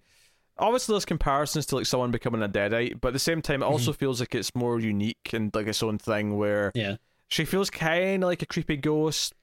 obviously, 0.58 0.94
there's 0.94 1.04
comparisons 1.04 1.66
to 1.66 1.76
like 1.76 1.86
someone 1.86 2.10
becoming 2.10 2.42
a 2.42 2.48
deadite, 2.48 3.00
but 3.00 3.08
at 3.08 3.14
the 3.14 3.20
same 3.20 3.42
time, 3.42 3.62
it 3.62 3.66
also 3.66 3.92
mm-hmm. 3.92 3.98
feels 3.98 4.20
like 4.20 4.34
it's 4.34 4.54
more 4.54 4.80
unique 4.80 5.30
and 5.32 5.54
like 5.54 5.66
its 5.66 5.82
own 5.82 5.98
thing. 5.98 6.36
Where 6.36 6.72
Yeah, 6.74 6.96
she 7.28 7.44
feels 7.44 7.70
kind 7.70 8.22
of 8.24 8.28
like 8.28 8.42
a 8.42 8.46
creepy 8.46 8.76
ghost, 8.76 9.34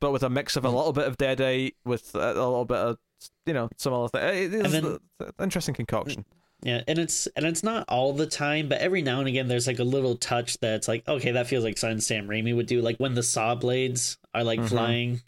but 0.00 0.12
with 0.12 0.22
a 0.22 0.30
mix 0.30 0.56
of 0.56 0.64
a 0.64 0.68
mm-hmm. 0.68 0.76
little 0.76 0.92
bit 0.92 1.06
of 1.06 1.16
deadite 1.16 1.74
with 1.84 2.14
a, 2.14 2.32
a 2.32 2.34
little 2.34 2.64
bit 2.64 2.78
of 2.78 2.98
you 3.46 3.54
know 3.54 3.68
some 3.76 3.92
other 3.92 4.08
thing. 4.08 4.22
It 4.22 4.54
is 4.54 4.72
then- 4.72 4.98
an 5.20 5.30
interesting 5.40 5.74
concoction. 5.74 6.22
Mm, 6.22 6.34
yeah, 6.62 6.82
and 6.88 6.98
it's 6.98 7.26
and 7.36 7.44
it's 7.44 7.62
not 7.62 7.84
all 7.88 8.14
the 8.14 8.26
time, 8.26 8.68
but 8.68 8.78
every 8.80 9.02
now 9.02 9.18
and 9.18 9.28
again, 9.28 9.48
there's 9.48 9.66
like 9.66 9.80
a 9.80 9.84
little 9.84 10.16
touch 10.16 10.58
that's 10.60 10.88
like 10.88 11.06
okay, 11.06 11.32
that 11.32 11.46
feels 11.46 11.62
like 11.62 11.76
something 11.76 12.00
Sam 12.00 12.26
Raimi 12.26 12.56
would 12.56 12.66
do, 12.66 12.80
like 12.80 12.96
when 12.96 13.14
the 13.14 13.22
saw 13.22 13.54
blades 13.54 14.16
are 14.32 14.44
like 14.44 14.60
Mhm. 14.60 14.68
flying. 14.68 15.20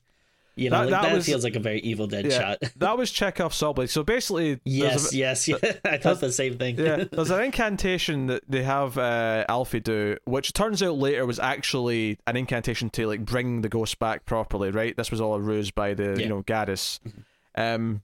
You 0.58 0.70
know, 0.70 0.78
That- 0.78 0.90
like, 0.90 0.90
that 1.02 1.08
that, 1.10 1.14
was- 1.16 1.26
feels 1.26 1.44
like 1.44 1.54
a 1.54 1.60
very 1.60 1.80
Evil 1.80 2.06
Dead 2.06 2.24
Yeah, 2.26 2.38
shot. 2.38 2.62
that 2.76 2.96
was 2.96 3.10
Chekhov 3.10 3.52
saw 3.52 3.74
blade. 3.74 3.90
So 3.90 4.02
basically, 4.02 4.58
yes, 4.64 5.12
a- 5.12 5.16
yes, 5.16 5.46
yeah. 5.48 5.56
I 5.84 5.98
thought 5.98 6.20
the 6.20 6.32
same 6.32 6.56
thing. 6.56 6.78
yeah, 6.78 7.04
there's 7.12 7.30
an 7.30 7.42
incantation 7.44 8.26
that 8.28 8.42
they 8.48 8.62
have 8.62 8.96
uh, 8.96 9.44
Alfie 9.50 9.80
do, 9.80 10.16
which 10.24 10.54
turns 10.54 10.82
out 10.82 10.96
later 10.96 11.26
was 11.26 11.38
actually 11.38 12.18
an 12.26 12.36
incantation 12.38 12.88
to 12.90 13.06
like 13.06 13.24
bring 13.24 13.60
the 13.60 13.68
ghost 13.68 13.98
back 13.98 14.24
properly. 14.24 14.70
Right, 14.70 14.96
this 14.96 15.10
was 15.10 15.20
all 15.20 15.34
a 15.34 15.40
ruse 15.40 15.70
by 15.70 15.92
the 15.92 16.18
you 16.18 16.28
know 16.28 16.42
Gadis. 16.42 17.00
Um, 17.54 18.00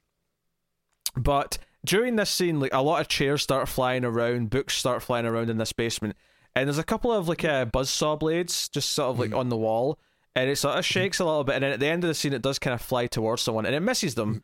but 1.17 1.59
during 1.85 2.17
this 2.17 2.31
scene, 2.31 2.61
like 2.61 2.73
a 2.75 2.83
lot 2.83 3.01
of 3.01 3.09
chairs 3.09 3.43
start 3.43 3.69
flying 3.69 4.05
around, 4.05 4.51
books 4.51 4.75
start 4.77 5.03
flying 5.03 5.27
around 5.27 5.51
in 5.51 5.59
this 5.59 5.73
basement, 5.73 6.17
and 6.55 6.69
there's 6.69 6.79
a 6.79 6.85
couple 6.85 7.13
of 7.13 7.29
like 7.29 7.45
uh, 7.45 7.65
buzzsaw 7.67 8.19
blades 8.19 8.69
just 8.69 8.91
sort 8.91 9.11
of 9.11 9.19
like 9.19 9.35
on 9.35 9.49
the 9.49 9.57
wall, 9.57 9.99
and 10.35 10.49
it 10.51 10.57
sort 10.57 10.79
of 10.79 10.85
shakes 10.85 11.19
a 11.19 11.25
little 11.25 11.45
bit, 11.45 11.57
and 11.57 11.65
then 11.65 11.73
at 11.73 11.81
the 11.81 11.87
end 11.87 12.05
of 12.05 12.09
the 12.09 12.15
scene, 12.15 12.33
it 12.33 12.43
does 12.43 12.59
kind 12.59 12.75
of 12.75 12.81
fly 12.81 13.07
towards 13.07 13.43
someone, 13.43 13.67
and 13.67 13.75
it 13.75 13.81
misses 13.81 14.15
them. 14.15 14.43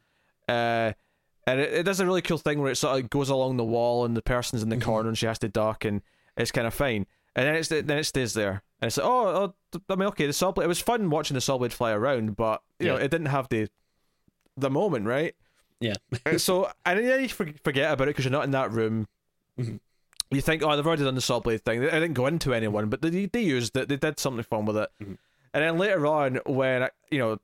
Uh, 0.49 0.93
and 1.47 1.61
it, 1.61 1.73
it 1.73 1.83
does 1.85 2.01
a 2.01 2.07
really 2.07 2.23
cool 2.23 2.39
thing 2.39 2.61
where 2.61 2.71
it 2.71 2.77
sort 2.77 3.01
of 3.01 3.11
goes 3.11 3.29
along 3.29 3.57
the 3.57 3.65
wall, 3.65 4.05
and 4.05 4.17
the 4.17 4.23
person's 4.23 4.63
in 4.63 4.69
the 4.69 4.77
corner, 4.79 5.09
and 5.09 5.17
she 5.17 5.27
has 5.27 5.39
to 5.41 5.49
duck, 5.49 5.85
and 5.85 6.03
it's 6.37 6.51
kind 6.51 6.67
of 6.67 6.75
fine. 6.75 7.07
And 7.37 7.47
then 7.47 7.55
it's 7.55 7.69
then 7.69 7.91
it 7.91 8.05
stays 8.05 8.35
there, 8.35 8.63
and 8.81 8.89
it's 8.89 8.97
like, 8.97 9.07
oh, 9.07 9.55
oh 9.75 9.81
I 9.89 9.95
mean, 9.97 10.09
okay, 10.09 10.27
the 10.27 10.33
saw 10.33 10.51
blade. 10.53 10.65
It 10.65 10.69
was 10.69 10.81
fun 10.81 11.09
watching 11.11 11.35
the 11.35 11.41
saw 11.41 11.57
blade 11.59 11.73
fly 11.73 11.93
around, 11.93 12.37
but 12.37 12.63
you 12.79 12.87
know, 12.87 12.97
it 12.97 13.11
didn't 13.11 13.27
have 13.27 13.49
the 13.49 13.69
the 14.57 14.71
moment, 14.71 15.07
right? 15.07 15.35
Yeah. 15.81 15.95
So 16.39 16.71
and 16.85 16.99
then 16.99 17.23
you 17.23 17.29
forget 17.29 17.93
about 17.93 18.09
it 18.09 18.11
because 18.11 18.25
you're 18.25 18.33
not 18.33 18.45
in 18.45 18.51
that 18.51 18.73
room. 18.73 19.07
Mhm. 19.59 19.81
You 20.31 20.41
think, 20.43 20.63
oh, 20.63 20.75
they've 20.77 20.87
already 20.87 21.05
done 21.05 21.15
the 21.15 21.21
saw 21.21 21.41
blade 21.41 21.65
thing. 21.65 21.83
I 21.83 22.01
didn't 22.01 22.15
go 22.15 22.27
into 22.27 22.53
anyone, 22.53 22.89
but 22.89 23.01
they 23.03 23.27
they 23.27 23.43
used 23.43 23.77
it. 23.77 23.89
They 23.89 23.97
did 23.97 24.19
something 24.19 24.43
fun 24.43 24.67
with 24.67 24.77
it. 24.77 24.91
Mhm. 25.01 25.19
And 25.55 25.65
then 25.65 25.79
later 25.79 26.07
on, 26.07 26.41
when 26.47 26.89
you 27.11 27.19
know, 27.19 27.39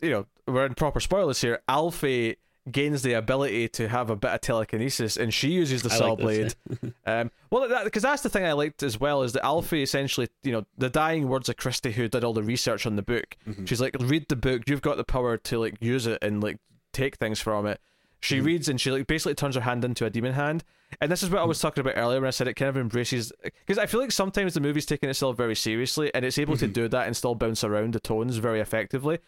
you 0.00 0.10
know, 0.10 0.26
we're 0.46 0.66
in 0.66 0.74
proper 0.74 1.00
spoilers 1.00 1.40
here. 1.40 1.60
Alfie 1.68 2.36
gains 2.70 3.02
the 3.02 3.14
ability 3.14 3.68
to 3.68 3.88
have 3.88 4.10
a 4.10 4.16
bit 4.16 4.30
of 4.30 4.40
telekinesis, 4.40 5.16
and 5.16 5.32
she 5.32 5.48
uses 5.50 5.82
the 5.82 5.90
I 5.92 5.96
saw 5.96 6.12
like 6.12 6.18
this, 6.18 6.54
blade. 6.54 6.94
um, 7.06 7.30
well, 7.50 7.84
because 7.84 8.02
that's 8.02 8.22
the 8.22 8.28
thing 8.28 8.44
I 8.44 8.52
liked 8.52 8.82
as 8.82 9.00
well 9.00 9.22
is 9.22 9.32
that 9.32 9.44
Alfie 9.44 9.82
essentially, 9.82 10.28
you 10.42 10.52
know, 10.52 10.66
the 10.76 10.90
dying 10.90 11.28
words 11.28 11.48
of 11.48 11.56
Christie, 11.56 11.92
who 11.92 12.08
did 12.08 12.24
all 12.24 12.32
the 12.32 12.42
research 12.42 12.86
on 12.86 12.96
the 12.96 13.02
book. 13.02 13.36
Mm-hmm. 13.48 13.64
She's 13.64 13.80
like, 13.80 13.96
read 13.98 14.28
the 14.28 14.36
book. 14.36 14.62
You've 14.68 14.82
got 14.82 14.96
the 14.96 15.04
power 15.04 15.36
to 15.36 15.58
like 15.58 15.76
use 15.80 16.06
it 16.06 16.18
and 16.22 16.42
like 16.42 16.58
take 16.92 17.16
things 17.16 17.40
from 17.40 17.66
it. 17.66 17.80
She 18.22 18.36
Mm-hmm. 18.36 18.46
reads 18.46 18.68
and 18.68 18.80
she 18.80 18.90
like 18.90 19.06
basically 19.06 19.34
turns 19.34 19.54
her 19.54 19.60
hand 19.62 19.84
into 19.84 20.04
a 20.04 20.10
demon 20.10 20.34
hand. 20.34 20.62
And 21.00 21.10
this 21.10 21.22
is 21.22 21.30
what 21.30 21.40
I 21.40 21.44
was 21.44 21.58
talking 21.60 21.80
about 21.80 21.94
earlier 21.96 22.20
when 22.20 22.28
I 22.28 22.30
said 22.32 22.48
it 22.48 22.54
kind 22.54 22.68
of 22.68 22.76
embraces 22.76 23.32
because 23.42 23.78
I 23.78 23.86
feel 23.86 24.00
like 24.00 24.12
sometimes 24.12 24.54
the 24.54 24.60
movie's 24.60 24.84
taking 24.86 25.08
itself 25.08 25.36
very 25.36 25.54
seriously 25.56 26.10
and 26.14 26.24
it's 26.24 26.36
able 26.38 26.54
Mm-hmm. 26.54 26.66
to 26.66 26.72
do 26.72 26.88
that 26.88 27.06
and 27.06 27.16
still 27.16 27.34
bounce 27.34 27.64
around 27.64 27.94
the 27.94 28.00
tones 28.00 28.36
very 28.36 28.60
effectively. 28.60 29.18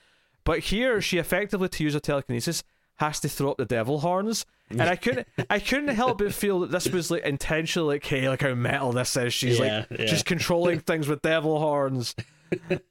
But 0.44 0.58
here 0.58 1.00
she 1.00 1.18
effectively 1.18 1.68
to 1.70 1.84
use 1.84 1.94
a 1.94 2.00
telekinesis 2.00 2.64
has 2.96 3.18
to 3.20 3.28
throw 3.28 3.52
up 3.52 3.56
the 3.56 3.64
devil 3.64 4.00
horns. 4.00 4.44
And 4.70 4.82
I 4.82 4.96
couldn't 4.96 5.26
I 5.50 5.58
couldn't 5.58 5.94
help 5.94 6.18
but 6.18 6.34
feel 6.34 6.60
that 6.60 6.70
this 6.70 6.88
was 6.88 7.10
like 7.10 7.22
intentionally 7.22 7.94
like, 7.96 8.04
hey, 8.04 8.28
look 8.28 8.42
how 8.42 8.54
metal 8.54 8.92
this 8.92 9.16
is. 9.16 9.32
She's 9.32 9.58
Yeah, 9.58 9.84
like 9.90 10.00
yeah. 10.00 10.06
she's 10.06 10.22
controlling 10.22 10.80
things 10.80 11.08
with 11.08 11.22
devil 11.22 11.58
horns. 11.58 12.14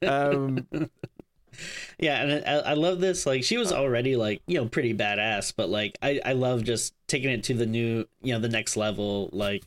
Um 0.04 0.66
Yeah, 1.98 2.22
and 2.22 2.44
I, 2.46 2.70
I 2.70 2.74
love 2.74 3.00
this. 3.00 3.26
Like, 3.26 3.44
she 3.44 3.56
was 3.58 3.72
already 3.72 4.16
like 4.16 4.42
you 4.46 4.58
know 4.58 4.66
pretty 4.68 4.94
badass, 4.94 5.52
but 5.56 5.68
like 5.68 5.96
I 6.02 6.20
I 6.24 6.32
love 6.32 6.64
just 6.64 6.94
taking 7.08 7.30
it 7.30 7.44
to 7.44 7.54
the 7.54 7.66
new 7.66 8.06
you 8.22 8.32
know 8.34 8.38
the 8.40 8.48
next 8.48 8.76
level. 8.76 9.28
Like, 9.32 9.62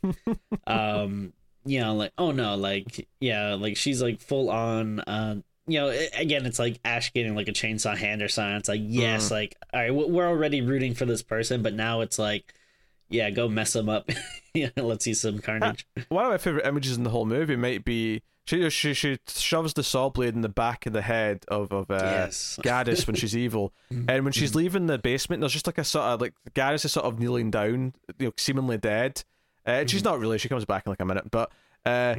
um, 0.66 1.32
you 1.64 1.80
know, 1.80 1.94
like 1.94 2.12
oh 2.18 2.32
no, 2.32 2.56
like 2.56 3.08
yeah, 3.20 3.54
like 3.54 3.76
she's 3.76 4.02
like 4.02 4.20
full 4.20 4.50
on. 4.50 5.00
Uh, 5.00 5.36
you 5.68 5.80
know, 5.80 5.88
a- 5.90 6.10
again, 6.20 6.46
it's 6.46 6.58
like 6.58 6.78
Ash 6.84 7.12
getting 7.12 7.34
like 7.34 7.48
a 7.48 7.52
chainsaw 7.52 7.96
hand 7.96 8.22
or 8.22 8.28
something. 8.28 8.56
It's 8.56 8.68
like 8.68 8.80
yes, 8.84 9.30
like 9.30 9.56
all 9.72 9.80
right, 9.80 9.94
we- 9.94 10.04
we're 10.06 10.28
already 10.28 10.60
rooting 10.60 10.94
for 10.94 11.04
this 11.06 11.22
person, 11.22 11.62
but 11.62 11.74
now 11.74 12.02
it's 12.02 12.18
like, 12.18 12.54
yeah, 13.08 13.30
go 13.30 13.48
mess 13.48 13.72
them 13.72 13.88
up. 13.88 14.08
yeah, 14.54 14.70
let's 14.76 15.04
see 15.04 15.14
some 15.14 15.38
carnage. 15.40 15.86
one 16.08 16.24
of 16.24 16.30
my 16.30 16.38
favorite 16.38 16.66
images 16.66 16.96
in 16.96 17.02
the 17.02 17.10
whole 17.10 17.26
movie 17.26 17.56
might 17.56 17.84
be 17.84 18.22
she 18.46 18.70
she 18.70 18.94
she 18.94 19.18
shoves 19.28 19.74
the 19.74 19.82
saw 19.82 20.08
blade 20.08 20.34
in 20.34 20.40
the 20.40 20.48
back 20.48 20.86
of 20.86 20.92
the 20.92 21.02
head 21.02 21.44
of 21.48 21.72
of 21.72 21.90
uh, 21.90 21.98
Yes. 22.00 22.58
Gadis 22.62 23.06
when 23.06 23.16
she's 23.16 23.36
evil, 23.36 23.74
and 23.90 24.24
when 24.24 24.32
she's 24.32 24.54
leaving 24.54 24.86
the 24.86 24.98
basement, 24.98 25.40
there's 25.40 25.52
just 25.52 25.66
like 25.66 25.78
a 25.78 25.84
sort 25.84 26.04
of 26.06 26.20
like 26.20 26.32
Gadis 26.54 26.84
is 26.84 26.92
sort 26.92 27.04
of 27.06 27.18
kneeling 27.18 27.50
down, 27.50 27.92
you 28.18 28.26
know, 28.26 28.32
seemingly 28.36 28.78
dead. 28.78 29.24
Uh, 29.66 29.70
and 29.70 29.90
She's 29.90 30.04
not 30.04 30.18
really. 30.20 30.38
She 30.38 30.48
comes 30.48 30.64
back 30.64 30.86
in 30.86 30.90
like 30.90 31.00
a 31.00 31.04
minute, 31.04 31.30
but 31.30 31.50
uh, 31.86 32.16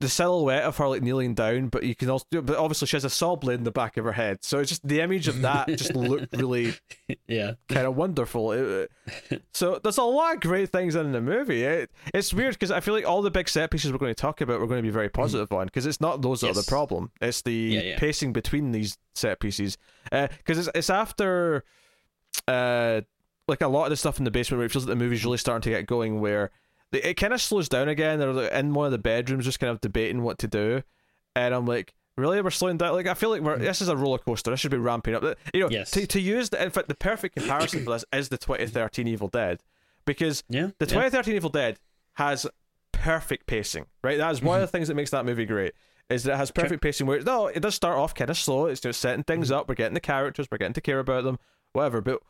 the 0.00 0.08
silhouette 0.08 0.62
of 0.64 0.78
her 0.78 0.88
like 0.88 1.02
kneeling 1.02 1.34
down, 1.34 1.68
but 1.68 1.82
you 1.82 1.94
can 1.94 2.08
also, 2.08 2.24
but 2.32 2.56
obviously 2.56 2.86
she 2.86 2.96
has 2.96 3.04
a 3.04 3.10
saw 3.10 3.36
blade 3.36 3.58
in 3.58 3.64
the 3.64 3.70
back 3.70 3.98
of 3.98 4.04
her 4.06 4.12
head, 4.12 4.38
so 4.40 4.58
it's 4.58 4.70
just 4.70 4.88
the 4.88 5.00
image 5.02 5.28
of 5.28 5.42
that 5.42 5.68
just 5.68 5.94
looked 5.94 6.34
really 6.36 6.72
yeah, 7.28 7.52
kind 7.68 7.86
of 7.86 7.96
wonderful. 7.96 8.52
It- 8.52 8.90
so 9.52 9.78
there's 9.82 9.98
a 9.98 10.02
lot 10.02 10.36
of 10.36 10.40
great 10.40 10.70
things 10.70 10.94
in 10.94 11.12
the 11.12 11.20
movie. 11.20 11.64
It, 11.64 11.90
it's 12.14 12.32
weird 12.32 12.54
because 12.54 12.70
I 12.70 12.80
feel 12.80 12.94
like 12.94 13.06
all 13.06 13.20
the 13.20 13.30
big 13.30 13.46
set 13.48 13.70
pieces 13.70 13.92
we're 13.92 13.98
going 13.98 14.14
to 14.14 14.20
talk 14.20 14.40
about 14.40 14.58
we're 14.60 14.66
going 14.68 14.78
to 14.78 14.82
be 14.82 14.90
very 14.90 15.10
positive 15.10 15.52
on 15.52 15.66
because 15.66 15.84
it's 15.84 16.00
not 16.00 16.22
those 16.22 16.40
that 16.40 16.50
are 16.50 16.54
the 16.54 16.62
problem. 16.62 17.10
It's 17.20 17.42
the 17.42 17.52
Yeah, 17.52 17.80
yeah. 17.82 17.98
pacing 17.98 18.32
between 18.32 18.72
these 18.72 18.96
set 19.14 19.38
pieces. 19.38 19.76
Because 20.10 20.58
it's 20.58 20.68
it's 20.74 20.88
after 20.90 21.64
uh 22.48 23.02
like 23.48 23.60
a 23.60 23.68
lot 23.68 23.84
of 23.84 23.90
the 23.90 23.96
stuff 23.96 24.18
in 24.18 24.24
the 24.24 24.30
basement 24.30 24.58
where 24.60 24.66
it 24.66 24.70
feels 24.72 24.86
like 24.86 24.96
the 24.96 25.04
movie's 25.04 25.24
really 25.24 25.36
starting 25.38 25.62
to 25.62 25.70
get 25.70 25.86
going 25.86 26.20
where 26.20 26.52
it 26.92 27.14
kind 27.14 27.32
of 27.32 27.40
slows 27.40 27.68
down 27.68 27.88
again. 27.88 28.18
They're 28.18 28.48
in 28.48 28.74
one 28.74 28.86
of 28.86 28.92
the 28.92 28.98
bedrooms 28.98 29.44
just 29.44 29.60
kind 29.60 29.70
of 29.70 29.80
debating 29.80 30.22
what 30.22 30.38
to 30.38 30.48
do, 30.48 30.82
and 31.36 31.54
I'm 31.54 31.66
like. 31.66 31.94
Really, 32.16 32.42
we're 32.42 32.50
slowing 32.50 32.76
down. 32.76 32.92
Like 32.92 33.06
I 33.06 33.14
feel 33.14 33.30
like 33.30 33.40
we're 33.40 33.56
this 33.56 33.80
is 33.80 33.88
a 33.88 33.96
roller 33.96 34.18
coaster. 34.18 34.50
This 34.50 34.60
should 34.60 34.72
be 34.72 34.76
ramping 34.76 35.14
up. 35.14 35.22
You 35.54 35.60
know, 35.60 35.68
Mm. 35.68 35.72
Yes. 35.72 35.90
to, 35.92 36.06
to 36.06 36.20
use 36.20 36.50
the 36.50 36.62
in 36.62 36.68
fact 36.68 36.88
the 36.88 36.94
perfect 36.94 37.34
comparison 37.36 37.82
for 37.82 37.92
this 37.92 38.04
is 38.12 38.28
the 38.28 38.36
2013 38.36 39.08
Evil 39.08 39.28
Dead, 39.28 39.60
because 40.04 40.44
yeah. 40.50 40.70
the 40.78 40.84
yeah. 40.84 41.04
2013 41.04 41.36
Evil 41.36 41.48
Dead 41.48 41.78
has 42.14 42.46
perfect 42.92 43.46
pacing. 43.46 43.86
Right, 44.04 44.18
that 44.18 44.30
is 44.32 44.42
one 44.42 44.56
of 44.56 44.60
the 44.60 44.66
things 44.66 44.88
that 44.88 44.96
makes 44.96 45.12
that 45.12 45.24
movie 45.24 45.46
great. 45.46 45.72
Is 46.10 46.24
that 46.24 46.34
it 46.34 46.36
has 46.36 46.50
perfect 46.50 46.82
pacing 46.82 47.06
where 47.06 47.20
no, 47.22 47.46
it 47.46 47.60
does 47.60 47.74
start 47.76 47.96
off 47.96 48.14
kind 48.14 48.28
of 48.28 48.36
slow. 48.36 48.66
It's 48.66 48.80
just 48.80 49.00
setting 49.00 49.22
things 49.22 49.50
up. 49.50 49.66
We're 49.68 49.76
getting 49.76 49.94
the 49.94 50.00
characters. 50.00 50.46
We're 50.50 50.58
getting 50.58 50.74
to 50.74 50.80
care 50.82 50.98
about 50.98 51.24
them. 51.24 51.38
Whatever, 51.72 52.02
but 52.02 52.20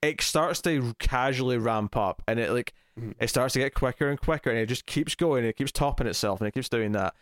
it 0.00 0.20
starts 0.20 0.60
to 0.62 0.94
casually 1.00 1.58
ramp 1.58 1.96
up, 1.96 2.22
and 2.28 2.38
it 2.38 2.52
like 2.52 2.72
it 3.18 3.28
starts 3.28 3.54
to 3.54 3.60
get 3.60 3.74
quicker 3.74 4.08
and 4.08 4.20
quicker, 4.20 4.50
and 4.50 4.58
it 4.58 4.66
just 4.66 4.86
keeps 4.86 5.14
going. 5.14 5.44
It 5.44 5.56
keeps 5.56 5.72
topping 5.72 6.06
itself, 6.06 6.40
and 6.40 6.48
it 6.48 6.54
keeps 6.54 6.68
doing 6.68 6.92
that. 6.92 7.14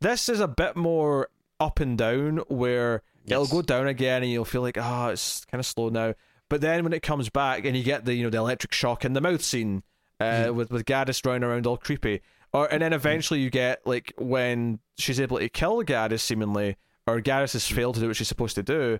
This 0.00 0.28
is 0.28 0.40
a 0.40 0.48
bit 0.48 0.76
more 0.76 1.28
up 1.60 1.80
and 1.80 1.96
down, 1.96 2.38
where 2.48 3.02
it'll 3.26 3.46
go 3.46 3.62
down 3.62 3.86
again, 3.86 4.22
and 4.22 4.30
you'll 4.30 4.44
feel 4.44 4.62
like, 4.62 4.78
oh, 4.78 5.08
it's 5.08 5.44
kind 5.46 5.60
of 5.60 5.66
slow 5.66 5.88
now. 5.88 6.14
But 6.48 6.60
then 6.60 6.84
when 6.84 6.92
it 6.92 7.02
comes 7.02 7.28
back, 7.28 7.64
and 7.64 7.76
you 7.76 7.82
get 7.82 8.04
the 8.04 8.14
you 8.14 8.22
know 8.22 8.30
the 8.30 8.38
electric 8.38 8.72
shock 8.72 9.04
in 9.04 9.12
the 9.12 9.20
mouth 9.20 9.42
scene, 9.42 9.82
uh, 10.20 10.50
with 10.54 10.70
with 10.70 10.84
Gadis 10.84 11.24
running 11.26 11.44
around 11.44 11.66
all 11.66 11.76
creepy, 11.76 12.20
or 12.52 12.66
and 12.72 12.82
then 12.82 12.92
eventually 12.92 13.40
you 13.40 13.50
get 13.50 13.86
like 13.86 14.12
when 14.16 14.78
she's 14.96 15.20
able 15.20 15.38
to 15.38 15.48
kill 15.48 15.82
Gadis 15.82 16.20
seemingly, 16.20 16.76
or 17.06 17.20
Gadis 17.20 17.54
has 17.54 17.66
failed 17.66 17.96
to 17.96 18.00
do 18.00 18.08
what 18.08 18.16
she's 18.16 18.28
supposed 18.28 18.54
to 18.54 18.62
do, 18.62 18.98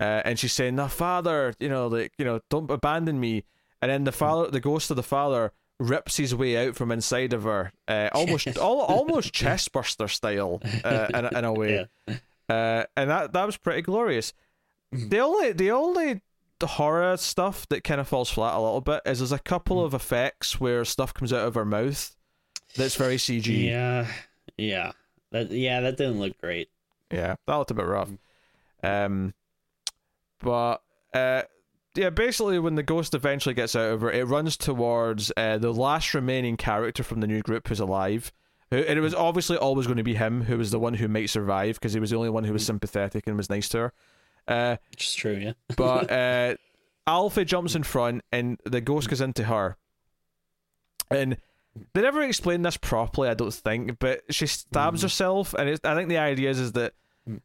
uh, 0.00 0.22
and 0.24 0.38
she's 0.38 0.52
saying, 0.52 0.76
"No, 0.76 0.88
father, 0.88 1.54
you 1.58 1.68
know, 1.68 1.88
like 1.88 2.12
you 2.18 2.24
know, 2.24 2.40
don't 2.48 2.70
abandon 2.70 3.20
me." 3.20 3.44
And 3.80 3.90
then 3.90 4.04
the 4.04 4.12
father, 4.12 4.50
the 4.50 4.60
ghost 4.60 4.90
of 4.90 4.96
the 4.96 5.02
father, 5.02 5.52
rips 5.78 6.16
his 6.16 6.34
way 6.34 6.56
out 6.66 6.74
from 6.74 6.90
inside 6.90 7.32
of 7.32 7.44
her, 7.44 7.72
uh, 7.86 8.08
almost 8.12 8.58
all, 8.58 8.80
almost 8.88 9.32
chestburster 9.32 10.10
style, 10.10 10.60
uh, 10.84 11.06
in, 11.14 11.24
a- 11.24 11.38
in 11.38 11.44
a 11.44 11.52
way. 11.52 11.86
Uh, 12.48 12.84
and 12.96 13.10
that 13.10 13.32
that 13.34 13.44
was 13.46 13.56
pretty 13.56 13.82
glorious. 13.82 14.32
The 14.90 15.18
only 15.18 15.52
the 15.52 15.70
only 15.70 16.22
horror 16.62 17.16
stuff 17.18 17.68
that 17.68 17.84
kind 17.84 18.00
of 18.00 18.08
falls 18.08 18.30
flat 18.30 18.54
a 18.54 18.60
little 18.60 18.80
bit 18.80 19.02
is 19.06 19.18
there's 19.20 19.30
a 19.32 19.38
couple 19.38 19.84
of 19.84 19.94
effects 19.94 20.58
where 20.58 20.84
stuff 20.84 21.14
comes 21.14 21.32
out 21.32 21.46
of 21.46 21.54
her 21.54 21.64
mouth 21.64 22.16
that's 22.74 22.96
very 22.96 23.16
CG. 23.16 23.66
Yeah, 23.66 24.06
yeah, 24.56 24.92
that 25.30 25.50
yeah, 25.52 25.80
that 25.82 25.96
didn't 25.98 26.18
look 26.18 26.36
great. 26.40 26.68
Yeah, 27.12 27.36
that 27.46 27.56
looked 27.56 27.70
a 27.70 27.74
bit 27.74 27.86
rough. 27.86 28.10
Um, 28.82 29.34
but 30.40 30.82
uh, 31.14 31.42
yeah, 31.98 32.10
basically, 32.10 32.58
when 32.60 32.76
the 32.76 32.82
ghost 32.82 33.12
eventually 33.14 33.54
gets 33.54 33.74
out 33.74 33.90
of 33.90 34.00
her, 34.02 34.10
it 34.10 34.24
runs 34.24 34.56
towards 34.56 35.32
uh, 35.36 35.58
the 35.58 35.72
last 35.72 36.14
remaining 36.14 36.56
character 36.56 37.02
from 37.02 37.20
the 37.20 37.26
new 37.26 37.42
group 37.42 37.66
who's 37.66 37.80
alive. 37.80 38.32
Who, 38.70 38.76
and 38.76 38.96
it 38.96 39.02
was 39.02 39.14
obviously 39.14 39.56
always 39.56 39.86
going 39.86 39.96
to 39.96 40.04
be 40.04 40.14
him 40.14 40.42
who 40.42 40.58
was 40.58 40.70
the 40.70 40.78
one 40.78 40.94
who 40.94 41.08
might 41.08 41.28
survive 41.28 41.74
because 41.74 41.92
he 41.92 42.00
was 42.00 42.10
the 42.10 42.16
only 42.16 42.30
one 42.30 42.44
who 42.44 42.52
was 42.52 42.64
sympathetic 42.64 43.26
and 43.26 43.36
was 43.36 43.50
nice 43.50 43.68
to 43.70 43.78
her. 43.78 43.92
Uh, 44.46 44.76
Which 44.90 45.08
is 45.08 45.14
true, 45.14 45.32
yeah. 45.32 45.52
but 45.76 46.10
uh, 46.10 46.54
Alfie 47.06 47.44
jumps 47.44 47.74
in 47.74 47.82
front 47.82 48.22
and 48.30 48.60
the 48.64 48.80
ghost 48.80 49.08
goes 49.08 49.20
into 49.20 49.44
her. 49.44 49.76
And 51.10 51.38
they 51.94 52.02
never 52.02 52.22
explain 52.22 52.62
this 52.62 52.76
properly, 52.76 53.28
I 53.28 53.34
don't 53.34 53.52
think, 53.52 53.98
but 53.98 54.22
she 54.30 54.46
stabs 54.46 55.02
herself, 55.02 55.54
and 55.54 55.68
it, 55.68 55.80
I 55.84 55.94
think 55.94 56.08
the 56.08 56.18
idea 56.18 56.50
is, 56.50 56.58
is 56.58 56.72
that 56.72 56.92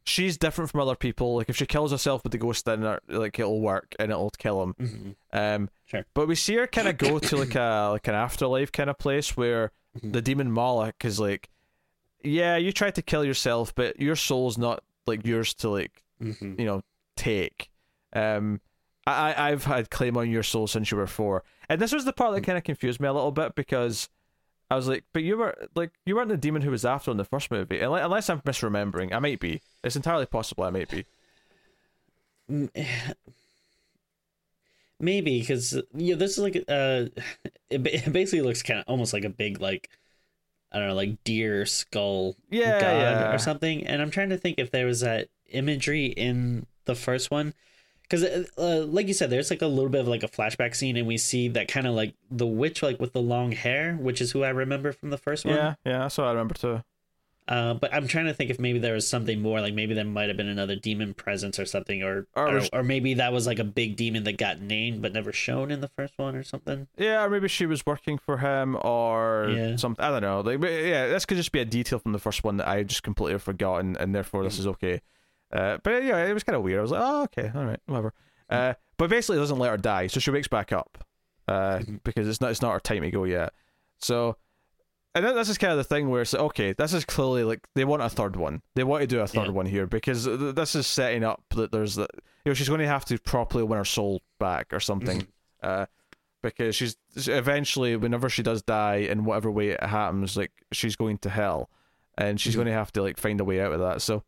she's 0.04 0.36
different 0.38 0.70
from 0.70 0.80
other 0.80 0.94
people. 0.96 1.36
Like 1.36 1.48
if 1.48 1.56
she 1.56 1.66
kills 1.66 1.90
herself 1.92 2.22
with 2.24 2.32
the 2.32 2.38
ghost 2.38 2.66
in 2.68 2.82
her, 2.82 3.00
like 3.08 3.38
it'll 3.38 3.60
work 3.60 3.94
and 3.98 4.10
it'll 4.10 4.30
kill 4.30 4.62
him. 4.62 4.74
Mhm. 4.80 5.14
Um, 5.32 5.70
Sure. 5.86 6.04
but 6.14 6.26
we 6.28 6.34
see 6.34 6.54
her 6.54 6.66
kind 6.66 6.88
of 6.88 6.96
go 6.98 7.18
to 7.18 7.36
like 7.36 7.54
a 7.54 7.88
like 7.92 8.08
an 8.08 8.14
afterlife 8.14 8.72
kind 8.72 8.88
of 8.90 8.98
place 8.98 9.36
where 9.36 9.72
the 10.02 10.22
demon 10.22 10.50
Moloch 10.50 11.04
is 11.04 11.20
like, 11.20 11.48
yeah, 12.22 12.56
you 12.56 12.72
tried 12.72 12.94
to 12.96 13.02
kill 13.02 13.24
yourself, 13.24 13.74
but 13.74 14.00
your 14.00 14.16
soul's 14.16 14.56
not 14.58 14.82
like 15.06 15.26
yours 15.26 15.52
to 15.54 15.68
like 15.68 16.02
Mhm. 16.22 16.58
you 16.58 16.64
know 16.64 16.82
take. 17.16 17.70
Um, 18.12 18.60
I 19.06 19.32
I- 19.34 19.50
I've 19.50 19.64
had 19.64 19.90
claim 19.90 20.16
on 20.16 20.30
your 20.30 20.42
soul 20.42 20.66
since 20.66 20.90
you 20.90 20.96
were 20.96 21.06
four, 21.06 21.44
and 21.68 21.80
this 21.80 21.92
was 21.92 22.04
the 22.06 22.12
part 22.12 22.34
that 22.34 22.40
kind 22.42 22.56
of 22.56 22.64
confused 22.64 23.00
me 23.00 23.08
a 23.08 23.12
little 23.12 23.32
bit 23.32 23.54
because 23.54 24.08
I 24.70 24.76
was 24.76 24.88
like, 24.88 25.04
but 25.12 25.22
you 25.22 25.36
were 25.36 25.54
like 25.74 25.90
you 26.06 26.16
weren't 26.16 26.28
the 26.30 26.36
demon 26.36 26.62
who 26.62 26.70
was 26.70 26.84
after 26.84 27.10
in 27.10 27.16
the 27.16 27.24
first 27.24 27.50
movie, 27.50 27.78
Unle- 27.78 28.04
unless 28.04 28.30
I'm 28.30 28.40
misremembering. 28.40 29.12
I 29.12 29.18
might 29.18 29.40
be. 29.40 29.60
It's 29.82 29.96
entirely 29.96 30.26
possible. 30.26 30.64
I 30.64 30.70
might 30.70 30.88
be. 30.90 31.04
Maybe 35.00 35.40
because 35.40 35.80
yeah, 35.94 36.14
this 36.14 36.32
is 36.32 36.38
like 36.38 36.56
uh, 36.56 36.60
it, 37.70 37.86
it 37.86 38.12
basically 38.12 38.42
looks 38.42 38.62
kind 38.62 38.80
of 38.80 38.84
almost 38.88 39.12
like 39.12 39.24
a 39.24 39.28
big 39.30 39.60
like 39.60 39.90
I 40.72 40.78
don't 40.78 40.88
know 40.88 40.94
like 40.94 41.22
deer 41.24 41.66
skull 41.66 42.36
Yeah, 42.50 42.80
god 42.80 42.96
yeah. 43.00 43.34
or 43.34 43.38
something. 43.38 43.86
And 43.86 44.00
I'm 44.00 44.10
trying 44.10 44.30
to 44.30 44.38
think 44.38 44.58
if 44.58 44.70
there 44.70 44.86
was 44.86 45.00
that 45.00 45.28
imagery 45.50 46.06
in 46.06 46.66
the 46.84 46.94
first 46.94 47.30
one 47.30 47.54
because 48.08 48.22
uh, 48.58 48.84
like 48.88 49.08
you 49.08 49.14
said, 49.14 49.30
there's 49.30 49.50
like 49.50 49.62
a 49.62 49.66
little 49.66 49.90
bit 49.90 50.00
of 50.02 50.08
like 50.08 50.22
a 50.22 50.28
flashback 50.28 50.74
scene, 50.74 50.96
and 50.96 51.06
we 51.06 51.16
see 51.18 51.48
that 51.48 51.68
kind 51.68 51.86
of 51.86 51.94
like 51.94 52.14
the 52.30 52.46
witch 52.46 52.82
like 52.82 53.00
with 53.00 53.12
the 53.12 53.20
long 53.22 53.52
hair, 53.52 53.94
which 53.94 54.20
is 54.20 54.32
who 54.32 54.42
I 54.44 54.50
remember 54.50 54.92
from 54.92 55.10
the 55.10 55.18
first 55.18 55.44
one. 55.44 55.54
Yeah, 55.56 55.74
yeah. 55.84 55.98
That's 56.00 56.18
what 56.18 56.26
I 56.26 56.30
remember 56.30 56.54
too. 56.54 56.82
Uh, 57.46 57.74
but 57.74 57.92
I'm 57.92 58.06
trying 58.08 58.24
to 58.24 58.32
think 58.32 58.48
if 58.50 58.58
maybe 58.58 58.78
there 58.78 58.94
was 58.94 59.06
something 59.06 59.42
more, 59.42 59.60
like 59.60 59.74
maybe 59.74 59.92
there 59.92 60.02
might 60.06 60.28
have 60.28 60.36
been 60.38 60.48
another 60.48 60.76
demon 60.76 61.12
presence 61.12 61.58
or 61.58 61.66
something, 61.66 62.02
or 62.02 62.26
Or 62.34 62.44
I 62.44 62.46
don't 62.46 62.54
was- 62.54 62.72
know, 62.72 62.78
or 62.78 62.82
maybe 62.82 63.12
that 63.14 63.34
was 63.34 63.46
like 63.46 63.58
a 63.58 63.64
big 63.64 63.96
demon 63.96 64.24
that 64.24 64.38
got 64.38 64.60
named 64.62 65.02
but 65.02 65.12
never 65.12 65.30
shown 65.30 65.70
in 65.70 65.82
the 65.82 65.88
first 65.88 66.14
one 66.16 66.36
or 66.36 66.42
something. 66.42 66.88
Yeah, 66.96 67.22
or 67.22 67.28
maybe 67.28 67.48
she 67.48 67.66
was 67.66 67.84
working 67.84 68.16
for 68.16 68.38
him 68.38 68.76
or 68.80 69.50
Yeah. 69.54 69.76
something. 69.76 70.02
I 70.02 70.08
don't 70.10 70.22
know. 70.22 70.40
Like, 70.40 70.62
yeah, 70.62 71.08
this 71.08 71.26
could 71.26 71.36
just 71.36 71.52
be 71.52 71.60
a 71.60 71.66
detail 71.66 71.98
from 71.98 72.12
the 72.12 72.18
first 72.18 72.44
one 72.44 72.56
that 72.56 72.66
I 72.66 72.82
just 72.82 73.02
completely 73.02 73.38
forgotten, 73.38 73.94
and 73.98 74.14
therefore 74.14 74.42
this 74.42 74.58
is 74.58 74.66
okay. 74.66 75.02
Uh, 75.54 75.78
but 75.84 76.02
yeah, 76.04 76.24
it 76.26 76.32
was 76.34 76.42
kind 76.42 76.56
of 76.56 76.62
weird. 76.62 76.80
I 76.80 76.82
was 76.82 76.90
like, 76.90 77.02
oh, 77.02 77.22
okay, 77.24 77.50
all 77.54 77.64
right, 77.64 77.80
whatever. 77.86 78.12
Uh, 78.50 78.74
but 78.98 79.08
basically 79.08 79.36
it 79.36 79.40
doesn't 79.40 79.58
let 79.58 79.70
her 79.70 79.76
die, 79.76 80.08
so 80.08 80.18
she 80.20 80.30
wakes 80.30 80.48
back 80.48 80.72
up 80.72 81.04
uh, 81.48 81.78
Mhm. 81.78 82.00
because 82.04 82.26
it's 82.28 82.40
not 82.40 82.50
it's 82.50 82.60
not 82.62 82.72
her 82.72 82.80
time 82.80 83.02
to 83.02 83.10
go 83.10 83.24
yet. 83.24 83.52
So, 83.98 84.36
and 85.14 85.24
this 85.24 85.48
is 85.48 85.58
kind 85.58 85.70
of 85.70 85.76
the 85.78 85.84
thing 85.84 86.10
where 86.10 86.22
it's 86.22 86.32
like, 86.32 86.42
okay, 86.42 86.72
this 86.72 86.92
is 86.92 87.04
clearly 87.04 87.44
like 87.44 87.66
they 87.74 87.84
want 87.84 88.02
a 88.02 88.08
third 88.10 88.34
one. 88.36 88.62
They 88.74 88.82
want 88.84 89.02
to 89.02 89.06
do 89.06 89.20
a 89.20 89.26
third 89.26 89.46
Yeah. 89.46 89.52
one 89.52 89.66
here 89.66 89.86
because 89.86 90.24
th- 90.24 90.54
this 90.56 90.74
is 90.74 90.86
setting 90.86 91.22
up 91.22 91.42
that 91.50 91.70
there's 91.70 91.94
that 91.94 92.10
you 92.44 92.50
know 92.50 92.54
she's 92.54 92.68
going 92.68 92.80
to 92.80 92.86
have 92.88 93.04
to 93.06 93.18
properly 93.18 93.62
win 93.62 93.78
her 93.78 93.84
soul 93.84 94.22
back 94.40 94.72
or 94.72 94.80
something. 94.80 95.26
uh, 95.62 95.86
because 96.42 96.76
she's 96.76 96.96
eventually 97.16 97.96
whenever 97.96 98.28
she 98.28 98.42
does 98.42 98.60
die 98.62 98.96
in 98.96 99.24
whatever 99.24 99.50
way 99.50 99.70
it 99.70 99.82
happens, 99.82 100.36
like 100.36 100.52
she's 100.72 100.94
going 100.96 101.16
to 101.18 101.30
hell, 101.30 101.70
and 102.18 102.38
she's 102.40 102.52
Mhm. 102.52 102.56
going 102.56 102.66
to 102.66 102.72
have 102.74 102.92
to 102.92 103.02
like 103.02 103.16
find 103.18 103.40
a 103.40 103.44
way 103.44 103.60
out 103.62 103.72
of 103.72 103.80
that. 103.80 104.02
So, 104.02 104.24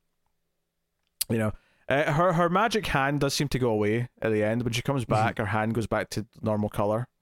you 1.30 1.38
know. 1.38 1.52
Uh, 1.88 2.12
her 2.12 2.32
her 2.32 2.48
magic 2.48 2.86
hand 2.88 3.20
does 3.20 3.32
seem 3.32 3.46
to 3.48 3.58
go 3.60 3.70
away 3.70 4.08
at 4.20 4.32
the 4.32 4.42
end. 4.42 4.62
When 4.64 4.72
she 4.72 4.82
comes 4.82 5.04
back, 5.04 5.38
her 5.38 5.46
hand 5.46 5.72
goes 5.74 5.86
back 5.86 6.10
to 6.10 6.26
normal 6.42 6.68
color. 6.68 7.06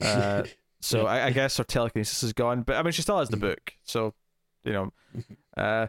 Uh, 0.00 0.44
so 0.80 1.06
I, 1.06 1.26
I 1.26 1.30
guess 1.32 1.56
her 1.56 1.64
telekinesis 1.64 2.22
is 2.22 2.32
gone, 2.32 2.62
but 2.62 2.76
I 2.76 2.84
mean 2.84 2.92
she 2.92 3.02
still 3.02 3.18
has 3.18 3.28
the 3.28 3.36
Mhm. 3.36 3.40
book. 3.40 3.72
So 3.82 4.14
you 4.62 4.72
know, 4.72 4.92
Mhm. 5.16 5.36
uh, 5.56 5.88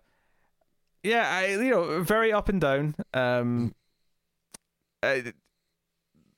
yeah, 1.04 1.30
I 1.30 1.45
you 1.50 1.70
know 1.70 2.02
very 2.02 2.34
up 2.34 2.50
and 2.50 2.60
down. 2.60 2.95
Um, 3.14 3.76
uh, 5.04 5.20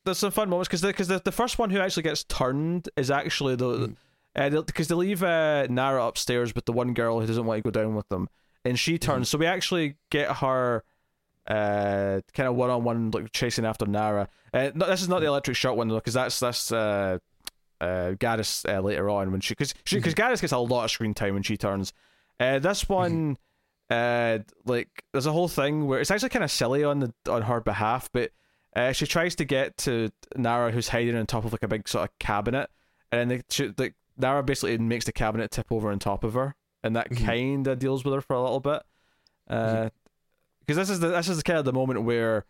there's 0.04 0.18
some 0.18 0.32
fun 0.32 0.50
moments 0.50 0.68
because 0.68 0.82
because 0.82 1.08
the, 1.08 1.22
the 1.24 1.32
first 1.32 1.58
one 1.60 1.70
who 1.70 1.80
actually 1.80 2.04
gets 2.04 2.26
turned 2.26 2.90
is 2.98 3.10
actually 3.10 3.56
the 3.56 3.96
because 4.36 4.88
they 4.90 4.96
leave 4.96 5.24
uh, 5.24 5.68
Nara 5.70 6.06
upstairs 6.06 6.54
with 6.54 6.66
the 6.66 6.74
one 6.74 6.94
girl 6.94 7.22
who 7.22 7.28
doesn't 7.28 7.46
want 7.46 7.60
to 7.64 7.64
go 7.64 7.72
down 7.72 7.96
with 7.96 8.10
them, 8.10 8.28
and 8.66 8.78
she 8.78 8.98
turns. 8.98 9.30
So 9.30 9.38
we 9.38 9.46
actually 9.46 9.96
get 10.10 10.38
her 10.38 10.84
uh 11.48 12.22
kind 12.34 12.48
of 12.48 12.56
one 12.56 12.70
on 12.70 12.84
one 12.84 13.12
like 13.12 13.32
chasing 13.32 13.66
after 13.66 13.86
Nara. 13.86 14.28
Uh, 14.54 14.72
no, 14.76 14.88
this 14.88 15.02
is 15.02 15.10
not 15.10 15.20
the 15.20 15.28
electric 15.28 15.58
shot 15.58 15.76
one 15.78 15.88
though, 15.88 15.96
because 15.96 16.14
that's 16.14 16.40
that's 16.40 16.72
uh 16.72 17.18
uh 17.80 18.12
Gadis 18.20 18.68
uh, 18.72 18.80
later 18.82 19.10
on 19.10 19.32
when 19.32 19.42
she 19.42 19.54
because 19.54 19.74
she 19.86 19.96
because 19.98 20.14
Gadis 20.14 20.40
gets 20.42 20.54
a 20.54 20.58
lot 20.60 20.84
of 20.86 20.92
screen 20.92 21.14
time 21.14 21.34
when 21.34 21.44
she 21.44 21.58
turns. 21.58 21.94
Uh, 22.40 22.60
this 22.60 22.88
one. 22.90 23.38
Uh, 23.90 24.40
like 24.64 24.88
there's 25.12 25.26
a 25.26 25.34
whole 25.34 25.50
thing 25.50 25.86
where 25.86 26.00
it's 26.00 26.10
actually 26.10 26.30
kind 26.30 26.46
of 26.46 26.50
silly 26.52 26.82
on 26.82 27.00
the 27.00 27.14
on 27.30 27.42
her 27.42 27.60
behalf, 27.60 28.10
but 28.14 28.32
uh, 28.74 28.94
she 28.94 29.06
tries 29.06 29.36
to 29.36 29.44
get 29.44 29.76
to 29.76 30.10
Nara, 30.38 30.72
who's 30.72 30.88
hiding 30.88 31.18
on 31.18 31.26
top 31.26 31.44
of 31.44 31.52
like 31.52 31.62
a 31.62 31.68
big 31.68 31.90
sort 31.90 32.10
of 32.10 32.18
cabinet, 32.18 32.70
and 33.12 33.20
then 33.30 33.40
they, 33.40 33.44
she, 33.50 33.74
like 33.78 33.96
Nara 34.18 34.44
basically 34.44 34.78
makes 34.78 35.04
the 35.04 35.12
cabinet 35.12 35.52
tip 35.52 35.70
over 35.74 35.92
on 35.92 36.00
top 36.00 36.24
of 36.24 36.36
her, 36.36 36.56
and 36.82 36.96
that 36.96 37.10
Mhm. 37.10 37.26
kind 37.26 37.68
of 37.68 37.80
deals 37.80 38.06
with 38.06 38.14
her 38.14 38.22
for 38.22 38.34
a 38.34 38.42
little 38.42 38.62
bit. 38.62 38.82
Because 40.72 40.88
this 40.88 40.94
is 40.96 41.00
the 41.02 41.10
this 41.10 41.28
is 41.28 41.38
the 41.38 41.44
kind 41.44 41.60
of 41.60 41.66
the 41.66 41.74
moment 41.74 42.04
where 42.04 42.46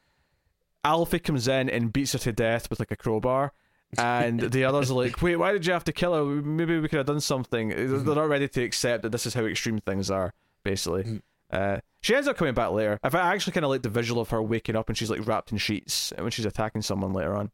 Alfie 0.83 1.19
comes 1.19 1.47
in 1.47 1.69
and 1.69 1.91
beats 1.91 2.13
her 2.13 2.19
to 2.19 2.31
death 2.31 2.69
with 2.69 2.79
like 2.79 2.91
a 2.91 2.95
crowbar. 2.95 3.53
and 3.97 4.39
the 4.39 4.63
others 4.63 4.89
are 4.91 4.93
like, 5.03 5.21
"Wait, 5.21 5.35
why 5.37 5.51
did 5.51 5.65
you 5.65 5.73
have 5.73 5.83
to 5.85 5.91
kill 5.91 6.13
her? 6.13 6.23
Maybe 6.23 6.79
we 6.79 6.87
could 6.87 6.97
have 6.97 7.05
done 7.07 7.19
something." 7.19 7.69
They're 7.69 8.15
not 8.15 8.29
ready 8.29 8.47
to 8.47 8.63
accept 8.63 9.03
that 9.03 9.11
this 9.11 9.25
is 9.25 9.33
how 9.33 9.45
extreme 9.45 9.79
things 9.79 10.09
are. 10.11 10.33
Basically, 10.63 11.03
Mhm. 11.03 11.21
uh, 11.51 11.81
she 12.01 12.13
ends 12.15 12.27
up 12.27 12.37
coming 12.37 12.53
back 12.53 12.71
later. 12.71 12.99
I 13.03 13.07
I 13.09 13.33
actually 13.33 13.53
kind 13.53 13.65
of 13.65 13.71
like 13.71 13.81
the 13.81 13.89
visual 13.89 14.21
of 14.21 14.29
her 14.29 14.41
waking 14.41 14.75
up 14.75 14.87
and 14.89 14.97
she's 14.97 15.09
like 15.09 15.25
wrapped 15.27 15.51
in 15.51 15.57
sheets 15.57 16.13
when 16.17 16.29
she's 16.31 16.45
attacking 16.45 16.83
someone 16.83 17.11
later 17.13 17.35
on. 17.35 17.49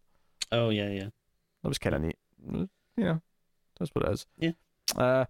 Oh 0.51 0.69
yeah, 0.69 0.89
yeah. 0.89 1.09
That 1.63 1.69
was 1.69 1.77
kind 1.77 1.95
of 1.95 2.01
neat. 2.01 2.17
Mm, 2.45 2.69
You 2.97 3.03
know, 3.03 3.21
that's 3.79 3.91
what 3.95 4.05
it 4.05 4.11
is. 4.11 4.25
Yeah. 4.37 4.51
Uh, 4.95 5.25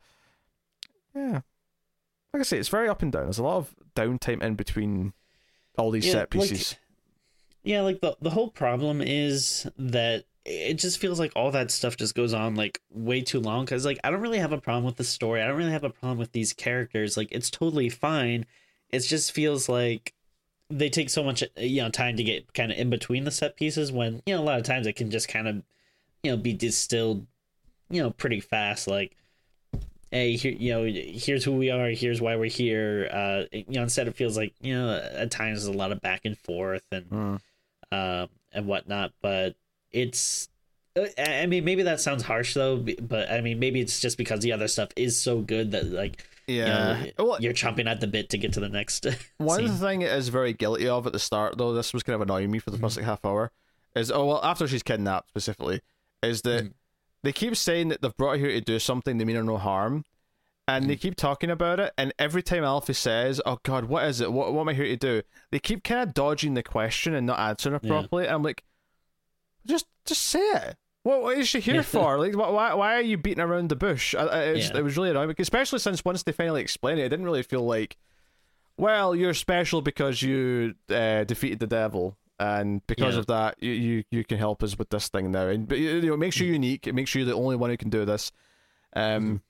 yeah. 1.15 1.41
Like 2.33 2.41
I 2.41 2.43
say, 2.43 2.57
it's 2.57 2.69
very 2.69 2.89
up 2.89 3.01
and 3.01 3.11
down. 3.11 3.23
There's 3.23 3.39
a 3.39 3.43
lot 3.43 3.57
of 3.57 3.75
downtime 3.95 4.43
in 4.43 4.55
between 4.55 5.13
all 5.77 5.91
these 5.91 6.05
Yeah, 6.05 6.11
set 6.13 6.35
like- 6.35 6.49
pieces. 6.49 6.75
Yeah, 7.63 7.81
like 7.81 7.99
the 8.01 8.15
the 8.21 8.29
whole 8.29 8.49
problem 8.49 9.01
is 9.01 9.67
that 9.77 10.25
it 10.45 10.75
just 10.75 10.99
feels 10.99 11.19
like 11.19 11.33
all 11.35 11.51
that 11.51 11.69
stuff 11.71 11.97
just 11.97 12.15
goes 12.15 12.33
on 12.33 12.55
like 12.55 12.79
way 12.89 13.19
too 13.21 13.41
long 13.41 13.65
cuz 13.65 13.83
like 13.83 13.99
I 14.05 14.09
don't 14.11 14.21
really 14.21 14.37
have 14.39 14.53
a 14.53 14.61
problem 14.61 14.85
with 14.85 14.95
the 14.95 15.03
story. 15.03 15.41
I 15.41 15.47
don't 15.47 15.57
really 15.57 15.71
have 15.71 15.83
a 15.83 15.89
problem 15.89 16.17
with 16.17 16.31
these 16.31 16.53
characters. 16.53 17.17
Like 17.17 17.27
it's 17.31 17.49
totally 17.49 17.89
fine. 17.89 18.45
It 18.89 18.99
just 18.99 19.33
feels 19.33 19.67
like 19.67 20.13
they 20.69 20.89
take 20.89 21.09
so 21.09 21.23
much 21.23 21.43
uh, 21.43 21.47
you 21.57 21.81
know 21.81 21.89
time 21.89 22.15
to 22.15 22.23
get 22.23 22.53
kind 22.53 22.71
of 22.71 22.77
in 22.77 22.89
between 22.89 23.25
the 23.25 23.31
set 23.31 23.57
pieces 23.57 23.91
when 23.91 24.21
you 24.25 24.33
know 24.35 24.41
a 24.41 24.45
lot 24.45 24.59
of 24.59 24.65
times 24.65 24.87
it 24.87 24.93
can 24.93 25.11
just 25.11 25.27
kind 25.27 25.47
of 25.49 25.55
you 26.23 26.31
know 26.31 26.37
be 26.37 26.53
distilled 26.53 27.25
you 27.89 28.01
know 28.01 28.11
pretty 28.11 28.39
fast 28.39 28.87
like 28.87 29.15
hey 30.11 30.35
here 30.35 30.51
you 30.53 30.71
know 30.73 30.83
here's 30.85 31.43
who 31.43 31.51
we 31.51 31.69
are 31.69 31.89
here's 31.89 32.21
why 32.21 32.35
we're 32.35 32.49
here 32.49 33.09
uh 33.11 33.43
you 33.51 33.65
know 33.67 33.83
instead 33.83 34.07
it 34.07 34.15
feels 34.15 34.37
like 34.37 34.53
you 34.61 34.73
know 34.73 34.95
at 35.13 35.29
times 35.31 35.63
there's 35.63 35.75
a 35.75 35.77
lot 35.77 35.91
of 35.91 35.99
back 36.01 36.21
and 36.25 36.37
forth 36.37 36.83
and 36.91 37.05
Mm. 37.09 37.39
um, 37.91 38.29
and 38.53 38.65
whatnot. 38.67 39.11
But 39.21 39.55
it's, 39.91 40.49
uh, 40.97 41.05
I 41.17 41.45
mean, 41.45 41.63
maybe 41.65 41.83
that 41.83 41.99
sounds 42.01 42.23
harsh 42.23 42.53
though. 42.53 42.77
But 42.77 43.29
I 43.31 43.41
mean, 43.41 43.59
maybe 43.59 43.79
it's 43.81 43.99
just 43.99 44.17
because 44.17 44.39
the 44.41 44.51
other 44.53 44.67
stuff 44.67 44.89
is 44.95 45.17
so 45.17 45.39
good 45.41 45.71
that 45.71 45.85
like 45.91 46.23
Yeah. 46.47 47.03
you 47.03 47.11
know, 47.19 47.37
you're 47.39 47.53
chomping 47.53 47.87
at 47.87 47.99
the 48.01 48.07
bit 48.07 48.29
to 48.31 48.37
get 48.37 48.53
to 48.53 48.59
the 48.59 48.69
next. 48.69 49.05
One 49.37 49.59
scene. 49.67 49.75
thing 49.75 50.01
it 50.01 50.11
is 50.11 50.29
very 50.29 50.53
guilty 50.53 50.87
of 50.87 51.05
at 51.05 51.13
the 51.13 51.19
start, 51.19 51.57
though, 51.57 51.73
this 51.73 51.93
was 51.93 52.03
kind 52.03 52.15
of 52.15 52.21
annoying 52.21 52.49
me 52.51 52.59
for 52.59 52.71
the 52.71 52.77
first 52.77 52.95
like 52.97 53.05
half 53.05 53.23
hour, 53.25 53.51
is 53.95 54.09
oh 54.11 54.25
well, 54.25 54.39
after 54.43 54.67
she's 54.67 54.83
kidnapped 54.83 55.29
specifically, 55.29 55.81
is 56.23 56.41
that 56.43 56.65
Mhm. 56.65 56.71
They 57.23 57.31
keep 57.31 57.55
saying 57.55 57.89
that 57.89 58.01
they've 58.01 58.15
brought 58.17 58.39
her 58.39 58.45
here 58.47 58.51
to 58.59 58.61
do 58.61 58.79
something 58.79 59.17
they 59.17 59.25
mean 59.25 59.35
her 59.35 59.43
no 59.43 59.57
harm, 59.57 60.03
and 60.67 60.89
they 60.89 60.95
keep 60.95 61.15
talking 61.15 61.49
about 61.49 61.79
it, 61.79 61.93
and 61.97 62.13
every 62.19 62.43
time 62.43 62.63
Alfie 62.63 62.93
says, 62.93 63.41
"Oh 63.45 63.59
God, 63.63 63.85
what 63.85 64.03
is 64.05 64.21
it? 64.21 64.31
What 64.31 64.53
what 64.53 64.61
am 64.61 64.69
I 64.69 64.73
here 64.73 64.85
to 64.85 64.97
do?" 64.97 65.21
They 65.51 65.59
keep 65.59 65.83
kind 65.83 66.01
of 66.07 66.13
dodging 66.13 66.53
the 66.53 66.63
question 66.63 67.13
and 67.13 67.25
not 67.25 67.39
answering 67.39 67.75
it 67.75 67.83
Yeah. 67.83 67.89
properly. 67.89 68.25
And 68.25 68.35
I'm 68.35 68.43
like, 68.43 68.63
just 69.65 69.85
just 70.05 70.23
say 70.23 70.39
it. 70.39 70.75
What, 71.03 71.21
what 71.21 71.37
is 71.37 71.47
she 71.47 71.61
here 71.61 71.83
for? 71.83 72.17
Like, 72.19 72.35
why 72.35 72.73
why 72.73 72.95
are 72.95 73.01
you 73.01 73.17
beating 73.17 73.41
around 73.43 73.69
the 73.69 73.77
bush? 73.77 74.13
I, 74.13 74.23
I, 74.25 74.39
it's, 74.43 74.69
Yeah. 74.69 74.77
It 74.79 74.83
was 74.83 74.97
really 74.97 75.09
annoying, 75.11 75.33
especially 75.39 75.79
since 75.79 76.03
once 76.03 76.23
they 76.23 76.33
finally 76.33 76.61
explained 76.61 76.99
it, 76.99 77.03
it 77.05 77.09
didn't 77.09 77.25
really 77.25 77.43
feel 77.43 77.63
like 77.65 77.97
well, 78.79 79.15
you're 79.15 79.33
special 79.33 79.81
because 79.81 80.21
you 80.21 80.75
uh, 80.89 81.23
defeated 81.23 81.57
the 81.59 81.65
devil, 81.65 82.15
and 82.39 82.85
because 82.87 83.15
Yeah. 83.15 83.19
of 83.19 83.25
that, 83.27 83.55
you, 83.61 83.71
you 83.71 84.03
you 84.11 84.23
can 84.23 84.37
help 84.37 84.61
us 84.63 84.77
with 84.77 84.89
this 84.89 85.09
thing 85.09 85.31
now. 85.31 85.47
And 85.47 85.67
but 85.67 85.77
you 85.79 86.01
know, 86.01 86.13
it 86.13 86.17
makes 86.17 86.39
you 86.39 86.47
unique. 86.51 86.87
It 86.87 86.93
makes 86.93 87.13
you 87.15 87.25
the 87.25 87.33
only 87.33 87.55
one 87.55 87.69
who 87.69 87.77
can 87.77 87.89
do 87.89 88.05
this. 88.05 88.31
Um, 88.95 89.41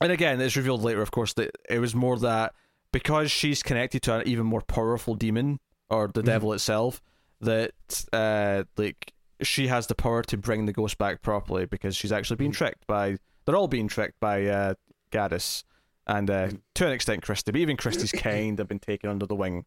and 0.00 0.12
again, 0.12 0.40
it's 0.40 0.56
revealed 0.56 0.82
later, 0.82 1.02
of 1.02 1.10
course, 1.10 1.32
that 1.34 1.56
it 1.68 1.78
was 1.78 1.94
more 1.94 2.18
that 2.18 2.54
because 2.92 3.30
she's 3.30 3.62
connected 3.62 4.02
to 4.02 4.14
an 4.16 4.28
even 4.28 4.46
more 4.46 4.60
powerful 4.62 5.14
demon 5.14 5.58
or 5.90 6.08
the 6.08 6.22
Mhm. 6.22 6.26
devil 6.26 6.52
itself, 6.52 7.00
that 7.40 7.72
uh, 8.12 8.64
like 8.76 9.12
she 9.42 9.66
has 9.68 9.86
the 9.86 9.94
power 9.94 10.22
to 10.22 10.36
bring 10.36 10.66
the 10.66 10.72
ghost 10.72 10.98
back 10.98 11.22
properly 11.22 11.66
because 11.66 11.94
she's 11.96 12.12
actually 12.12 12.36
being 12.36 12.52
Mhm. 12.52 12.56
tricked 12.56 12.86
by. 12.86 13.16
They're 13.44 13.56
all 13.56 13.68
being 13.68 13.88
tricked 13.88 14.18
by 14.20 14.46
uh, 14.46 14.74
Gadis 15.12 15.62
and 16.06 16.30
uh, 16.30 16.48
Mhm. 16.48 16.60
to 16.74 16.86
an 16.86 16.92
extent 16.92 17.22
Christy, 17.22 17.52
but 17.52 17.60
even 17.60 17.76
Christy's 17.76 18.12
kind 18.12 18.58
have 18.58 18.68
been 18.68 18.78
taken 18.78 19.08
under 19.10 19.26
the 19.26 19.34
wing 19.36 19.64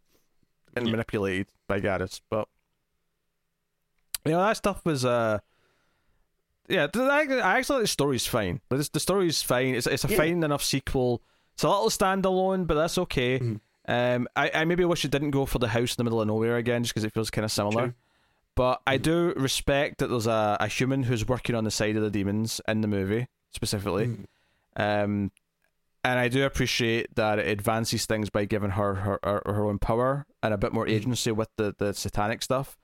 and 0.76 0.86
Yeah. 0.86 0.92
manipulated 0.92 1.48
by 1.68 1.80
Gadis. 1.80 2.22
But 2.30 2.48
you 4.26 4.32
know 4.32 4.40
that 4.42 4.58
stuff 4.58 4.84
was 4.86 5.06
uh 5.06 5.40
yeah, 6.68 6.88
I, 6.94 7.58
actually 7.58 7.78
think 7.78 7.82
the 7.82 7.88
story's 7.88 8.28
fine. 8.28 8.62
The, 8.70 8.88
the 8.94 9.00
story's 9.00 9.42
fine. 9.42 9.74
It's 9.74 9.88
it's 9.88 10.06
a 10.06 10.10
Yeah. 10.10 10.18
fine 10.18 10.44
enough 10.44 10.64
sequel. 10.64 11.22
It's 11.56 11.64
a 11.64 11.68
little 11.70 11.90
standalone, 11.90 12.68
but 12.68 12.76
that's 12.76 12.98
okay. 13.00 13.40
Mhm. 13.40 13.60
Um, 13.88 14.28
I, 14.36 14.52
I 14.54 14.66
maybe 14.66 14.86
wish 14.86 15.04
it 15.04 15.10
didn't 15.10 15.32
go 15.32 15.48
for 15.48 15.58
the 15.58 15.70
house 15.70 15.94
in 15.94 15.96
the 15.98 16.04
middle 16.04 16.22
of 16.22 16.28
nowhere 16.28 16.58
again, 16.58 16.84
just 16.84 16.94
because 16.94 17.04
it 17.06 17.12
feels 17.14 17.32
kind 17.32 17.44
of 17.44 17.52
similar. 17.52 17.86
Sure. 17.88 17.96
But 18.54 18.82
I 18.86 19.00
Mhm. 19.00 19.02
do 19.02 19.34
respect 19.36 19.98
that 19.98 20.08
there's 20.10 20.28
a, 20.28 20.58
a 20.60 20.68
human 20.68 21.04
who's 21.04 21.28
working 21.28 21.56
on 21.56 21.64
the 21.64 21.72
side 21.72 21.96
of 21.96 22.04
the 22.04 22.12
demons 22.12 22.62
in 22.68 22.82
the 22.82 22.88
movie 22.88 23.28
specifically. 23.52 24.06
Mm. 24.78 25.04
Um, 25.04 25.32
and 26.04 26.18
I 26.20 26.28
do 26.30 26.46
appreciate 26.46 27.16
that 27.16 27.40
it 27.40 27.48
advances 27.48 28.06
things 28.06 28.30
by 28.30 28.46
giving 28.46 28.72
her 28.72 28.96
her, 28.96 29.20
her, 29.24 29.42
her 29.46 29.66
own 29.66 29.80
power 29.80 30.26
and 30.42 30.54
a 30.54 30.58
bit 30.58 30.72
more 30.74 30.86
Mhm. 30.86 30.92
agency 30.92 31.32
with 31.32 31.50
the, 31.58 31.76
the 31.78 31.94
satanic 31.94 32.42
stuff. 32.42 32.78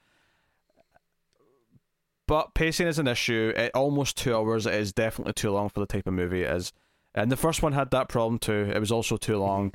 But 2.28 2.56
pacing 2.56 2.88
is 2.88 2.98
an 3.00 3.08
issue. 3.08 3.54
At 3.56 3.72
almost 3.76 4.18
two 4.18 4.36
hours, 4.36 4.66
it 4.66 4.74
is 4.74 4.92
definitely 4.92 5.34
too 5.34 5.52
long 5.52 5.70
for 5.70 5.80
the 5.80 5.86
type 5.86 6.08
of 6.08 6.14
movie 6.14 6.42
it 6.44 6.52
is. 6.52 6.74
And 7.14 7.32
the 7.32 7.38
first 7.38 7.62
one 7.62 7.74
had 7.74 7.92
that 7.92 8.10
problem 8.10 8.40
too. 8.40 8.72
It 8.74 8.80
was 8.80 8.92
also 8.92 9.16
too 9.18 9.38
long. 9.38 9.74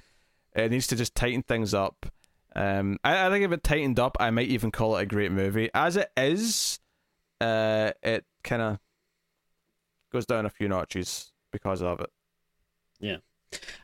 It 0.55 0.71
needs 0.71 0.87
to 0.89 0.97
just 0.97 1.15
tighten 1.15 1.43
things 1.43 1.73
up. 1.73 2.07
Um, 2.57 2.99
I, 3.05 3.27
I 3.27 3.31
think 3.31 3.45
if 3.45 3.53
it 3.53 3.63
tightened 3.63 4.01
up, 4.01 4.17
I 4.19 4.31
might 4.31 4.49
even 4.49 4.73
call 4.73 4.97
it 4.97 5.03
a 5.03 5.07
great 5.07 5.31
movie. 5.31 5.71
As 5.73 5.97
it 5.97 6.11
is, 6.17 6.81
uh, 7.41 7.93
it 8.03 8.25
kind 8.43 8.61
of 8.63 8.79
goes 10.13 10.27
down 10.27 10.45
a 10.45 10.51
few 10.51 10.69
notches 10.69 11.33
because 11.53 11.81
of 11.83 12.01
it. 12.01 12.11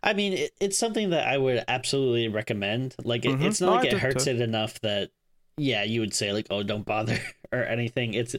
I 0.03 0.13
mean, 0.15 0.33
it, 0.35 0.53
it's 0.61 0.79
something 0.79 1.11
that 1.11 1.27
I 1.27 1.39
would 1.39 1.65
absolutely 1.69 2.29
recommend. 2.29 2.95
Like, 3.03 3.25
it, 3.25 3.39
Mhm. 3.39 3.45
it's 3.47 3.61
not 3.61 3.71
I 3.73 3.77
like 3.77 3.91
do 3.91 3.97
it 3.97 4.01
hurts 4.03 4.25
too. 4.25 4.31
it 4.31 4.41
enough 4.41 4.81
that, 4.81 5.11
yeah, 5.57 5.83
you 5.83 6.01
would 6.01 6.15
say 6.15 6.33
like, 6.33 6.47
oh, 6.51 6.63
don't 6.63 6.85
bother 6.85 7.19
or 7.53 7.63
anything. 7.65 8.15
It's, 8.15 8.37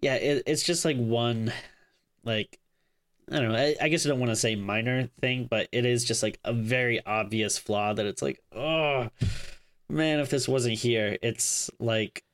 yeah, 0.00 0.14
it, 0.14 0.42
it's 0.46 0.62
just 0.62 0.84
like 0.84 0.96
one, 0.96 1.52
like, 2.24 2.58
I 3.30 3.40
don't 3.40 3.52
know. 3.52 3.58
I, 3.58 3.76
I 3.80 3.88
guess 3.88 4.04
I 4.04 4.08
don't 4.08 4.18
want 4.20 4.30
to 4.30 4.36
say 4.36 4.54
minor 4.56 5.08
thing, 5.20 5.46
but 5.50 5.68
it 5.72 5.84
is 5.86 6.04
just 6.04 6.22
like 6.22 6.38
a 6.44 6.52
very 6.52 7.04
obvious 7.06 7.58
flaw 7.58 7.92
that 7.94 8.06
it's 8.06 8.22
like, 8.22 8.40
oh, 8.54 9.08
man, 9.88 10.20
if 10.20 10.30
this 10.30 10.48
wasn't 10.48 10.78
here, 10.78 11.18
it's 11.22 11.70
like, 11.78 12.24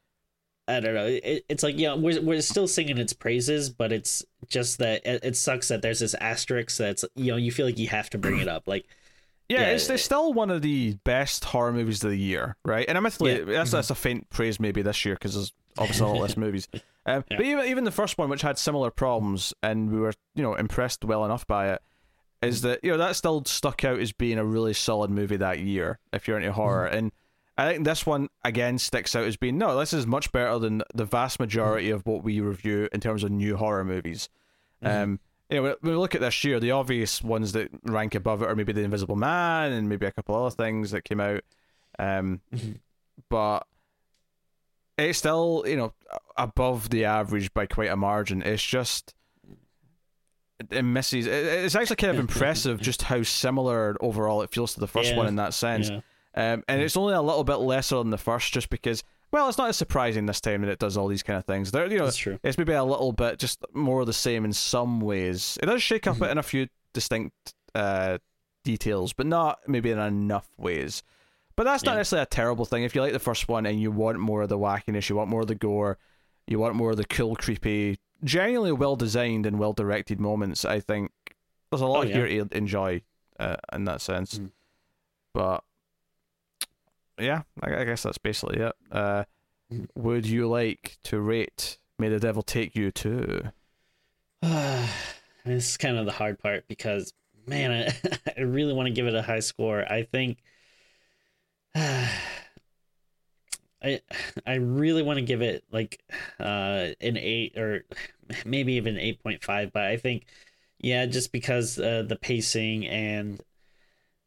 I 0.69 0.81
don't 0.81 0.95
know. 0.95 1.07
It, 1.07 1.45
it's 1.49 1.63
like 1.63 1.79
yeah, 1.79 1.95
we're 1.95 2.21
we're 2.21 2.43
still 2.43 2.69
singing 2.69 2.99
its 2.99 3.13
praises, 3.13 3.71
but 3.71 3.91
it's 3.93 4.25
just 4.49 4.79
that 4.79 5.05
it, 5.07 5.25
it 5.25 5.37
sucks 5.37 5.69
that 5.69 5.83
there's 5.83 6.01
this 6.01 6.15
asterisk 6.15 6.77
that's 6.77 7.05
you 7.17 7.33
know 7.33 7.37
you 7.37 7.51
feel 7.51 7.67
like 7.67 7.79
you 7.79 7.89
have 7.89 8.11
to 8.11 8.19
bring 8.19 8.39
it 8.39 8.49
up. 8.49 8.69
Like 8.69 8.85
Yeah, 9.49 9.61
Yeah. 9.63 9.67
it's, 9.71 9.89
it's 9.89 10.03
still 10.05 10.33
one 10.33 10.51
of 10.51 10.63
the 10.63 10.95
best 11.05 11.45
horror 11.47 11.73
movies 11.73 12.05
of 12.05 12.11
the 12.11 12.17
year, 12.19 12.57
right? 12.65 12.85
And 12.87 12.97
admittedly, 12.99 13.39
Yeah. 13.39 13.45
that's 13.45 13.71
that's 13.71 13.91
a 13.91 13.95
faint 13.95 14.29
praise 14.31 14.61
maybe 14.61 14.83
this 14.83 15.05
year 15.05 15.15
because 15.15 15.35
there's 15.35 15.53
obviously 15.79 16.07
a 16.07 16.11
lot 16.11 16.21
less 16.21 16.37
movies. 16.47 16.69
Um, 17.07 17.25
Yeah. 17.31 17.37
But 17.39 17.47
even 17.47 17.65
even 17.67 17.85
the 17.85 17.91
first 17.91 18.19
one, 18.19 18.29
which 18.29 18.43
had 18.43 18.59
similar 18.59 18.91
problems, 18.91 19.55
and 19.63 19.91
we 19.91 19.99
were 19.99 20.13
you 20.35 20.43
know 20.43 20.55
impressed 20.55 21.05
well 21.05 21.25
enough 21.25 21.47
by 21.47 21.73
it, 21.73 21.81
is 22.43 22.61
that 22.63 22.81
you 22.85 22.91
know 22.93 22.99
that 22.99 23.17
still 23.17 23.43
stuck 23.47 23.85
out 23.85 23.99
as 24.01 24.13
being 24.13 24.39
a 24.39 24.45
really 24.45 24.75
solid 24.75 25.11
movie 25.11 25.37
that 25.39 25.61
year 25.61 25.99
if 26.13 26.29
you're 26.29 26.37
into 26.39 26.53
horror. 26.53 26.87
And 26.87 27.11
I 27.59 27.73
think 27.73 27.85
this 27.85 28.07
one 28.07 28.29
again 28.45 28.79
sticks 28.79 29.15
out 29.17 29.25
as 29.27 29.37
being 29.37 29.59
no, 29.59 29.77
this 29.79 29.93
is 29.93 30.07
much 30.07 30.31
better 30.33 30.59
than 30.61 30.83
the 30.95 31.05
vast 31.05 31.41
majority 31.41 31.91
of 31.91 32.07
what 32.07 32.23
we 32.23 32.41
review 32.41 32.89
in 32.93 33.01
terms 33.01 33.25
of 33.25 33.31
new 33.33 33.57
horror 33.57 33.85
movies. 33.85 34.29
Um, 34.81 35.19
you 35.51 35.57
know, 35.57 35.63
when 35.81 35.93
we 35.93 35.99
look 35.99 36.15
at 36.15 36.21
this 36.21 36.45
year, 36.45 36.61
the 36.61 36.71
obvious 36.71 37.21
ones 37.23 37.53
that 37.53 37.69
rank 37.83 38.15
above 38.15 38.43
it 38.43 38.49
are 38.49 38.55
maybe 38.55 38.73
The 38.73 38.83
Invisible 38.85 39.17
Man 39.17 39.73
and 39.73 39.89
maybe 39.89 40.07
a 40.07 40.13
couple 40.13 40.37
other 40.37 40.55
things 40.55 40.93
that 40.93 41.03
came 41.03 41.21
out. 41.21 41.41
Um, 41.99 42.41
but 43.29 43.67
it's 44.97 45.19
still, 45.19 45.65
you 45.67 45.77
know, 45.77 45.95
above 46.37 46.91
the 46.91 47.07
average 47.07 47.53
by 47.55 47.67
quite 47.67 47.91
a 47.91 47.97
margin. 47.97 48.41
It's 48.43 48.63
just 48.63 49.15
it 50.71 50.83
misses. 50.85 51.27
It's 51.27 51.75
actually 51.75 51.97
kind 51.97 52.13
of 52.13 52.19
impressive 52.21 52.81
just 52.81 53.03
how 53.03 53.23
similar 53.25 53.97
overall 54.01 54.43
it 54.43 54.51
feels 54.51 54.75
to 54.75 54.81
the 54.81 54.87
first 54.89 55.11
Yeah. 55.11 55.17
one 55.17 55.27
in 55.27 55.37
that 55.37 55.55
sense. 55.55 55.89
yeah. 55.91 56.01
Um, 56.35 56.63
and 56.69 56.81
it's 56.83 56.97
only 56.97 57.15
a 57.15 57.23
little 57.23 57.45
bit 57.45 57.57
lesser 57.57 57.97
than 57.97 58.11
the 58.11 58.19
first, 58.19 58.53
just 58.53 58.71
because. 58.71 59.03
Well, 59.31 59.47
it's 59.49 59.59
not 59.59 59.69
as 59.69 59.77
surprising 59.77 60.25
this 60.25 60.41
time 60.41 60.63
that 60.63 60.71
it 60.71 60.79
does 60.79 60.97
all 60.97 61.07
these 61.07 61.23
kind 61.23 61.39
of 61.39 61.45
things. 61.45 61.71
There, 61.71 61.87
you 61.87 61.99
know, 61.99 62.05
That's 62.07 62.17
true. 62.17 62.39
it's 62.43 62.57
maybe 62.57 62.73
a 62.73 62.83
little 62.83 63.13
bit 63.13 63.39
just 63.39 63.63
more 63.75 64.01
of 64.01 64.07
the 64.07 64.13
same 64.15 64.45
in 64.47 64.55
some 64.55 65.01
ways. 65.01 65.59
It 65.63 65.67
does 65.67 65.83
shake 65.83 66.07
up 66.07 66.23
it 66.23 66.31
in 66.31 66.39
a 66.39 66.43
few 66.43 66.69
distinct 66.95 67.35
uh, 67.75 68.17
details, 68.65 69.13
but 69.13 69.27
not 69.27 69.59
maybe 69.67 69.91
in 69.91 69.99
enough 69.99 70.49
ways. 70.57 71.03
But 71.57 71.65
that's 71.65 71.85
not 71.85 71.93
Yeah. 71.93 71.99
necessarily 71.99 72.23
a 72.23 72.27
terrible 72.27 72.65
thing. 72.65 72.85
If 72.85 72.95
you 72.95 73.03
like 73.03 73.13
the 73.13 73.19
first 73.19 73.49
one 73.49 73.67
and 73.67 73.79
you 73.79 73.91
want 73.91 74.19
more 74.19 74.41
of 74.41 74.49
the 74.49 74.57
wackiness, 74.59 75.11
you 75.11 75.17
want 75.17 75.29
more 75.29 75.43
of 75.43 75.49
the 75.49 75.55
gore, 75.55 75.99
you 76.47 76.59
want 76.59 76.77
more 76.77 76.93
of 76.93 76.97
the 76.97 77.05
cool, 77.05 77.37
creepy, 77.37 77.99
genuinely 78.25 78.73
well 78.73 78.97
designed 78.97 79.45
and 79.45 79.59
well 79.59 79.75
directed 79.75 80.21
moments, 80.21 80.65
I 80.65 80.81
think 80.81 81.11
there's 81.71 81.83
a 81.83 81.87
lot 81.87 82.07
Oh, 82.07 82.09
yeah. 82.09 82.25
here 82.27 82.45
to 82.47 82.57
enjoy 82.57 83.03
uh, 83.39 83.57
in 83.75 83.85
that 83.85 84.01
sense. 84.01 84.39
Mm. 84.39 84.53
But 85.35 85.65
yeah, 87.19 87.43
I, 87.63 87.83
I 87.83 87.85
guess 87.85 88.03
that's 88.03 88.19
basically 88.19 88.61
it. 88.61 88.73
Uh, 88.91 89.25
would 89.95 90.27
you 90.27 90.49
like 90.49 90.99
to 91.05 91.21
rate 91.21 91.79
May 91.99 92.09
the 92.09 92.21
Devil 92.21 92.43
Take 92.43 92.75
You 92.75 92.91
Too? 92.91 93.43
this 94.43 94.91
is 95.45 95.77
kind 95.77 95.99
of 95.99 96.07
the 96.07 96.13
hard 96.13 96.39
part 96.39 96.67
because 96.69 97.13
man, 97.47 97.73
I, 97.73 98.19
I 98.37 98.41
really 98.43 98.73
want 98.73 98.87
to 98.87 98.93
give 98.93 99.07
it 99.07 99.15
a 99.15 99.23
high 99.23 99.41
score. 99.41 99.85
I 99.91 100.05
think 100.05 100.39
I 101.75 102.11
I 104.47 104.55
really 104.55 105.03
want 105.03 105.19
to 105.19 105.25
give 105.25 105.43
it 105.43 105.65
like 105.71 106.03
uh 106.41 106.89
an 107.01 107.17
8 107.17 107.59
or 107.59 107.85
maybe 108.45 108.75
even 108.75 108.97
8.5, 108.97 109.73
but 109.73 109.85
I 109.85 109.97
think 109.97 110.27
yeah, 110.81 111.07
just 111.07 111.33
because 111.33 111.79
uh, 111.79 112.05
the 112.07 112.17
pacing 112.17 112.87
and 112.87 113.41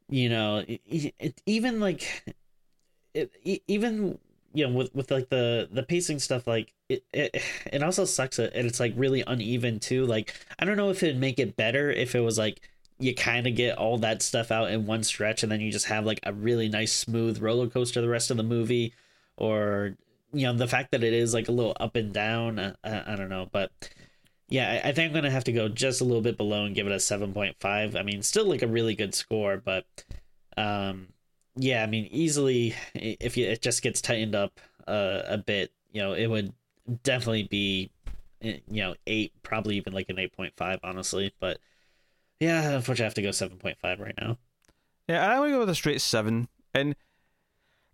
you 0.10 0.28
know, 0.28 0.66
it, 0.68 1.14
it, 1.20 1.42
even 1.46 1.80
like 1.80 2.26
it, 3.14 3.32
even 3.68 4.18
you 4.54 4.68
know 4.68 4.74
with 4.74 4.94
with 4.94 5.12
like 5.12 5.30
the 5.30 5.70
the 5.72 5.84
pacing 5.84 6.20
stuff 6.20 6.48
like 6.48 6.74
it 6.90 7.04
it, 7.14 7.42
it 7.72 7.84
also 7.84 8.06
sucks 8.06 8.40
and 8.40 8.52
it's 8.54 8.80
like 8.80 8.94
really 8.96 9.24
uneven 9.28 9.80
too 9.80 10.06
like 10.06 10.34
i 10.60 10.66
don't 10.66 10.78
know 10.78 10.90
if 10.90 11.04
it'd 11.04 11.18
make 11.18 11.40
it 11.40 11.56
better 11.56 11.92
if 11.92 12.16
it 12.16 12.22
was 12.22 12.38
like 12.38 12.62
you 13.00 13.16
kind 13.16 13.48
of 13.48 13.56
get 13.56 13.78
all 13.78 13.98
that 13.98 14.22
stuff 14.22 14.52
out 14.52 14.70
in 14.70 14.86
one 14.86 15.04
stretch 15.04 15.42
and 15.42 15.52
then 15.52 15.60
you 15.60 15.72
just 15.72 15.88
have 15.88 16.06
like 16.06 16.20
a 16.24 16.34
really 16.34 16.70
nice 16.70 16.94
smooth 16.94 17.42
roller 17.42 17.68
coaster 17.68 18.02
the 18.02 18.10
rest 18.10 18.30
of 18.30 18.38
the 18.38 18.44
movie 18.44 18.94
or 19.38 19.96
you 20.34 20.46
know 20.46 20.54
the 20.54 20.68
fact 20.68 20.92
that 20.92 21.04
it 21.04 21.14
is 21.14 21.34
like 21.34 21.48
a 21.48 21.52
little 21.52 21.76
up 21.80 21.96
and 21.96 22.14
down 22.14 22.60
uh, 22.60 22.76
i, 22.84 23.14
I 23.14 23.16
don't 23.16 23.30
know 23.30 23.50
but 23.52 23.72
yeah 24.50 24.82
I, 24.84 24.90
I 24.90 24.92
think 24.92 25.10
i'm 25.10 25.16
gonna 25.16 25.32
have 25.32 25.46
to 25.46 25.52
go 25.52 25.68
just 25.68 26.02
a 26.02 26.06
little 26.06 26.22
bit 26.22 26.38
below 26.38 26.66
and 26.66 26.76
give 26.76 26.86
it 26.86 26.94
a 26.94 26.98
7.5 26.98 27.96
i 27.96 28.04
mean 28.04 28.22
still 28.22 28.46
like 28.46 28.62
a 28.62 28.68
really 28.68 28.96
good 28.96 29.16
score 29.16 29.58
but 29.58 29.86
um 30.58 31.08
yeah 31.62 31.84
i 31.84 31.86
mean 31.86 32.08
easily 32.12 32.74
if 32.96 33.38
it 33.38 33.62
just 33.62 33.82
gets 33.84 34.02
tightened 34.02 34.34
up 34.36 34.60
uh, 34.88 35.22
a 35.28 35.38
bit 35.38 35.72
you 35.92 36.02
know 36.02 36.14
it 36.14 36.26
would 36.28 36.52
definitely 37.04 37.44
be 37.44 37.92
eh, 38.42 38.58
you 38.68 38.82
know 38.82 38.96
eight 39.06 39.32
probably 39.44 39.78
even 39.78 39.94
like 39.94 40.10
an 40.10 40.16
8.5 40.18 40.80
honestly 40.84 41.32
but 41.40 41.60
yeah 42.40 42.72
unfortunately 42.72 43.04
i 43.04 43.06
have 43.06 43.14
to 43.14 43.22
go 43.22 43.70
7.5 43.70 44.00
right 44.00 44.16
now 44.20 44.38
Yeah, 45.08 45.26
I 45.28 45.40
want 45.40 45.50
to 45.50 45.54
go 45.54 45.60
with 45.60 45.70
a 45.70 45.76
straight 45.76 46.02
seven, 46.02 46.48
and 46.74 46.96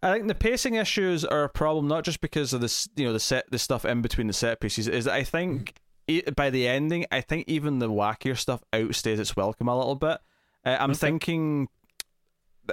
I 0.03 0.13
think 0.13 0.28
the 0.28 0.36
pacing 0.36 0.76
issues 0.76 1.26
are 1.26 1.43
a 1.43 1.49
problem 1.49 1.88
not 1.88 2.03
just 2.03 2.22
because 2.22 2.53
of 2.53 2.61
this, 2.61 2.88
you 2.95 3.05
know, 3.05 3.13
the 3.13 3.20
set, 3.20 3.49
the 3.49 3.57
stuff 3.57 3.84
in 3.86 4.01
between 4.01 4.28
the 4.28 4.34
set 4.34 4.59
pieces. 4.59 4.88
Is 4.88 5.05
that 5.05 5.13
I 5.15 5.24
think 5.24 5.74
e- 6.07 6.22
by 6.36 6.49
the 6.51 6.68
ending, 6.68 7.05
I 7.11 7.22
think 7.22 7.45
even 7.47 7.80
the 7.80 7.89
wackier 7.89 8.38
stuff 8.38 8.63
outstays 8.72 9.20
its 9.20 9.36
welcome 9.36 9.68
a 9.68 9.76
little 9.78 9.95
bit. 9.95 10.20
Uh, 10.63 10.78
I'm 10.80 10.91
Okay. 10.91 10.97
thinking 10.99 11.70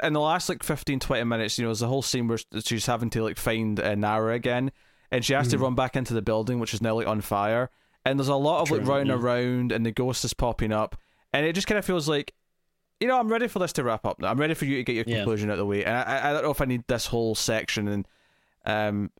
in 0.03 0.13
the 0.13 0.21
last 0.21 0.49
like 0.49 0.63
15, 0.63 1.01
20 1.01 1.25
minutes, 1.25 1.59
you 1.59 1.65
know, 1.65 1.69
there's 1.69 1.83
a 1.83 1.87
whole 1.89 2.03
scene 2.03 2.29
where 2.29 2.39
she's 2.65 2.87
having 2.87 3.11
to 3.11 3.23
like 3.23 3.37
find 3.37 3.79
uh, 3.81 3.95
Nara 3.95 4.35
again, 4.35 4.73
and 5.11 5.25
she 5.25 5.33
has 5.35 5.49
to 5.49 5.59
run 5.59 5.75
back 5.75 5.97
into 5.97 6.15
the 6.15 6.23
building, 6.23 6.59
which 6.59 6.75
is 6.75 6.83
now 6.83 6.95
like 6.95 7.07
on 7.07 7.21
fire. 7.21 7.71
And 8.05 8.19
there's 8.19 8.29
a 8.29 8.35
lot 8.35 8.63
of 8.63 8.71
like 8.71 8.87
running 8.87 9.07
yeah. 9.09 9.15
around, 9.15 9.73
and 9.73 9.85
the 9.87 9.93
ghost 9.93 10.25
is 10.25 10.35
popping 10.35 10.73
up, 10.73 10.97
and 11.33 11.47
it 11.47 11.55
just 11.55 11.67
kind 11.67 11.79
of 11.79 11.85
feels 11.85 12.09
like 12.09 12.35
you 13.01 13.09
know, 13.09 13.19
I'm 13.19 13.29
ready 13.29 13.49
for 13.49 13.59
this 13.59 13.73
to 13.75 13.83
wrap 13.83 14.07
up 14.07 14.21
now. 14.21 14.31
I'm 14.31 14.39
ready 14.39 14.55
for 14.55 14.65
you 14.67 14.77
to 14.77 14.85
get 14.85 14.95
your 14.95 15.05
Yeah. 15.07 15.17
conclusion 15.17 15.51
out 15.51 15.55
of 15.55 15.59
the 15.59 15.67
way. 15.67 15.85
And 15.85 15.97
I, 15.97 16.03
I- 16.03 16.31
I 16.31 16.33
don't 16.33 16.45
know 16.45 16.51
if 16.53 16.61
I 16.61 16.65
need 16.65 16.85
this 16.87 17.07
whole 17.07 17.35
section. 17.35 17.89
And 17.89 18.09
um, 18.65 19.11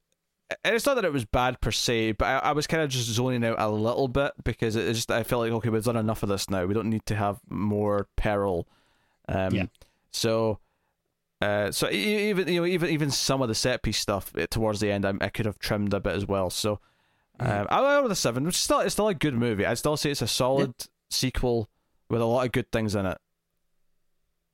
and 0.65 0.75
it's 0.77 0.87
not 0.87 0.95
that 0.95 1.05
it 1.05 1.13
was 1.13 1.25
bad 1.25 1.61
per 1.61 1.73
se, 1.73 2.13
but 2.13 2.27
I, 2.27 2.39
I 2.39 2.53
was 2.53 2.67
kind 2.67 2.83
of 2.83 2.89
just 2.89 3.09
zoning 3.09 3.45
out 3.45 3.57
a 3.59 3.69
little 3.69 4.07
bit 4.09 4.33
because 4.45 4.77
it 4.77 4.93
just 4.95 5.11
I 5.11 5.23
felt 5.25 5.43
like 5.43 5.53
okay, 5.53 5.71
we've 5.71 5.83
done 5.85 5.97
enough 5.97 6.23
of 6.23 6.29
this 6.29 6.49
now. 6.49 6.65
We 6.65 6.73
don't 6.75 6.89
need 6.89 7.05
to 7.07 7.17
have 7.17 7.41
more 7.51 8.07
peril. 8.17 8.69
Um, 9.29 9.55
Yeah. 9.55 9.67
So. 10.13 10.61
Uh, 11.45 11.71
so 11.73 11.91
even 11.91 12.49
you 12.49 12.61
know 12.61 12.67
even 12.67 12.89
even 12.91 13.11
some 13.11 13.43
of 13.43 13.49
the 13.49 13.55
set 13.55 13.83
piece 13.83 13.99
stuff 13.99 14.33
eh, 14.39 14.47
towards 14.51 14.81
the 14.81 14.91
end 14.91 15.05
I, 15.05 15.13
I 15.21 15.29
could 15.29 15.47
have 15.47 15.59
trimmed 15.59 15.93
a 15.93 16.01
bit 16.01 16.15
as 16.15 16.27
well. 16.27 16.49
So 16.49 16.81
um, 17.41 17.67
I'll 17.71 17.83
go 17.83 18.03
with 18.05 18.13
a 18.13 18.17
seven, 18.17 18.45
which 18.45 18.55
is 18.55 18.61
still 18.61 18.81
it's 18.81 18.95
still 18.95 19.09
a 19.09 19.15
good 19.15 19.35
movie. 19.35 19.67
I'd 19.67 19.79
still 19.79 19.97
say 19.97 20.11
it's 20.11 20.23
a 20.23 20.27
solid 20.29 20.73
sequel 21.11 21.69
with 22.09 22.21
a 22.21 22.25
lot 22.25 22.47
of 22.47 22.53
good 22.53 22.71
things 22.73 22.95
in 22.95 23.05
it. 23.07 23.19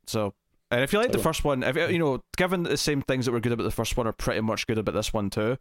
So, 0.06 0.34
and 0.70 0.82
if 0.82 0.92
you 0.92 0.98
like 0.98 1.08
the 1.12 1.18
Totally. 1.18 1.22
first 1.30 1.44
one, 1.44 1.62
if 1.62 1.76
you 1.76 1.98
know, 1.98 2.22
given 2.36 2.62
that 2.64 2.70
the 2.70 2.76
same 2.76 3.02
things 3.02 3.26
that 3.26 3.32
were 3.32 3.40
good 3.40 3.52
about 3.52 3.64
the 3.64 3.70
first 3.70 3.96
one 3.96 4.06
are 4.06 4.12
pretty 4.12 4.40
much 4.40 4.66
good 4.66 4.78
about 4.78 4.94
this 4.94 5.12
one 5.12 5.30
too, 5.30 5.58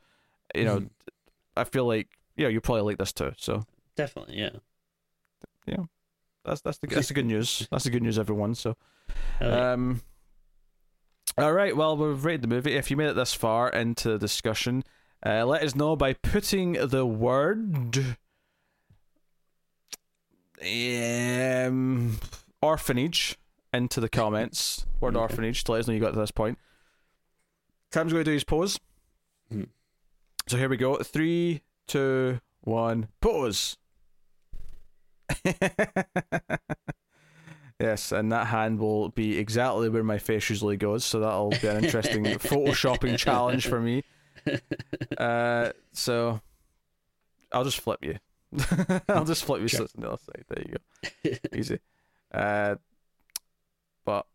you 0.56 0.66
know, 0.66 0.80
Mhm. 0.80 0.90
I 1.58 1.64
feel 1.66 1.86
like 1.86 2.08
yeah, 2.38 2.48
you 2.48 2.62
probably 2.62 2.84
like 2.84 2.98
this 2.98 3.12
too. 3.14 3.34
So 3.38 3.66
definitely 3.96 4.38
yeah 4.38 4.52
yeah, 5.68 5.84
that's 6.46 6.62
that's 6.62 6.78
the 6.80 6.88
that's 6.88 7.10
the 7.10 7.14
good 7.14 7.26
news. 7.26 7.68
That's 7.72 7.84
the 7.84 7.90
good 7.92 8.02
news, 8.04 8.18
everyone. 8.18 8.56
So, 8.56 8.78
yeah. 9.42 9.74
um, 9.74 10.02
all 11.38 11.54
right. 11.54 11.76
Well, 11.76 11.96
we've 11.98 12.24
rated 12.26 12.42
the 12.44 12.48
movie. 12.48 12.76
If 12.76 12.90
you 12.92 12.98
made 12.98 13.10
it 13.10 13.16
this 13.16 13.34
far 13.34 13.70
into 13.70 14.10
the 14.10 14.18
discussion, 14.18 14.84
uh, 15.26 15.46
let 15.46 15.64
us 15.64 15.76
know 15.76 15.96
by 15.96 16.14
putting 16.14 16.74
the 16.74 17.06
word 17.06 18.18
um, 20.62 22.18
orphanage 22.62 23.38
into 23.74 24.00
the 24.00 24.10
comments. 24.10 24.86
Word 25.00 25.16
orphanage 25.16 25.64
to 25.66 25.72
let 25.72 25.80
us 25.82 25.88
know 25.88 25.94
you 25.94 26.00
got 26.00 26.14
to 26.14 26.20
this 26.20 26.32
point. 26.32 26.58
Cam's 27.92 28.12
going 28.14 28.24
to 28.26 28.30
do 28.32 28.34
his 28.34 28.44
pose. 28.44 28.80
Mhm. 29.52 29.70
So 30.48 30.58
here 30.58 30.70
we 30.70 30.78
go. 30.78 30.98
Three, 30.98 31.62
two, 31.88 32.40
one, 32.62 33.08
pose. 33.22 33.78
yes, 37.80 38.12
and 38.12 38.32
that 38.32 38.48
hand 38.48 38.80
will 38.80 39.10
be 39.10 39.38
exactly 39.38 39.90
where 39.90 40.04
my 40.04 40.18
face 40.18 40.50
usually 40.50 40.78
goes, 40.78 41.04
so 41.06 41.20
that'll 41.20 41.50
be 41.50 41.68
an 41.68 41.84
interesting 41.84 42.24
photoshopping 42.26 43.18
challenge 43.18 43.68
for 43.68 43.80
me. 43.80 44.04
Uh, 45.18 45.72
so 45.92 46.40
I'll 47.52 47.66
just 47.66 47.82
flip 47.82 48.00
you. 48.04 48.18
I'll 49.10 49.26
just 49.26 49.44
flip 49.44 49.62
you 49.62 49.68
Sure. 49.68 49.82
on 49.82 49.88
the 50.02 50.08
other 50.08 50.18
side. 50.24 50.46
There 50.48 50.64
you 50.66 50.76
go. 51.52 51.58
Easy. 51.58 51.80
Uh, 52.34 52.76
but 54.06 54.26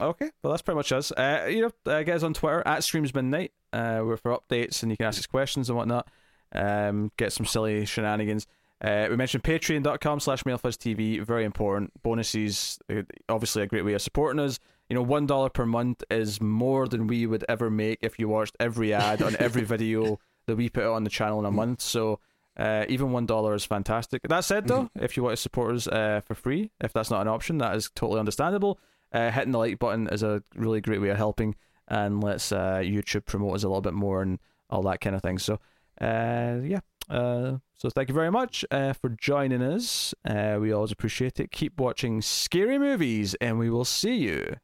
okay, 0.00 0.30
well 0.42 0.50
that's 0.50 0.62
pretty 0.62 0.76
much 0.76 0.90
us. 0.92 1.12
Uh, 1.12 1.46
you 1.48 1.62
know, 1.62 1.70
uh, 1.90 2.02
get 2.02 2.16
us 2.16 2.22
on 2.24 2.34
Twitter 2.34 2.62
at 2.66 2.82
Streams 2.82 3.14
Midnight. 3.14 3.52
Uh, 3.72 4.00
we're 4.04 4.16
for 4.16 4.36
updates 4.36 4.82
and 4.82 4.90
you 4.90 4.96
can 4.96 5.06
ask 5.06 5.18
us 5.18 5.26
questions 5.26 5.68
and 5.70 5.78
whatnot. 5.78 6.08
Um, 6.52 7.12
get 7.16 7.32
some 7.32 7.46
silly 7.46 7.86
shenanigans. 7.86 8.46
Uh, 8.80 9.06
we 9.10 9.16
mentioned 9.16 9.44
patreon.com 9.44 10.20
slash 10.20 10.42
TV. 10.42 11.20
Very 11.22 11.44
important. 11.44 11.92
Bonuses, 12.02 12.78
uh, 12.90 13.02
obviously 13.28 13.62
a 13.62 13.66
great 13.66 13.84
way 13.84 13.92
of 13.92 14.02
supporting 14.02 14.40
us. 14.40 14.58
You 14.88 14.94
know, 14.94 15.04
$1 15.04 15.52
per 15.52 15.66
month 15.66 16.02
is 16.10 16.40
more 16.40 16.88
than 16.88 17.06
we 17.06 17.26
would 17.26 17.44
ever 17.48 17.70
make 17.70 17.98
if 18.02 18.18
you 18.18 18.28
watched 18.28 18.56
every 18.58 18.92
ad 18.92 19.22
on 19.22 19.36
every 19.38 19.62
video 19.74 20.18
that 20.46 20.56
we 20.56 20.68
put 20.68 20.84
out 20.84 20.94
on 20.94 21.04
the 21.04 21.10
channel 21.10 21.38
in 21.38 21.44
a 21.44 21.50
month. 21.50 21.80
So 21.80 22.18
uh, 22.56 22.84
even 22.88 23.12
one 23.12 23.26
dollar 23.26 23.54
is 23.54 23.64
fantastic. 23.64 24.22
That 24.24 24.44
said, 24.44 24.66
though, 24.66 24.90
if 24.96 25.16
you 25.16 25.22
want 25.22 25.34
to 25.34 25.40
support 25.40 25.74
us 25.74 25.86
uh, 25.86 26.20
for 26.24 26.34
free, 26.34 26.70
if 26.80 26.92
that's 26.92 27.10
not 27.10 27.22
an 27.22 27.28
option, 27.28 27.58
that 27.58 27.74
is 27.76 27.90
totally 27.94 28.18
understandable. 28.18 28.78
Uh, 29.12 29.30
hitting 29.30 29.52
the 29.52 29.58
like 29.58 29.78
button 29.78 30.08
is 30.08 30.22
a 30.22 30.42
really 30.54 30.80
great 30.80 31.00
way 31.00 31.08
of 31.08 31.16
helping, 31.16 31.54
and 31.88 32.22
lets 32.22 32.52
uh, 32.52 32.80
YouTube 32.82 33.24
promote 33.24 33.54
us 33.54 33.62
a 33.62 33.68
little 33.68 33.80
bit 33.80 33.94
more 33.94 34.22
and 34.22 34.38
all 34.68 34.82
that 34.82 35.00
kind 35.00 35.16
of 35.16 35.22
thing. 35.22 35.38
So, 35.38 35.58
uh, 36.00 36.60
yeah. 36.62 36.80
Uh, 37.08 37.58
so 37.74 37.90
thank 37.90 38.08
you 38.08 38.14
very 38.14 38.30
much 38.30 38.64
uh, 38.70 38.92
for 38.92 39.08
joining 39.08 39.62
us. 39.62 40.14
Uh, 40.24 40.58
we 40.60 40.72
always 40.72 40.92
appreciate 40.92 41.40
it. 41.40 41.50
Keep 41.50 41.80
watching 41.80 42.22
scary 42.22 42.78
movies, 42.78 43.34
and 43.40 43.58
we 43.58 43.68
will 43.68 43.84
see 43.84 44.16
you 44.16 44.56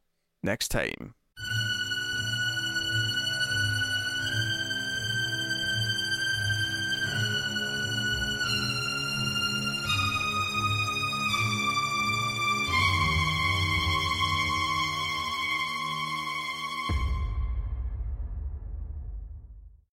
next 0.43 0.69
time. 0.69 1.15